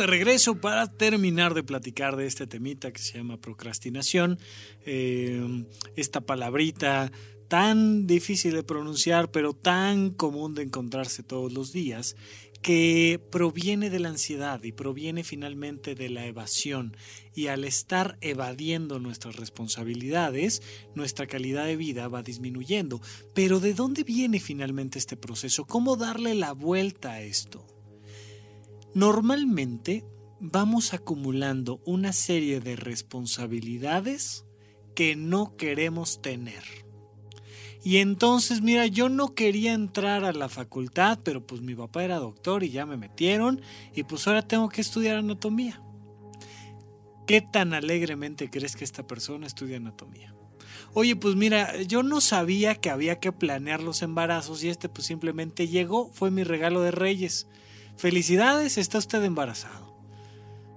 de 0.02 0.08
regreso 0.08 0.60
para 0.60 0.88
terminar 0.88 1.54
de 1.54 1.62
platicar 1.62 2.16
de 2.16 2.26
este 2.26 2.48
temita 2.48 2.92
que 2.92 3.00
se 3.00 3.18
llama 3.18 3.36
procrastinación. 3.36 4.36
Eh, 4.84 5.64
esta 5.94 6.20
palabrita 6.20 7.12
tan 7.46 8.08
difícil 8.08 8.54
de 8.54 8.64
pronunciar, 8.64 9.30
pero 9.30 9.52
tan 9.54 10.10
común 10.10 10.54
de 10.54 10.64
encontrarse 10.64 11.22
todos 11.22 11.52
los 11.52 11.72
días, 11.72 12.16
que 12.62 13.20
proviene 13.30 13.90
de 13.90 14.00
la 14.00 14.08
ansiedad 14.08 14.60
y 14.64 14.72
proviene 14.72 15.22
finalmente 15.22 15.94
de 15.94 16.08
la 16.08 16.26
evasión. 16.26 16.96
Y 17.32 17.46
al 17.46 17.62
estar 17.62 18.18
evadiendo 18.20 18.98
nuestras 18.98 19.36
responsabilidades, 19.36 20.62
nuestra 20.96 21.28
calidad 21.28 21.66
de 21.66 21.76
vida 21.76 22.08
va 22.08 22.24
disminuyendo. 22.24 23.00
Pero 23.34 23.60
¿de 23.60 23.72
dónde 23.72 24.02
viene 24.02 24.40
finalmente 24.40 24.98
este 24.98 25.16
proceso? 25.16 25.64
¿Cómo 25.64 25.94
darle 25.94 26.34
la 26.34 26.54
vuelta 26.54 27.12
a 27.12 27.22
esto? 27.22 27.71
Normalmente 28.94 30.04
vamos 30.40 30.92
acumulando 30.92 31.80
una 31.86 32.12
serie 32.12 32.60
de 32.60 32.76
responsabilidades 32.76 34.44
que 34.94 35.16
no 35.16 35.56
queremos 35.56 36.20
tener. 36.20 36.62
Y 37.84 37.96
entonces, 37.98 38.60
mira, 38.60 38.86
yo 38.86 39.08
no 39.08 39.34
quería 39.34 39.72
entrar 39.72 40.24
a 40.24 40.32
la 40.32 40.48
facultad, 40.48 41.18
pero 41.24 41.44
pues 41.44 41.62
mi 41.62 41.74
papá 41.74 42.04
era 42.04 42.18
doctor 42.18 42.62
y 42.62 42.70
ya 42.70 42.86
me 42.86 42.96
metieron 42.96 43.60
y 43.94 44.04
pues 44.04 44.26
ahora 44.26 44.42
tengo 44.42 44.68
que 44.68 44.80
estudiar 44.80 45.16
anatomía. 45.16 45.82
¿Qué 47.26 47.40
tan 47.40 47.72
alegremente 47.72 48.50
crees 48.50 48.76
que 48.76 48.84
esta 48.84 49.06
persona 49.06 49.46
estudia 49.46 49.78
anatomía? 49.78 50.34
Oye, 50.94 51.16
pues 51.16 51.34
mira, 51.34 51.80
yo 51.82 52.02
no 52.02 52.20
sabía 52.20 52.74
que 52.74 52.90
había 52.90 53.18
que 53.18 53.32
planear 53.32 53.82
los 53.82 54.02
embarazos 54.02 54.62
y 54.62 54.68
este 54.68 54.88
pues 54.88 55.06
simplemente 55.06 55.66
llegó, 55.66 56.10
fue 56.12 56.30
mi 56.30 56.44
regalo 56.44 56.82
de 56.82 56.90
Reyes. 56.90 57.46
Felicidades, 57.96 58.78
está 58.78 58.98
usted 58.98 59.22
embarazado. 59.22 59.92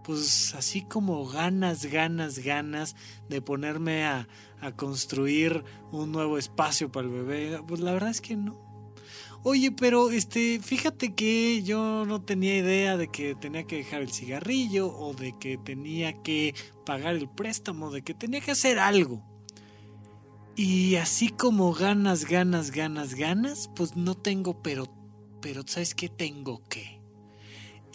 Pues 0.04 0.54
así 0.54 0.84
como 0.84 1.26
ganas, 1.26 1.86
ganas, 1.86 2.40
ganas 2.40 2.96
de 3.28 3.42
ponerme 3.42 4.06
a, 4.06 4.28
construir 4.76 5.64
un 5.92 6.12
nuevo 6.12 6.40
espacio 6.40 6.92
para 6.92 7.06
el 7.06 7.14
bebé, 7.14 7.62
pues 7.68 7.82
la 7.82 7.94
verdad 7.94 8.10
es 8.10 8.20
que 8.20 8.36
no. 8.36 8.66
Oye, 9.44 9.72
pero 9.72 10.10
este, 10.10 10.60
fíjate 10.60 11.14
que 11.14 11.62
yo 11.62 12.04
no 12.06 12.24
tenía 12.24 12.58
idea 12.58 12.98
de 12.98 13.10
que 13.10 13.36
tenía 13.36 13.66
que 13.66 13.78
dejar 13.78 14.02
el 14.02 14.12
cigarrillo 14.12 14.88
o 14.88 15.14
de 15.14 15.38
que 15.38 15.60
tenía 15.60 16.24
que 16.24 16.56
pagar 16.84 17.16
el 17.16 17.30
préstamo, 17.30 17.92
de 17.92 18.02
que 18.02 18.16
tenía 18.16 18.42
que 18.42 18.52
hacer 18.52 18.80
algo. 18.80 19.24
Y 20.56 20.96
así 20.96 21.30
como 21.30 21.74
ganas, 21.74 22.26
ganas, 22.26 22.72
ganas, 22.72 23.14
ganas, 23.14 23.70
pues 23.76 23.96
no 23.96 24.16
tengo, 24.16 24.64
pero, 24.64 24.88
pero 25.42 25.64
¿sabes 25.68 25.94
qué 25.94 26.10
tengo 26.10 26.64
que? 26.70 27.05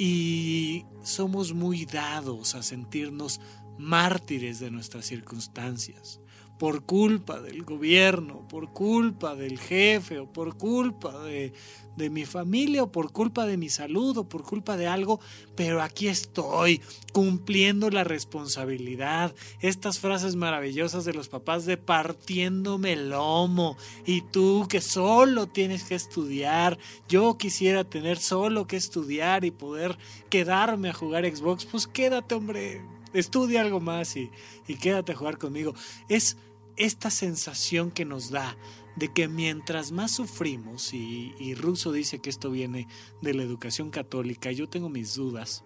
Y 0.01 0.87
somos 1.03 1.53
muy 1.53 1.85
dados 1.85 2.55
a 2.55 2.63
sentirnos 2.63 3.39
mártires 3.77 4.59
de 4.59 4.71
nuestras 4.71 5.05
circunstancias, 5.05 6.21
por 6.61 6.85
culpa 6.85 7.41
del 7.41 7.63
gobierno, 7.63 8.47
por 8.47 8.71
culpa 8.75 9.35
del 9.35 9.59
jefe 9.59 10.19
o 10.19 10.31
por 10.31 10.59
culpa 10.59 11.19
de, 11.23 11.55
de 11.97 12.11
mi 12.11 12.27
familia 12.27 12.83
o 12.83 12.93
por 12.93 13.13
culpa 13.13 13.47
de 13.47 13.57
mi 13.57 13.71
salud 13.71 14.19
o 14.19 14.29
por 14.29 14.43
culpa 14.43 14.77
de 14.77 14.87
algo, 14.87 15.21
pero 15.57 15.81
aquí 15.81 16.09
estoy 16.09 16.83
cumpliendo 17.15 17.89
la 17.89 18.05
responsabilidad. 18.05 19.35
Estas 19.61 20.01
frases 20.01 20.37
maravillosas 20.37 21.07
de 21.07 21.15
los 21.15 21.31
papás 21.31 21.65
de 21.65 21.79
partiéndome 21.79 22.93
el 22.93 23.09
lomo 23.09 23.79
y 24.05 24.21
tú 24.21 24.67
que 24.69 24.83
solo 24.83 25.47
tienes 25.47 25.85
que 25.85 25.95
estudiar, 25.95 26.79
yo 27.09 27.39
quisiera 27.39 27.85
tener 27.85 28.19
solo 28.19 28.67
que 28.67 28.77
estudiar 28.77 29.47
y 29.47 29.51
poder 29.51 29.97
quedarme 30.29 30.91
a 30.91 30.93
jugar 30.93 31.25
Xbox, 31.25 31.65
pues 31.65 31.87
quédate 31.87 32.35
hombre, 32.35 32.83
estudia 33.15 33.63
algo 33.63 33.81
más 33.81 34.15
y, 34.15 34.31
y 34.69 34.75
quédate 34.75 35.13
a 35.13 35.17
jugar 35.17 35.39
conmigo. 35.39 35.75
Es 36.11 36.37
esta 36.81 37.11
sensación 37.11 37.91
que 37.91 38.07
nos 38.07 38.31
da 38.31 38.57
de 38.97 39.13
que 39.13 39.29
mientras 39.29 39.93
más 39.93 40.11
sufrimos, 40.11 40.93
y, 40.95 41.55
Russo 41.55 41.93
dice 41.93 42.21
que 42.21 42.31
esto 42.31 42.51
viene 42.51 42.89
de 43.21 43.35
la 43.35 43.43
educación 43.43 43.91
católica, 43.91 44.51
yo 44.51 44.69
tengo 44.69 44.89
mis 44.89 45.15
dudas, 45.15 45.63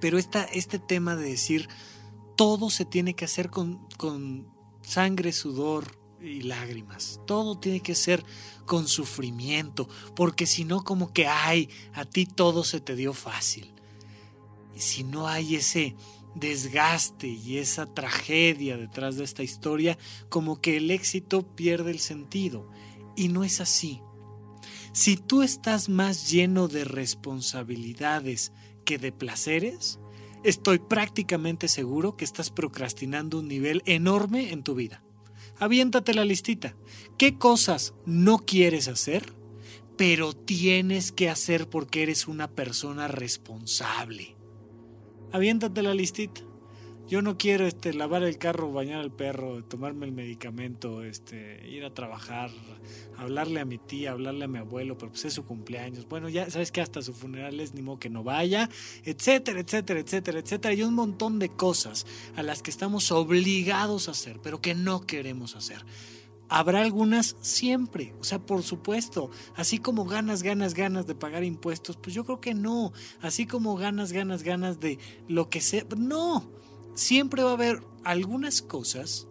pero 0.00 0.18
esta, 0.18 0.44
este 0.44 0.78
tema 0.78 1.16
de 1.16 1.30
decir 1.30 1.68
todo 2.36 2.70
se 2.70 2.84
tiene 2.84 3.14
que 3.14 3.24
hacer 3.24 3.50
con, 3.50 3.78
con 3.96 4.46
sangre, 4.82 5.32
sudor 5.32 5.98
y 6.20 6.42
lágrimas, 6.42 7.20
todo 7.26 7.58
tiene 7.58 7.80
que 7.80 7.94
ser 7.94 8.22
con 8.66 8.86
sufrimiento, 8.86 9.88
porque 10.14 10.46
si 10.46 10.64
no 10.64 10.84
como 10.84 11.12
que, 11.12 11.26
ay, 11.26 11.70
a 11.94 12.04
ti 12.04 12.26
todo 12.26 12.64
se 12.64 12.80
te 12.80 12.94
dio 12.96 13.14
fácil. 13.14 13.72
Y 14.76 14.80
si 14.80 15.04
no 15.04 15.26
hay 15.26 15.56
ese, 15.56 15.96
desgaste 16.34 17.28
y 17.28 17.58
esa 17.58 17.86
tragedia 17.86 18.76
detrás 18.76 19.16
de 19.16 19.24
esta 19.24 19.42
historia, 19.42 19.98
como 20.28 20.60
que 20.60 20.76
el 20.76 20.90
éxito 20.90 21.54
pierde 21.54 21.90
el 21.90 21.98
sentido. 21.98 22.70
Y 23.16 23.28
no 23.28 23.44
es 23.44 23.60
así. 23.60 24.00
Si 24.92 25.16
tú 25.16 25.42
estás 25.42 25.88
más 25.88 26.30
lleno 26.30 26.68
de 26.68 26.84
responsabilidades 26.84 28.52
que 28.84 28.98
de 28.98 29.12
placeres, 29.12 29.98
estoy 30.44 30.78
prácticamente 30.78 31.68
seguro 31.68 32.16
que 32.16 32.24
estás 32.24 32.50
procrastinando 32.50 33.40
un 33.40 33.48
nivel 33.48 33.82
enorme 33.86 34.52
en 34.52 34.62
tu 34.62 34.74
vida. 34.74 35.02
Aviéntate 35.58 36.14
la 36.14 36.24
listita. 36.24 36.76
¿Qué 37.16 37.36
cosas 37.36 37.94
no 38.06 38.38
quieres 38.38 38.88
hacer, 38.88 39.34
pero 39.96 40.32
tienes 40.32 41.10
que 41.10 41.28
hacer 41.28 41.68
porque 41.68 42.04
eres 42.04 42.28
una 42.28 42.48
persona 42.48 43.08
responsable? 43.08 44.37
Aviéntate 45.32 45.82
la 45.82 45.94
listita. 45.94 46.42
Yo 47.08 47.22
no 47.22 47.38
quiero 47.38 47.66
este, 47.66 47.94
lavar 47.94 48.22
el 48.22 48.36
carro, 48.36 48.70
bañar 48.70 49.00
al 49.00 49.10
perro, 49.10 49.64
tomarme 49.64 50.04
el 50.04 50.12
medicamento, 50.12 51.02
este, 51.02 51.66
ir 51.66 51.82
a 51.86 51.94
trabajar, 51.94 52.50
hablarle 53.16 53.60
a 53.60 53.64
mi 53.64 53.78
tía, 53.78 54.10
hablarle 54.10 54.44
a 54.44 54.48
mi 54.48 54.58
abuelo, 54.58 54.98
pero 54.98 55.12
pues 55.12 55.24
es 55.24 55.32
su 55.32 55.46
cumpleaños. 55.46 56.06
Bueno, 56.06 56.28
ya 56.28 56.50
sabes 56.50 56.70
que 56.70 56.82
hasta 56.82 57.00
su 57.00 57.14
funeral 57.14 57.60
es 57.60 57.72
ni 57.72 57.80
modo 57.80 57.98
que 57.98 58.10
no 58.10 58.24
vaya, 58.24 58.68
etcétera, 59.04 59.60
etcétera, 59.60 60.00
etcétera, 60.00 60.38
etcétera. 60.38 60.74
Y 60.74 60.82
un 60.82 60.92
montón 60.92 61.38
de 61.38 61.48
cosas 61.48 62.04
a 62.36 62.42
las 62.42 62.60
que 62.60 62.70
estamos 62.70 63.10
obligados 63.10 64.08
a 64.08 64.10
hacer, 64.10 64.38
pero 64.42 64.60
que 64.60 64.74
no 64.74 65.06
queremos 65.06 65.56
hacer. 65.56 65.82
Habrá 66.48 66.80
algunas 66.80 67.36
siempre, 67.42 68.14
o 68.20 68.24
sea, 68.24 68.38
por 68.38 68.62
supuesto, 68.62 69.30
así 69.54 69.78
como 69.78 70.04
ganas, 70.06 70.42
ganas, 70.42 70.72
ganas 70.74 71.06
de 71.06 71.14
pagar 71.14 71.44
impuestos, 71.44 71.96
pues 71.96 72.14
yo 72.14 72.24
creo 72.24 72.40
que 72.40 72.54
no, 72.54 72.92
así 73.20 73.46
como 73.46 73.76
ganas, 73.76 74.12
ganas, 74.12 74.42
ganas 74.42 74.80
de 74.80 74.98
lo 75.28 75.50
que 75.50 75.60
sea, 75.60 75.84
no, 75.96 76.50
siempre 76.94 77.42
va 77.42 77.50
a 77.50 77.54
haber 77.54 77.82
algunas 78.04 78.62
cosas 78.62 79.28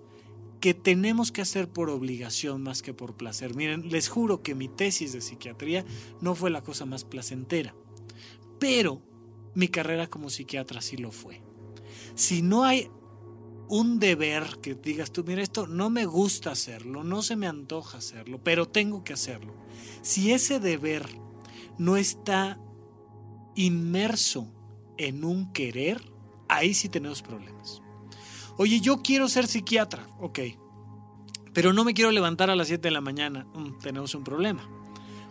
que 0.59 0.74
tenemos 0.74 1.32
que 1.32 1.41
hacer 1.41 1.70
por 1.70 1.89
obligación 1.89 2.61
más 2.63 2.82
que 2.82 2.93
por 2.93 3.15
placer. 3.15 3.55
Miren, 3.55 3.89
les 3.89 4.09
juro 4.09 4.41
que 4.41 4.55
mi 4.55 4.68
tesis 4.68 5.13
de 5.13 5.22
psiquiatría 5.22 5.86
no 6.22 6.36
fue 6.36 6.49
la 6.49 6.63
cosa 6.63 6.86
más 6.86 7.03
placentera, 7.03 7.76
pero 8.59 9.01
mi 9.53 9.68
carrera 9.68 10.07
como 10.07 10.30
psiquiatra 10.30 10.82
sí 10.82 10.97
lo 10.97 11.11
fue. 11.11 11.41
Si 12.15 12.41
no 12.41 12.63
hay 12.63 12.89
un 13.70 13.99
deber 13.99 14.59
que 14.61 14.76
digas 14.76 15.11
tú, 15.11 15.24
mira, 15.24 15.41
esto 15.41 15.68
no 15.68 15.89
me 15.89 16.05
gusta 16.05 16.51
hacerlo, 16.51 17.03
no 17.03 17.22
se 17.22 17.36
me 17.36 17.47
antoja 17.47 17.97
hacerlo, 17.97 18.39
pero 18.43 18.68
tengo 18.68 19.03
que 19.03 19.13
hacerlo. 19.13 19.53
Si 20.01 20.32
ese 20.32 20.59
deber 20.59 21.05
no 21.78 21.97
está 21.97 22.59
inmerso 23.55 24.47
en 24.97 25.24
un 25.24 25.51
querer, 25.51 26.01
ahí 26.47 26.74
sí 26.74 26.89
tenemos 26.89 27.22
problemas. 27.22 27.82
Oye, 28.57 28.80
yo 28.80 29.01
quiero 29.01 29.28
ser 29.28 29.47
psiquiatra, 29.47 30.07
ok, 30.20 30.39
pero 31.53 31.74
no 31.74 31.84
me 31.84 31.93
quiero 31.93 32.11
levantar 32.11 32.49
a 32.49 32.55
las 32.55 32.68
7 32.68 32.88
de 32.88 32.91
la 32.91 33.01
mañana, 33.01 33.45
mm, 33.53 33.80
tenemos 33.80 34.15
un 34.15 34.24
problema. 34.24 34.70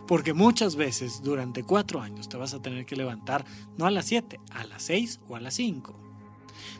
Porque 0.07 0.33
muchas 0.33 0.77
veces 0.77 1.21
durante 1.21 1.63
cuatro 1.63 2.01
años 2.01 2.29
te 2.29 2.37
vas 2.37 2.53
a 2.53 2.61
tener 2.61 2.85
que 2.85 2.95
levantar 2.95 3.43
no 3.77 3.85
a 3.85 3.91
las 3.91 4.05
7, 4.05 4.39
a 4.51 4.63
las 4.65 4.83
6 4.83 5.19
o 5.27 5.35
a 5.35 5.41
las 5.41 5.55
5 5.55 6.06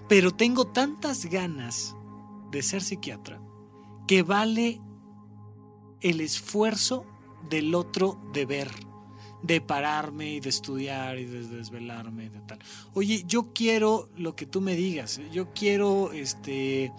pero 0.08 0.34
tengo 0.34 0.68
tantas 0.68 1.26
ganas 1.26 1.96
de 2.52 2.64
ser 2.64 2.82
psiquiatra 2.82 3.42
que 4.08 4.24
vale 4.24 4.80
el 6.02 6.22
esfuerzo 6.22 7.06
del 7.50 7.76
otro 7.76 8.20
deber, 8.34 8.70
de 9.44 9.62
pararme 9.62 10.34
y 10.34 10.40
de 10.40 10.50
estudiar 10.50 11.20
y 11.20 11.26
de 11.26 11.48
desvelarme 11.48 12.26
y 12.26 12.30
de 12.30 12.40
tal. 12.42 12.60
Oye, 12.94 13.24
yo 13.28 13.54
quiero 13.54 14.10
lo 14.16 14.36
que 14.36 14.46
tú 14.46 14.62
me 14.62 14.76
digas, 14.76 15.20
yo 15.32 15.54
quiero 15.54 16.12
este 16.12 16.92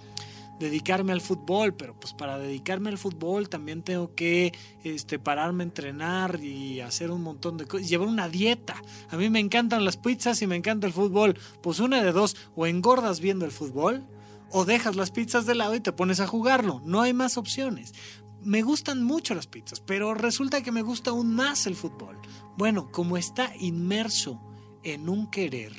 dedicarme 0.59 1.13
al 1.13 1.21
fútbol, 1.21 1.75
pero 1.75 1.99
pues 1.99 2.15
para 2.15 2.39
dedicarme 2.39 2.91
al 2.91 2.99
fútbol 2.99 3.49
también 3.49 3.83
tengo 3.83 4.15
que 4.15 4.53
este, 4.83 5.19
pararme 5.19 5.63
a 5.63 5.67
entrenar 5.67 6.43
y 6.43 6.81
hacer 6.81 7.11
un 7.11 7.23
montón 7.23 7.57
de 7.57 7.67
cosas, 7.67 7.89
llevar 7.89 8.09
una 8.09 8.29
dieta. 8.29 8.83
A 9.09 9.17
mí 9.17 9.31
me 9.31 9.41
encantan 9.41 9.85
las 9.85 9.97
pizzas 9.97 10.43
y 10.43 10.47
me 10.47 10.57
encanta 10.57 10.87
el 10.87 10.93
fútbol. 10.93 11.39
Pues 11.63 11.81
una 11.81 12.03
de 12.03 12.13
dos, 12.13 12.37
o 12.55 12.67
engordas 12.67 13.21
viendo 13.21 13.45
el 13.45 13.53
fútbol 13.53 14.07
o 14.51 14.65
dejas 14.65 14.97
las 14.97 15.11
pizzas 15.11 15.47
de 15.47 15.55
lado 15.55 15.75
y 15.75 15.81
te 15.81 15.93
pones 15.93 16.21
a 16.21 16.27
jugarlo. 16.27 16.81
No 16.85 17.03
hay 17.03 17.13
más 17.13 17.37
opciones. 17.37 17.95
Me 18.43 18.63
gustan 18.63 19.03
mucho 19.03 19.35
las 19.35 19.47
pizzas, 19.47 19.81
pero 19.81 20.15
resulta 20.15 20.63
que 20.63 20.73
me 20.73 20.83
gusta 20.83 21.11
aún 21.11 21.35
más 21.35 21.67
el 21.67 21.75
fútbol. 21.75 22.19
Bueno, 22.57 22.91
como 22.91 23.17
está 23.17 23.53
inmerso 23.59 24.41
en 24.85 25.09
un 25.09 25.29
querer, 25.31 25.73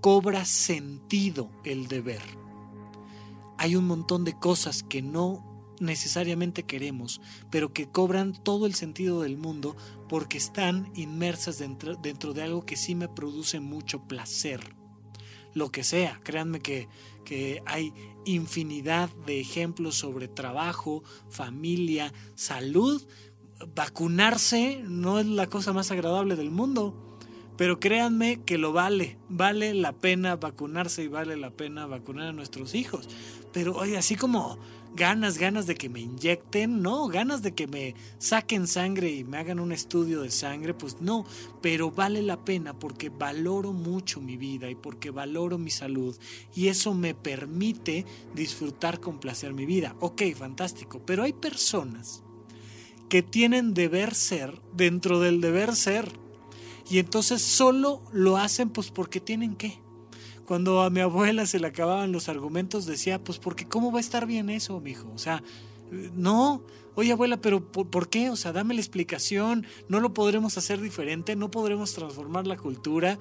cobra 0.00 0.44
sentido 0.44 1.50
el 1.64 1.88
deber. 1.88 2.47
Hay 3.58 3.76
un 3.76 3.86
montón 3.86 4.24
de 4.24 4.38
cosas 4.38 4.82
que 4.82 5.02
no 5.02 5.44
necesariamente 5.80 6.64
queremos, 6.64 7.20
pero 7.50 7.72
que 7.72 7.88
cobran 7.88 8.32
todo 8.42 8.66
el 8.66 8.74
sentido 8.74 9.22
del 9.22 9.36
mundo 9.36 9.76
porque 10.08 10.38
están 10.38 10.90
inmersas 10.94 11.58
dentro, 11.58 11.96
dentro 11.96 12.32
de 12.32 12.42
algo 12.42 12.64
que 12.64 12.76
sí 12.76 12.94
me 12.94 13.08
produce 13.08 13.60
mucho 13.60 14.06
placer. 14.06 14.74
Lo 15.54 15.70
que 15.70 15.82
sea, 15.84 16.20
créanme 16.22 16.60
que, 16.60 16.88
que 17.24 17.62
hay 17.66 17.92
infinidad 18.24 19.10
de 19.26 19.40
ejemplos 19.40 19.96
sobre 19.96 20.28
trabajo, 20.28 21.02
familia, 21.28 22.12
salud. 22.34 23.06
Vacunarse 23.74 24.82
no 24.84 25.18
es 25.18 25.26
la 25.26 25.48
cosa 25.48 25.72
más 25.72 25.90
agradable 25.90 26.36
del 26.36 26.50
mundo 26.50 27.08
pero 27.58 27.80
créanme 27.80 28.40
que 28.44 28.56
lo 28.56 28.72
vale, 28.72 29.18
vale 29.28 29.74
la 29.74 29.92
pena 29.92 30.36
vacunarse 30.36 31.02
y 31.02 31.08
vale 31.08 31.36
la 31.36 31.50
pena 31.50 31.86
vacunar 31.86 32.28
a 32.28 32.32
nuestros 32.32 32.72
hijos. 32.76 33.08
Pero 33.52 33.76
oye, 33.76 33.96
así 33.96 34.14
como 34.14 34.58
ganas, 34.94 35.38
ganas 35.38 35.66
de 35.66 35.74
que 35.74 35.88
me 35.88 36.00
inyecten, 36.00 36.82
no, 36.82 37.06
ganas 37.08 37.42
de 37.42 37.54
que 37.54 37.66
me 37.66 37.94
saquen 38.18 38.66
sangre 38.66 39.10
y 39.10 39.24
me 39.24 39.38
hagan 39.38 39.60
un 39.60 39.72
estudio 39.72 40.22
de 40.22 40.30
sangre, 40.30 40.74
pues 40.74 41.00
no, 41.00 41.24
pero 41.60 41.90
vale 41.90 42.22
la 42.22 42.44
pena 42.44 42.78
porque 42.78 43.08
valoro 43.08 43.72
mucho 43.72 44.20
mi 44.20 44.36
vida 44.36 44.70
y 44.70 44.74
porque 44.74 45.10
valoro 45.10 45.58
mi 45.58 45.70
salud 45.70 46.16
y 46.54 46.68
eso 46.68 46.94
me 46.94 47.14
permite 47.14 48.04
disfrutar 48.34 49.00
con 49.00 49.18
placer 49.18 49.52
mi 49.54 49.66
vida. 49.66 49.94
Ok, 50.00 50.22
fantástico, 50.36 51.00
pero 51.04 51.22
hay 51.22 51.32
personas 51.32 52.22
que 53.08 53.22
tienen 53.22 53.74
deber 53.74 54.14
ser 54.14 54.60
dentro 54.74 55.20
del 55.20 55.40
deber 55.40 55.74
ser 55.74 56.10
y 56.90 56.98
entonces 56.98 57.42
solo 57.42 58.02
lo 58.12 58.36
hacen 58.36 58.70
pues 58.70 58.90
porque 58.90 59.20
tienen 59.20 59.56
que. 59.56 59.78
Cuando 60.48 60.80
a 60.80 60.88
mi 60.88 61.00
abuela 61.00 61.44
se 61.44 61.60
le 61.60 61.66
acababan 61.66 62.10
los 62.10 62.30
argumentos 62.30 62.86
decía, 62.86 63.18
pues 63.18 63.38
porque 63.38 63.68
cómo 63.68 63.92
va 63.92 63.98
a 63.98 64.00
estar 64.00 64.24
bien 64.24 64.48
eso, 64.48 64.80
mijo. 64.80 65.12
O 65.14 65.18
sea, 65.18 65.42
no, 66.14 66.64
oye 66.94 67.12
abuela, 67.12 67.36
pero 67.36 67.70
¿por, 67.70 68.08
qué? 68.08 68.30
O 68.30 68.36
sea, 68.36 68.52
dame 68.52 68.72
la 68.72 68.80
explicación, 68.80 69.66
no 69.88 70.00
lo 70.00 70.14
podremos 70.14 70.56
hacer 70.56 70.80
diferente, 70.80 71.36
no 71.36 71.50
podremos 71.50 71.92
transformar 71.92 72.46
la 72.46 72.56
cultura. 72.56 73.18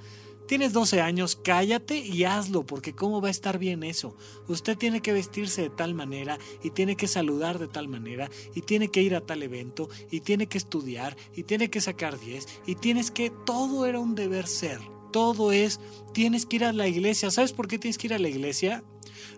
Tienes 0.47 0.71
12 0.71 1.01
años, 1.01 1.35
cállate 1.35 1.97
y 1.97 2.23
hazlo, 2.23 2.65
porque 2.65 2.95
¿cómo 2.95 3.19
va 3.19 3.27
a 3.27 3.31
estar 3.31 3.59
bien 3.59 3.83
eso? 3.83 4.15
Usted 4.47 4.77
tiene 4.77 5.01
que 5.01 5.11
vestirse 5.11 5.63
de 5.63 5.69
tal 5.69 5.95
manera 5.95 6.39
y 6.63 6.69
tiene 6.69 6.95
que 6.95 7.09
saludar 7.09 7.59
de 7.59 7.67
tal 7.67 7.89
manera 7.89 8.29
y 8.55 8.61
tiene 8.61 8.87
que 8.87 9.01
ir 9.01 9.13
a 9.13 9.19
tal 9.19 9.43
evento 9.43 9.89
y 10.09 10.21
tiene 10.21 10.47
que 10.47 10.57
estudiar 10.57 11.17
y 11.35 11.43
tiene 11.43 11.69
que 11.69 11.81
sacar 11.81 12.17
10 12.17 12.47
y 12.67 12.75
tienes 12.75 13.11
que, 13.11 13.33
todo 13.45 13.85
era 13.85 13.99
un 13.99 14.15
deber 14.15 14.47
ser, 14.47 14.79
todo 15.11 15.51
es, 15.51 15.79
tienes 16.13 16.45
que 16.45 16.57
ir 16.57 16.65
a 16.65 16.73
la 16.73 16.87
iglesia. 16.87 17.31
¿Sabes 17.31 17.53
por 17.53 17.67
qué 17.67 17.77
tienes 17.79 17.97
que 17.97 18.07
ir 18.07 18.13
a 18.13 18.19
la 18.19 18.29
iglesia? 18.29 18.83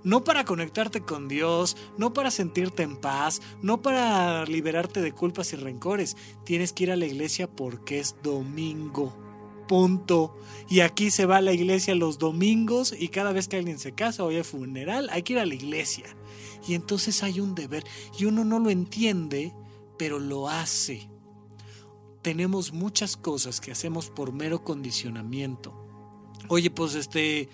no 0.03 0.23
para 0.23 0.45
conectarte 0.45 1.01
con 1.01 1.27
Dios, 1.27 1.75
no 1.97 2.13
para 2.13 2.31
sentirte 2.31 2.83
en 2.83 2.95
paz, 2.95 3.41
no 3.61 3.81
para 3.81 4.45
liberarte 4.45 5.01
de 5.01 5.11
culpas 5.11 5.51
y 5.53 5.57
rencores. 5.57 6.15
Tienes 6.45 6.71
que 6.71 6.83
ir 6.83 6.91
a 6.91 6.95
la 6.95 7.05
iglesia 7.05 7.49
porque 7.49 7.99
es 7.99 8.15
domingo 8.23 9.13
punto. 9.69 10.35
Y 10.67 10.81
aquí 10.81 11.11
se 11.11 11.25
va 11.25 11.37
a 11.37 11.41
la 11.41 11.53
iglesia 11.53 11.95
los 11.95 12.17
domingos 12.17 12.93
y 12.97 13.09
cada 13.09 13.31
vez 13.31 13.47
que 13.47 13.57
alguien 13.57 13.79
se 13.79 13.93
casa 13.93 14.25
o 14.25 14.29
hay 14.29 14.43
funeral, 14.43 15.07
hay 15.11 15.23
que 15.23 15.33
ir 15.33 15.39
a 15.39 15.45
la 15.45 15.53
iglesia. 15.53 16.05
Y 16.67 16.73
entonces 16.73 17.23
hay 17.23 17.39
un 17.39 17.55
deber 17.55 17.83
y 18.17 18.25
uno 18.25 18.43
no 18.43 18.59
lo 18.59 18.69
entiende, 18.69 19.53
pero 19.97 20.19
lo 20.19 20.49
hace. 20.49 21.09
Tenemos 22.21 22.73
muchas 22.73 23.17
cosas 23.17 23.61
que 23.61 23.71
hacemos 23.71 24.09
por 24.09 24.33
mero 24.33 24.63
condicionamiento. 24.63 25.73
Oye, 26.47 26.71
pues 26.71 26.95
este, 26.95 27.49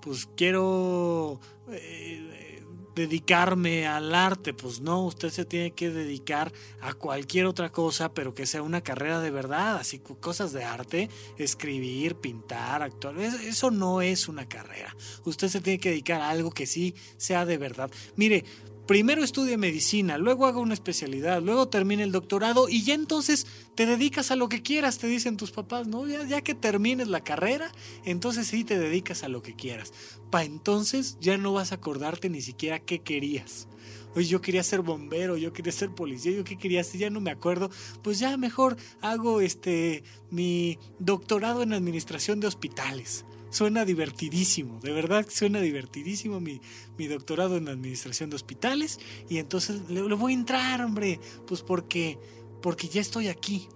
pues 0.00 0.28
quiero 0.36 1.40
eh, 1.68 2.62
dedicarme 2.96 3.86
al 3.86 4.14
arte, 4.14 4.54
pues 4.54 4.80
no, 4.80 5.04
usted 5.04 5.28
se 5.28 5.44
tiene 5.44 5.72
que 5.72 5.90
dedicar 5.90 6.50
a 6.80 6.94
cualquier 6.94 7.44
otra 7.44 7.70
cosa, 7.70 8.14
pero 8.14 8.34
que 8.34 8.46
sea 8.46 8.62
una 8.62 8.80
carrera 8.80 9.20
de 9.20 9.30
verdad, 9.30 9.76
así 9.76 9.98
cosas 9.98 10.52
de 10.52 10.64
arte, 10.64 11.10
escribir, 11.36 12.16
pintar, 12.16 12.82
actuar, 12.82 13.18
eso 13.18 13.70
no 13.70 14.00
es 14.00 14.28
una 14.28 14.48
carrera. 14.48 14.96
Usted 15.24 15.48
se 15.48 15.60
tiene 15.60 15.78
que 15.78 15.90
dedicar 15.90 16.22
a 16.22 16.30
algo 16.30 16.50
que 16.50 16.66
sí 16.66 16.94
sea 17.18 17.44
de 17.44 17.58
verdad. 17.58 17.90
Mire, 18.16 18.44
primero 18.86 19.24
estudie 19.24 19.56
medicina, 19.56 20.18
luego 20.18 20.46
haga 20.46 20.58
una 20.58 20.74
especialidad, 20.74 21.42
luego 21.42 21.68
termine 21.68 22.02
el 22.02 22.12
doctorado 22.12 22.68
y 22.68 22.82
ya 22.82 22.94
entonces 22.94 23.46
te 23.74 23.86
dedicas 23.86 24.30
a 24.30 24.36
lo 24.36 24.48
que 24.48 24.62
quieras, 24.62 24.98
te 24.98 25.06
dicen 25.06 25.36
tus 25.36 25.50
papás, 25.50 25.86
¿no? 25.86 26.06
Ya, 26.06 26.24
ya 26.24 26.40
que 26.40 26.54
termines 26.54 27.08
la 27.08 27.22
carrera, 27.22 27.70
entonces 28.04 28.46
sí 28.46 28.64
te 28.64 28.78
dedicas 28.78 29.22
a 29.22 29.28
lo 29.28 29.42
que 29.42 29.54
quieras. 29.54 29.92
Pa' 30.30 30.44
entonces 30.44 31.18
ya 31.20 31.36
no 31.36 31.52
vas 31.52 31.72
a 31.72 31.76
acordarte 31.76 32.30
ni 32.30 32.40
siquiera 32.40 32.78
qué 32.78 33.00
querías. 33.00 33.68
Oye, 34.14 34.26
yo 34.26 34.40
quería 34.40 34.62
ser 34.62 34.80
bombero, 34.80 35.36
yo 35.36 35.52
quería 35.52 35.72
ser 35.72 35.90
policía, 35.90 36.32
yo 36.32 36.44
qué 36.44 36.56
quería 36.56 36.82
ser, 36.82 37.00
ya 37.00 37.10
no 37.10 37.20
me 37.20 37.30
acuerdo. 37.30 37.70
Pues 38.02 38.18
ya 38.18 38.36
mejor 38.38 38.76
hago 39.02 39.42
este 39.42 40.04
mi 40.30 40.78
doctorado 40.98 41.62
en 41.62 41.74
administración 41.74 42.40
de 42.40 42.46
hospitales 42.46 43.26
suena 43.50 43.84
divertidísimo, 43.84 44.80
de 44.80 44.92
verdad 44.92 45.26
suena 45.28 45.60
divertidísimo 45.60 46.40
mi, 46.40 46.60
doctorado 47.08 47.56
en 47.56 47.68
administración 47.68 48.30
de 48.30 48.36
hospitales 48.36 48.98
y 49.28 49.38
entonces 49.38 49.88
le, 49.88 50.02
voy 50.02 50.32
a 50.32 50.36
entrar, 50.36 50.82
hombre, 50.82 51.20
pues 51.46 51.62
porque, 51.62 52.18
porque 52.62 52.88
ya 52.88 53.00
estoy 53.00 53.28
aquí. 53.28 53.68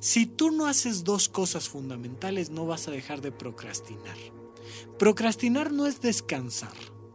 Si 0.00 0.26
tú 0.26 0.50
no 0.50 0.66
haces 0.66 1.02
dos 1.02 1.28
cosas 1.28 1.68
fundamentales, 1.68 2.50
no 2.50 2.66
vas 2.66 2.88
a 2.88 2.90
dejar 2.90 3.22
de 3.22 3.32
procrastinar. 3.32 4.16
Procrastinar 4.98 5.72
no 5.72 5.86
es 5.86 6.02
descansar. 6.02 6.74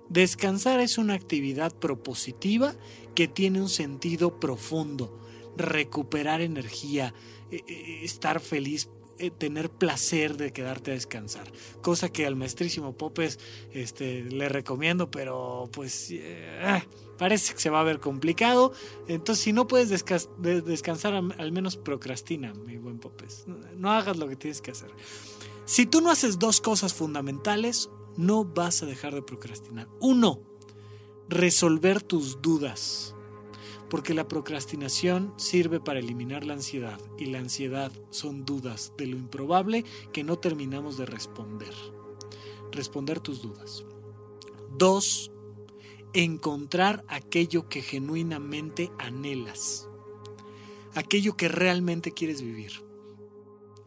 Descansar 0.10 0.80
es 0.80 0.98
una 0.98 1.14
actividad 1.14 1.72
propositiva 1.72 2.74
que 3.14 3.28
tiene 3.28 3.62
un 3.62 3.70
sentido 3.70 4.40
profundo. 4.40 5.20
Recuperar 5.56 6.42
energía, 6.42 7.14
eh, 7.52 7.64
eh, 7.68 8.00
estar 8.04 8.40
feliz 8.40 8.90
eh, 9.20 9.32
tener 9.32 9.70
placer 9.70 10.38
de 10.38 10.52
quedarte 10.52 10.92
a 10.92 10.94
descansar. 10.94 11.52
Cosa 11.82 12.10
que 12.10 12.26
al 12.26 12.36
maestrísimo 12.36 12.98
Popes 12.98 13.40
este, 13.72 14.24
le 14.24 14.50
recomiendo, 14.50 15.12
pero 15.12 15.70
pues 15.72 16.08
eh, 16.12 16.84
parece 17.18 17.54
que 17.54 17.60
se 17.60 17.70
va 17.70 17.82
a 17.82 17.84
ver 17.84 18.00
complicado. 18.00 18.74
Entonces, 19.08 19.44
si 19.44 19.54
no 19.54 19.68
puedes 19.68 19.90
descansar, 19.90 21.14
al 21.14 21.52
menos 21.52 21.78
procrastina, 21.78 22.54
mi 22.54 22.78
buen 22.78 23.00
Popes. 23.00 23.46
No 23.76 23.92
hagas 23.92 24.18
lo 24.18 24.28
que 24.28 24.36
tienes 24.36 24.62
que 24.62 24.72
hacer. 24.72 24.92
Si 25.66 25.86
tú 25.86 26.02
no 26.02 26.10
haces 26.10 26.40
dos 26.40 26.62
cosas 26.62 26.94
fundamentales, 26.94 27.90
no 28.18 28.44
vas 28.46 28.82
a 28.82 28.86
dejar 28.86 29.14
de 29.14 29.22
procrastinar. 29.22 29.88
Uno, 30.00 30.42
resolver 31.28 32.02
tus 32.02 32.42
dudas 32.42 33.16
porque 33.90 34.14
la 34.14 34.28
procrastinación 34.28 35.34
sirve 35.38 35.80
para 35.80 36.00
eliminar 36.00 36.46
la 36.46 36.54
ansiedad 36.54 37.00
y 37.18 37.26
la 37.26 37.40
ansiedad 37.40 37.92
son 38.12 38.46
dudas 38.46 38.94
de 38.98 39.08
lo 39.08 39.18
improbable 39.18 39.84
que 40.14 40.24
no 40.24 40.38
terminamos 40.38 40.98
de 40.98 41.06
responder. 41.06 41.74
Responder 42.72 43.20
tus 43.20 43.42
dudas. 43.42 43.84
Dos, 44.78 45.32
encontrar 46.14 47.04
aquello 47.08 47.68
que 47.68 47.82
genuinamente 47.82 48.92
anhelas, 49.00 49.90
aquello 50.94 51.36
que 51.36 51.48
realmente 51.48 52.12
quieres 52.12 52.42
vivir. 52.42 52.84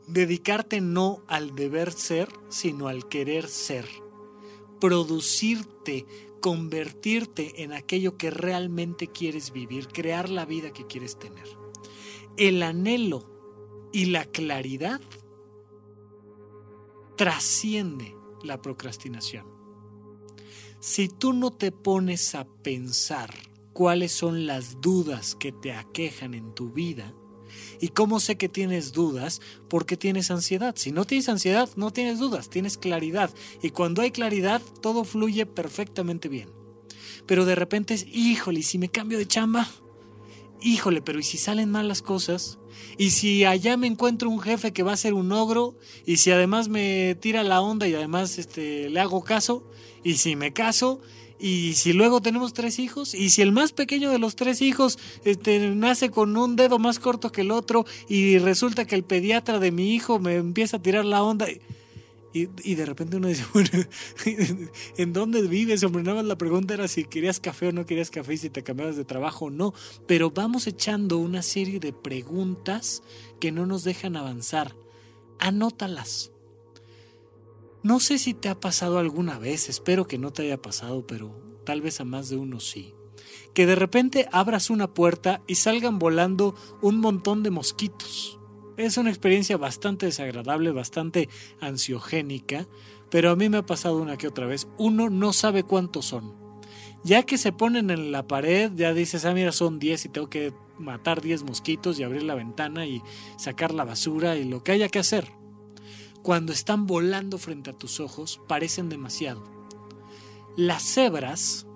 Dedicarte 0.09 0.81
no 0.81 1.23
al 1.29 1.55
deber 1.55 1.93
ser, 1.93 2.29
sino 2.49 2.89
al 2.89 3.09
querer 3.09 3.49
ser. 3.49 3.87
Producirte 4.81 6.07
convertirte 6.43 7.63
en 7.63 7.73
aquello 7.73 8.19
que 8.19 8.31
realmente 8.31 9.07
quieres 9.07 9.53
vivir, 9.53 9.89
crear 9.89 10.29
la 10.29 10.45
vida 10.45 10.73
que 10.75 10.87
quieres 10.87 11.19
tener. 11.19 11.47
El 12.37 12.63
anhelo 12.63 13.89
y 13.93 14.07
la 14.07 14.27
claridad 14.27 15.01
trasciende 17.17 18.15
la 18.43 18.61
procrastinación. 18.61 19.47
Si 20.81 21.09
tú 21.09 21.33
no 21.33 21.53
te 21.53 21.71
pones 21.71 22.35
a 22.35 22.45
pensar 22.45 23.33
cuáles 23.73 24.11
son 24.13 24.47
las 24.47 24.81
dudas 24.81 25.37
que 25.37 25.53
te 25.53 25.73
aquejan 25.73 26.35
en 26.35 26.55
tu 26.55 26.71
vida, 26.71 27.15
¿Y 27.81 27.89
cómo 27.89 28.21
sé 28.21 28.37
que 28.37 28.49
tienes 28.49 28.93
dudas? 28.93 29.41
Porque 29.69 29.97
tienes 29.97 30.31
ansiedad. 30.31 30.75
Si 30.77 30.93
no 30.93 31.05
tienes 31.05 31.29
ansiedad, 31.29 31.69
no 31.77 31.93
tienes 31.93 32.19
dudas, 32.19 32.51
tienes 32.51 32.79
claridad. 32.79 33.31
Y 33.63 33.71
cuando 33.71 34.03
hay 34.03 34.11
claridad, 34.11 34.63
todo 34.81 35.05
fluye 35.05 35.47
perfectamente 35.47 36.29
bien. 36.29 36.51
Pero 37.27 37.45
de 37.45 37.55
repente 37.55 37.95
es, 37.95 38.07
híjole, 38.07 38.61
¿y 38.61 38.65
si 38.65 38.79
me 38.79 38.89
cambio 38.89 39.19
de 39.19 39.27
chamba? 39.27 39.69
Híjole, 40.61 41.03
pero 41.03 41.19
¿y 41.19 41.23
si 41.25 41.39
salen 41.39 41.71
mal 41.71 41.89
las 41.89 42.03
cosas? 42.03 42.59
¿Y 42.97 43.11
si 43.11 43.45
allá 43.45 43.77
me 43.77 43.87
encuentro 43.87 44.31
un 44.31 44.41
jefe 44.41 44.73
que 44.73 44.83
va 44.83 44.93
a 44.93 44.97
ser 44.97 45.15
un 45.15 45.33
ogro? 45.33 45.77
¿Y 46.07 46.19
si 46.19 46.31
además 46.31 46.69
me 46.69 47.17
tira 47.21 47.43
la 47.43 47.61
onda 47.61 47.89
y 47.89 47.95
además 47.95 48.39
este, 48.39 48.89
le 48.89 49.01
hago 49.01 49.25
caso? 49.25 49.69
¿Y 50.05 50.15
si 50.15 50.37
me 50.37 50.53
caso? 50.53 51.01
Y 51.43 51.75
si 51.75 51.93
luego 51.93 52.23
tenemos 52.23 52.53
tres 52.53 52.79
hijos, 52.79 53.17
y 53.17 53.31
si 53.31 53.43
el 53.43 53.51
más 53.51 53.73
pequeño 53.73 54.13
de 54.13 54.21
los 54.21 54.37
tres 54.37 54.63
hijos 54.63 54.97
este, 55.25 55.59
nace 55.71 56.09
con 56.09 56.37
un 56.37 56.55
dedo 56.55 56.79
más 56.79 57.01
corto 57.01 57.33
que 57.33 57.41
el 57.41 57.51
otro, 57.51 57.85
y 58.09 58.39
resulta 58.39 58.87
que 58.87 58.95
el 58.95 59.03
pediatra 59.03 59.59
de 59.59 59.73
mi 59.73 59.93
hijo 59.93 60.21
me 60.21 60.37
empieza 60.37 60.77
a 60.77 60.83
tirar 60.83 61.05
la 61.05 61.25
onda. 61.25 61.49
Y, 62.33 62.49
y, 62.63 62.77
de 62.77 62.87
repente 62.87 63.17
uno 63.17 63.27
dice, 63.27 63.45
bueno, 63.53 63.71
¿en 64.97 65.13
dónde 65.13 65.43
vives? 65.43 65.83
Hombre, 65.83 66.05
nada 66.05 66.19
más 66.19 66.27
la 66.27 66.39
pregunta 66.39 66.75
era 66.75 66.87
si 66.87 67.05
querías 67.05 67.41
café 67.41 67.67
o 67.67 67.73
no 67.73 67.87
querías 67.87 68.11
café 68.11 68.35
y 68.35 68.39
si 68.39 68.49
te 68.49 68.63
cambiabas 68.63 68.97
de 68.97 69.05
trabajo 69.05 69.47
o 69.47 69.51
no. 69.51 69.75
Pero 70.07 70.31
vamos 70.31 70.69
echando 70.69 71.19
una 71.19 71.43
serie 71.43 71.81
de 71.81 71.93
preguntas 71.93 73.03
que 73.41 73.51
no 73.51 73.67
nos 73.67 73.83
dejan 73.83 74.17
avanzar. 74.17 74.77
Anótalas. 75.41 76.32
No 77.83 78.01
sé 78.01 78.19
si 78.19 78.35
te 78.35 78.49
ha 78.49 78.59
pasado 78.59 78.99
alguna 78.99 79.39
vez, 79.39 79.69
espero 79.69 80.07
que 80.07 80.19
no 80.19 80.33
te 80.33 80.43
haya 80.43 80.61
pasado, 80.61 81.07
pero 81.07 81.35
tal 81.65 81.81
vez 81.81 82.01
a 82.01 82.05
más 82.05 82.29
de 82.29 82.37
uno 82.37 82.61
sí. 82.61 82.95
Que 83.55 83.67
de 83.67 83.75
repente 83.75 84.29
abras 84.33 84.71
una 84.71 84.95
puerta 84.95 85.43
y 85.47 85.57
salgan 85.57 85.99
volando 85.99 86.55
un 86.81 87.01
montón 87.01 87.43
de 87.43 87.51
mosquitos 87.51 88.39
es 88.77 88.97
una 88.97 89.11
experiencia 89.11 89.57
bastante 89.57 90.07
desagradable, 90.07 90.71
bastante 90.71 91.29
ansiogénica, 91.61 92.67
pero 93.11 93.31
a 93.31 93.37
mí 93.37 93.49
me 93.49 93.59
ha 93.59 93.67
pasado 93.67 93.99
una 93.99 94.17
que 94.17 94.29
otra 94.29 94.47
vez. 94.47 94.69
Uno 94.79 95.11
no 95.11 95.33
sabe 95.33 95.63
cuántos 95.63 96.07
son. 96.07 96.35
Ya 97.05 97.25
que 97.25 97.37
se 97.37 97.53
ponen 97.53 97.91
en 97.91 98.13
la 98.13 98.27
pared, 98.27 98.71
ya 98.75 98.95
dices, 98.95 99.25
ah, 99.25 99.35
mira, 99.35 99.53
son 99.53 99.79
10 99.79 100.07
y 100.07 100.09
tengo 100.09 100.31
que 100.31 100.55
matar 100.79 101.21
10 101.21 101.43
mosquitos 101.43 101.99
y 101.99 102.05
abrir 102.05 102.23
la 102.23 102.35
ventana 102.35 102.87
y 102.87 103.03
sacar 103.37 103.75
la 103.75 103.85
basura 103.85 104.37
y 104.37 104.45
lo 104.45 104.63
que 104.63 104.73
haya 104.73 104.89
que 104.89 105.01
hacer. 105.01 105.42
Cuando 106.23 106.53
están 106.53 106.87
volando 106.87 107.37
frente 107.37 107.71
a 107.71 107.73
tus 107.73 107.99
ojos, 107.99 108.41
parecen 108.47 108.89
demasiado. 108.89 109.43
Las 110.57 110.83
cebras 110.83 111.67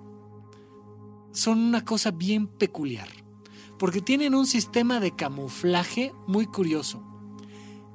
son 1.33 1.59
una 1.59 1.83
cosa 1.83 2.11
bien 2.11 2.47
peculiar 2.47 3.09
porque 3.77 4.01
tienen 4.01 4.33
un 4.33 4.47
sistema 4.47 4.99
de 4.99 5.15
camuflaje 5.15 6.13
muy 6.27 6.45
curioso. 6.45 7.03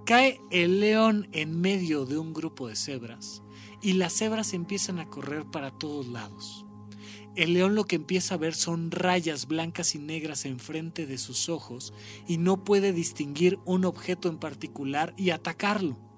Cae 0.05 0.41
el 0.51 0.81
león 0.81 1.29
en 1.33 1.61
medio 1.61 2.05
de 2.05 2.19
un 2.19 2.35
grupo 2.35 2.69
de 2.69 2.77
cebras 2.77 3.43
y 3.81 3.95
las 3.95 4.13
cebras 4.13 4.53
empiezan 4.53 4.99
a 4.99 5.09
correr 5.09 5.45
para 5.47 5.71
todos 5.71 6.07
lados. 6.07 6.67
El 7.35 7.55
león 7.55 7.75
lo 7.75 7.85
que 7.85 7.97
empieza 7.97 8.35
a 8.35 8.39
ver 8.39 8.55
son 8.55 8.91
rayas 8.91 9.47
blancas 9.49 9.95
y 9.95 9.99
negras 9.99 10.45
enfrente 10.45 11.07
de 11.07 11.17
sus 11.17 11.49
ojos 11.49 11.95
y 12.29 12.37
no 12.37 12.63
puede 12.63 12.93
distinguir 12.93 13.59
un 13.65 13.87
objeto 13.87 14.29
en 14.29 14.37
particular 14.37 15.15
y 15.17 15.31
atacarlo. 15.31 16.12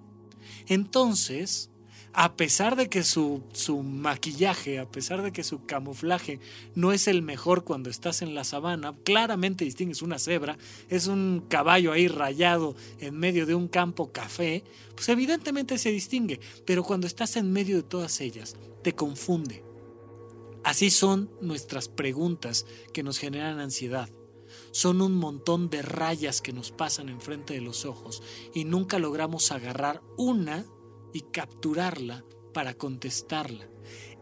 Entonces, 0.66 1.70
a 2.16 2.36
pesar 2.36 2.76
de 2.76 2.88
que 2.88 3.02
su, 3.02 3.42
su, 3.52 3.82
maquillaje, 3.82 4.78
a 4.78 4.88
pesar 4.88 5.22
de 5.22 5.32
que 5.32 5.42
su 5.42 5.66
camuflaje 5.66 6.38
no 6.76 6.92
es 6.92 7.08
el 7.08 7.22
mejor 7.22 7.64
cuando 7.64 7.90
estás 7.90 8.22
en 8.22 8.36
la 8.36 8.44
sabana, 8.44 8.94
claramente 9.04 9.64
distingues 9.64 10.00
una 10.00 10.20
cebra, 10.20 10.56
es 10.88 11.08
un 11.08 11.44
caballo 11.48 11.90
ahí 11.90 12.06
rayado 12.06 12.76
en 13.00 13.18
medio 13.18 13.46
de 13.46 13.56
un 13.56 13.66
campo 13.66 14.12
café, 14.12 14.62
pues 14.94 15.08
evidentemente 15.08 15.76
se 15.76 15.90
distingue, 15.90 16.38
pero 16.64 16.84
cuando 16.84 17.08
estás 17.08 17.36
en 17.36 17.52
medio 17.52 17.76
de 17.76 17.82
todas 17.82 18.20
ellas, 18.20 18.54
te 18.82 18.94
confunde. 18.94 19.64
Así 20.62 20.90
son 20.90 21.30
nuestras 21.40 21.88
preguntas 21.88 22.64
que 22.92 23.02
nos 23.02 23.18
generan 23.18 23.58
ansiedad. 23.58 24.08
Son 24.74 25.00
un 25.02 25.14
montón 25.14 25.70
de 25.70 25.82
rayas 25.82 26.42
que 26.42 26.52
nos 26.52 26.72
pasan 26.72 27.08
enfrente 27.08 27.54
de 27.54 27.60
los 27.60 27.84
ojos 27.84 28.24
y 28.52 28.64
nunca 28.64 28.98
logramos 28.98 29.52
agarrar 29.52 30.02
una 30.16 30.66
y 31.12 31.20
capturarla 31.20 32.24
para 32.52 32.74
contestarla. 32.74 33.68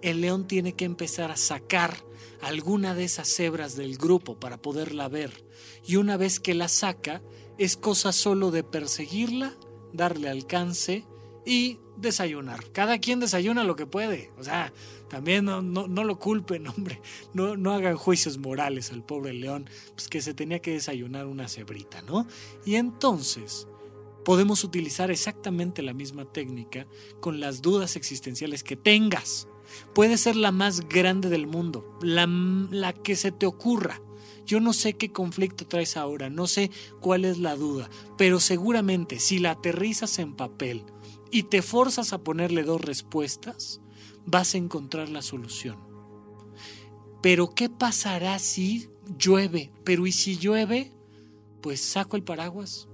El 0.02 0.20
león 0.20 0.46
tiene 0.46 0.74
que 0.74 0.84
empezar 0.84 1.30
a 1.30 1.38
sacar 1.38 1.96
alguna 2.42 2.94
de 2.94 3.04
esas 3.04 3.28
cebras 3.28 3.76
del 3.76 3.96
grupo 3.96 4.38
para 4.38 4.60
poderla 4.60 5.08
ver. 5.08 5.46
Y 5.86 5.96
una 5.96 6.18
vez 6.18 6.38
que 6.38 6.52
la 6.52 6.68
saca, 6.68 7.22
es 7.56 7.78
cosa 7.78 8.12
solo 8.12 8.50
de 8.50 8.62
perseguirla, 8.62 9.54
darle 9.94 10.28
alcance 10.28 11.06
y 11.46 11.78
desayunar. 11.96 12.70
Cada 12.72 12.98
quien 12.98 13.20
desayuna 13.20 13.64
lo 13.64 13.74
que 13.74 13.86
puede. 13.86 14.32
O 14.36 14.44
sea, 14.44 14.74
también 15.12 15.44
no, 15.44 15.60
no, 15.60 16.04
lo 16.04 16.18
culpen, 16.18 16.66
hombre. 16.74 17.02
No, 17.34 17.54
no 17.54 17.72
hagan 17.72 17.96
juicios 17.96 18.38
morales 18.38 18.92
al 18.92 19.04
pobre 19.04 19.34
león, 19.34 19.68
pues 19.94 20.08
que 20.08 20.22
se 20.22 20.32
tenía 20.32 20.60
que 20.60 20.70
desayunar 20.70 21.26
una 21.26 21.48
cebrita, 21.48 22.00
¿no? 22.00 22.26
Y 22.64 22.76
entonces, 22.76 23.68
podemos 24.24 24.64
utilizar 24.64 25.10
exactamente 25.10 25.82
la 25.82 25.92
misma 25.92 26.24
técnica 26.24 26.86
con 27.20 27.40
las 27.40 27.60
dudas 27.60 27.96
existenciales 27.96 28.64
que 28.64 28.74
tengas. 28.74 29.48
Puede 29.94 30.16
ser 30.16 30.34
la 30.34 30.50
más 30.50 30.88
grande 30.88 31.28
del 31.28 31.46
mundo, 31.46 31.98
la, 32.00 32.26
la, 32.26 32.94
que 32.94 33.14
se 33.14 33.32
te 33.32 33.44
ocurra. 33.44 34.00
Yo 34.46 34.60
no 34.60 34.72
sé 34.72 34.94
qué 34.94 35.12
conflicto 35.12 35.66
traes 35.66 35.98
ahora, 35.98 36.30
no 36.30 36.46
sé 36.46 36.70
cuál 37.00 37.26
es 37.26 37.36
la 37.36 37.54
duda, 37.54 37.90
pero 38.16 38.40
seguramente 38.40 39.20
si 39.20 39.40
la 39.40 39.50
aterrizas 39.50 40.18
en 40.18 40.32
papel 40.32 40.86
y 41.30 41.42
te 41.42 41.60
forzas 41.60 42.14
a 42.14 42.24
ponerle 42.24 42.62
dos 42.62 42.80
respuestas, 42.80 43.82
vas 44.26 44.54
a 44.54 44.58
encontrar 44.58 45.08
la 45.08 45.22
solución. 45.22 45.78
Pero 47.22 47.54
¿qué 47.54 47.68
pasará 47.68 48.38
si 48.38 48.88
llueve? 49.18 49.72
Pero 49.84 50.06
¿y 50.06 50.12
si 50.12 50.36
llueve? 50.36 50.92
Pues 51.60 51.80
saco 51.80 52.16
el 52.16 52.24
paraguas, 52.24 52.88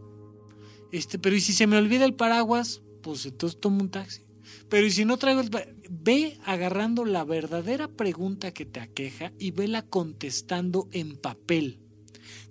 este, 0.90 1.18
pero 1.18 1.36
y 1.36 1.40
si 1.40 1.52
se 1.52 1.66
me 1.66 1.76
olvida 1.76 2.04
el 2.04 2.14
paraguas, 2.14 2.82
pues 3.02 3.26
entonces 3.26 3.60
tomo 3.60 3.82
un 3.82 3.90
taxi. 3.90 4.22
Pero 4.68 4.86
y 4.86 4.90
si 4.90 5.04
no 5.04 5.18
traigo 5.18 5.40
el 5.40 5.50
ve 5.90 6.38
agarrando 6.44 7.04
la 7.04 7.24
verdadera 7.24 7.88
pregunta 7.88 8.52
que 8.52 8.66
te 8.66 8.80
aqueja 8.80 9.32
y 9.38 9.50
vela 9.50 9.82
contestando 9.82 10.88
en 10.92 11.16
papel. 11.16 11.80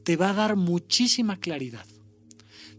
Te 0.04 0.16
va 0.16 0.30
a 0.30 0.34
dar 0.34 0.56
muchísima 0.56 1.38
claridad. 1.38 1.86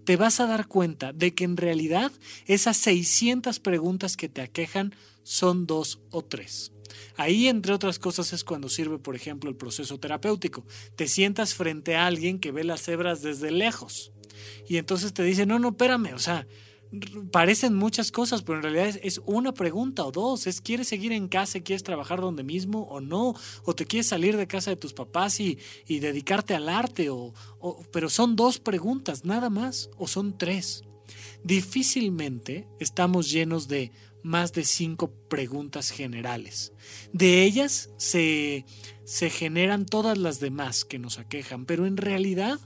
Te 0.08 0.16
vas 0.16 0.40
a 0.40 0.46
dar 0.46 0.68
cuenta 0.68 1.12
de 1.12 1.34
que 1.34 1.44
en 1.44 1.58
realidad 1.58 2.10
esas 2.46 2.78
600 2.78 3.60
preguntas 3.60 4.16
que 4.16 4.30
te 4.30 4.40
aquejan 4.40 4.94
son 5.22 5.66
dos 5.66 6.00
o 6.10 6.24
tres. 6.24 6.72
Ahí, 7.18 7.46
entre 7.46 7.74
otras 7.74 7.98
cosas, 7.98 8.32
es 8.32 8.42
cuando 8.42 8.70
sirve, 8.70 8.98
por 8.98 9.16
ejemplo, 9.16 9.50
el 9.50 9.56
proceso 9.56 10.00
terapéutico. 10.00 10.64
Te 10.96 11.08
sientas 11.08 11.52
frente 11.52 11.94
a 11.94 12.06
alguien 12.06 12.38
que 12.38 12.52
ve 12.52 12.64
las 12.64 12.84
cebras 12.84 13.20
desde 13.20 13.50
lejos 13.50 14.10
y 14.66 14.78
entonces 14.78 15.12
te 15.12 15.22
dice, 15.24 15.44
no, 15.44 15.58
no, 15.58 15.68
espérame, 15.68 16.14
o 16.14 16.18
sea, 16.18 16.46
parecen 17.30 17.74
muchas 17.74 18.10
cosas, 18.10 18.42
pero 18.42 18.58
en 18.58 18.62
realidad 18.62 19.00
es, 19.02 19.20
una 19.26 19.52
pregunta 19.52 20.04
o 20.04 20.12
dos, 20.12 20.46
es 20.46 20.60
¿quieres 20.60 20.88
seguir 20.88 21.12
en 21.12 21.28
casa, 21.28 21.60
quieres 21.60 21.82
trabajar 21.82 22.20
donde 22.20 22.42
mismo 22.42 22.82
o 22.82 23.00
no? 23.00 23.34
¿O 23.64 23.74
te 23.74 23.84
quieres 23.84 24.06
salir 24.06 24.36
de 24.36 24.46
casa 24.46 24.70
de 24.70 24.76
tus 24.76 24.94
papás 24.94 25.40
y, 25.40 25.58
y 25.86 26.00
dedicarte 26.00 26.54
al 26.54 26.68
arte? 26.68 27.10
O, 27.10 27.32
pero 27.92 28.08
son 28.08 28.36
dos 28.36 28.58
preguntas, 28.58 29.24
nada 29.24 29.50
más, 29.50 29.90
o 29.98 30.06
son 30.06 30.36
tres. 30.38 30.84
Difícilmente 31.44 32.66
estamos 32.80 33.30
llenos 33.30 33.68
de 33.68 33.92
más 34.22 34.52
de 34.52 34.64
cinco 34.64 35.12
preguntas 35.28 35.90
generales. 35.90 36.72
De 37.12 37.44
ellas 37.44 37.90
se, 37.96 38.64
se 39.04 39.30
generan 39.30 39.86
todas 39.86 40.18
las 40.18 40.40
demás 40.40 40.84
que 40.84 40.98
nos 40.98 41.18
aquejan, 41.18 41.64
pero 41.64 41.86
en 41.86 41.96
realidad 41.96 42.58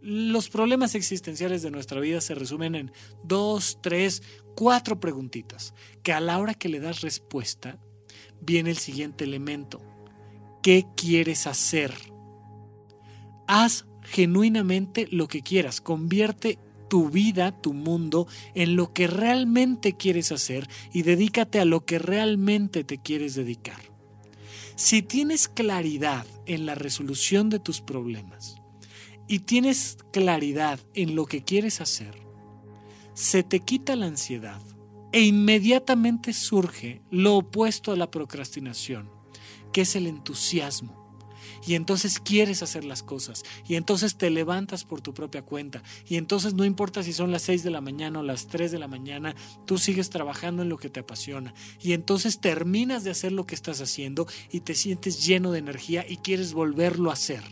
los 0.00 0.48
problemas 0.48 0.94
existenciales 0.94 1.62
de 1.62 1.70
nuestra 1.70 2.00
vida 2.00 2.20
se 2.20 2.34
resumen 2.34 2.74
en 2.74 2.92
dos, 3.24 3.78
tres, 3.82 4.22
cuatro 4.54 5.00
preguntitas, 5.00 5.74
que 6.02 6.12
a 6.12 6.20
la 6.20 6.38
hora 6.38 6.54
que 6.54 6.68
le 6.68 6.80
das 6.80 7.00
respuesta, 7.00 7.78
viene 8.40 8.70
el 8.70 8.78
siguiente 8.78 9.24
elemento. 9.24 9.80
¿Qué 10.62 10.86
quieres 10.96 11.46
hacer? 11.46 11.94
Haz 13.46 13.86
genuinamente 14.02 15.08
lo 15.10 15.28
que 15.28 15.42
quieras, 15.42 15.80
convierte 15.80 16.58
tu 16.88 17.10
vida, 17.10 17.60
tu 17.60 17.74
mundo, 17.74 18.26
en 18.54 18.76
lo 18.76 18.92
que 18.92 19.06
realmente 19.06 19.96
quieres 19.96 20.32
hacer 20.32 20.68
y 20.92 21.02
dedícate 21.02 21.60
a 21.60 21.64
lo 21.64 21.84
que 21.84 21.98
realmente 21.98 22.84
te 22.84 22.98
quieres 22.98 23.34
dedicar. 23.34 23.80
Si 24.76 25.02
tienes 25.02 25.48
claridad 25.48 26.26
en 26.46 26.64
la 26.64 26.74
resolución 26.74 27.50
de 27.50 27.58
tus 27.58 27.80
problemas, 27.80 28.57
y 29.28 29.40
tienes 29.40 29.98
claridad 30.12 30.80
en 30.94 31.14
lo 31.14 31.26
que 31.26 31.44
quieres 31.44 31.80
hacer, 31.80 32.14
se 33.14 33.42
te 33.42 33.60
quita 33.60 33.94
la 33.94 34.06
ansiedad 34.06 34.60
e 35.12 35.22
inmediatamente 35.22 36.32
surge 36.32 37.02
lo 37.10 37.36
opuesto 37.36 37.92
a 37.92 37.96
la 37.96 38.10
procrastinación, 38.10 39.10
que 39.72 39.82
es 39.82 39.96
el 39.96 40.06
entusiasmo. 40.06 41.06
Y 41.66 41.74
entonces 41.74 42.20
quieres 42.20 42.62
hacer 42.62 42.84
las 42.84 43.02
cosas. 43.02 43.42
Y 43.66 43.74
entonces 43.74 44.16
te 44.16 44.30
levantas 44.30 44.84
por 44.84 45.00
tu 45.00 45.12
propia 45.12 45.42
cuenta. 45.42 45.82
Y 46.06 46.16
entonces 46.16 46.54
no 46.54 46.64
importa 46.64 47.02
si 47.02 47.12
son 47.12 47.32
las 47.32 47.42
6 47.42 47.64
de 47.64 47.70
la 47.70 47.80
mañana 47.80 48.20
o 48.20 48.22
las 48.22 48.46
3 48.46 48.70
de 48.70 48.78
la 48.78 48.86
mañana, 48.86 49.34
tú 49.66 49.76
sigues 49.76 50.08
trabajando 50.08 50.62
en 50.62 50.68
lo 50.68 50.78
que 50.78 50.88
te 50.88 51.00
apasiona. 51.00 51.52
Y 51.80 51.92
entonces 51.92 52.40
terminas 52.40 53.02
de 53.02 53.10
hacer 53.10 53.32
lo 53.32 53.44
que 53.44 53.56
estás 53.56 53.80
haciendo 53.80 54.26
y 54.50 54.60
te 54.60 54.74
sientes 54.74 55.26
lleno 55.26 55.50
de 55.50 55.58
energía 55.58 56.06
y 56.08 56.18
quieres 56.18 56.52
volverlo 56.52 57.10
a 57.10 57.14
hacer 57.14 57.42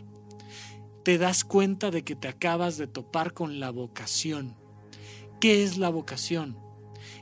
te 1.07 1.17
das 1.17 1.45
cuenta 1.45 1.89
de 1.89 2.03
que 2.03 2.17
te 2.17 2.27
acabas 2.27 2.77
de 2.77 2.85
topar 2.85 3.33
con 3.33 3.61
la 3.61 3.69
vocación. 3.69 4.57
¿Qué 5.39 5.63
es 5.63 5.77
la 5.77 5.87
vocación? 5.87 6.57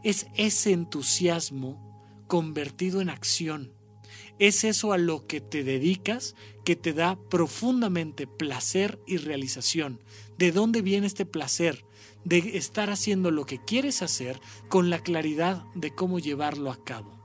Es 0.01 0.25
ese 0.33 0.71
entusiasmo 0.71 2.25
convertido 2.25 2.99
en 2.99 3.11
acción. 3.11 3.73
Es 4.39 4.63
eso 4.63 4.91
a 4.91 4.97
lo 4.97 5.27
que 5.27 5.39
te 5.39 5.63
dedicas 5.63 6.33
que 6.63 6.75
te 6.75 6.93
da 6.93 7.15
profundamente 7.29 8.25
placer 8.25 8.99
y 9.05 9.17
realización. 9.17 9.99
¿De 10.39 10.51
dónde 10.51 10.81
viene 10.81 11.05
este 11.05 11.27
placer? 11.27 11.85
De 12.23 12.57
estar 12.57 12.89
haciendo 12.89 13.29
lo 13.29 13.45
que 13.45 13.63
quieres 13.63 14.01
hacer 14.01 14.41
con 14.67 14.89
la 14.89 14.97
claridad 14.97 15.63
de 15.75 15.93
cómo 15.93 16.17
llevarlo 16.17 16.71
a 16.71 16.83
cabo. 16.83 17.19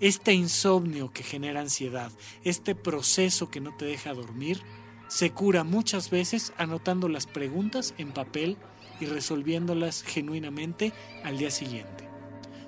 Este 0.00 0.32
insomnio 0.32 1.12
que 1.12 1.22
genera 1.22 1.60
ansiedad, 1.60 2.10
este 2.42 2.74
proceso 2.74 3.48
que 3.48 3.60
no 3.60 3.76
te 3.76 3.84
deja 3.84 4.12
dormir, 4.12 4.60
se 5.08 5.30
cura 5.30 5.64
muchas 5.64 6.10
veces 6.10 6.52
anotando 6.56 7.08
las 7.08 7.26
preguntas 7.26 7.94
en 7.98 8.12
papel 8.12 8.56
y 9.00 9.06
resolviéndolas 9.06 10.02
genuinamente 10.02 10.92
al 11.24 11.38
día 11.38 11.50
siguiente. 11.50 12.08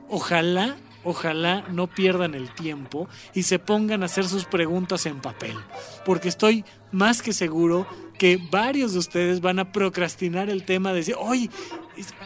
Ojalá, 0.08 0.76
ojalá 1.04 1.66
no 1.70 1.88
pierdan 1.88 2.34
el 2.34 2.52
tiempo 2.54 3.08
y 3.34 3.42
se 3.42 3.58
pongan 3.58 4.02
a 4.02 4.06
hacer 4.06 4.26
sus 4.26 4.44
preguntas 4.44 5.06
en 5.06 5.20
papel, 5.20 5.56
porque 6.04 6.28
estoy 6.28 6.64
más 6.92 7.22
que 7.22 7.32
seguro 7.32 7.86
que 8.18 8.38
varios 8.50 8.92
de 8.92 8.98
ustedes 8.98 9.40
van 9.40 9.58
a 9.58 9.72
procrastinar 9.72 10.48
el 10.48 10.64
tema 10.64 10.90
de 10.90 10.96
decir, 10.98 11.16
oye, 11.18 11.50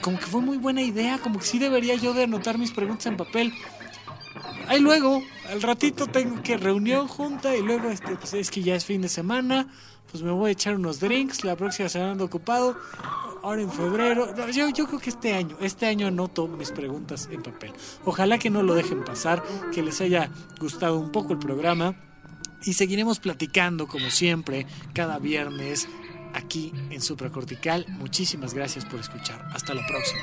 como 0.02 0.18
que 0.18 0.26
fue 0.26 0.40
muy 0.40 0.56
buena 0.56 0.82
idea, 0.82 1.18
como 1.18 1.38
que 1.38 1.44
sí 1.44 1.58
debería 1.58 1.94
yo 1.96 2.14
de 2.14 2.24
anotar 2.24 2.58
mis 2.58 2.70
preguntas 2.70 3.06
en 3.06 3.16
papel. 3.16 3.52
Ahí 4.68 4.78
luego, 4.78 5.22
al 5.48 5.62
ratito 5.62 6.06
tengo 6.06 6.42
que 6.42 6.56
reunión 6.56 7.08
junta 7.08 7.56
y 7.56 7.62
luego 7.62 7.90
este, 7.90 8.14
pues 8.14 8.34
es 8.34 8.50
que 8.50 8.62
ya 8.62 8.76
es 8.76 8.84
fin 8.84 9.02
de 9.02 9.08
semana, 9.08 9.66
pues 10.10 10.22
me 10.22 10.30
voy 10.30 10.48
a 10.50 10.52
echar 10.52 10.74
unos 10.74 11.00
drinks, 11.00 11.44
la 11.44 11.56
próxima 11.56 11.88
semana 11.88 12.12
ando 12.12 12.24
ocupado, 12.24 12.76
ahora 13.42 13.62
en 13.62 13.70
febrero, 13.70 14.34
yo, 14.50 14.68
yo 14.70 14.86
creo 14.86 15.00
que 15.00 15.10
este 15.10 15.34
año, 15.34 15.56
este 15.60 15.86
año 15.86 16.06
anoto 16.06 16.48
mis 16.48 16.72
preguntas 16.72 17.28
en 17.30 17.42
papel. 17.42 17.72
Ojalá 18.04 18.38
que 18.38 18.50
no 18.50 18.62
lo 18.62 18.74
dejen 18.74 19.04
pasar, 19.04 19.42
que 19.72 19.82
les 19.82 20.00
haya 20.00 20.30
gustado 20.60 20.98
un 20.98 21.12
poco 21.12 21.32
el 21.32 21.38
programa 21.38 21.94
y 22.64 22.72
seguiremos 22.74 23.20
platicando 23.20 23.86
como 23.86 24.10
siempre 24.10 24.66
cada 24.92 25.18
viernes 25.18 25.88
aquí 26.34 26.72
en 26.90 27.00
Supracortical. 27.00 27.86
Muchísimas 27.88 28.54
gracias 28.54 28.84
por 28.84 29.00
escuchar. 29.00 29.48
Hasta 29.52 29.74
la 29.74 29.82
próxima. 29.86 30.22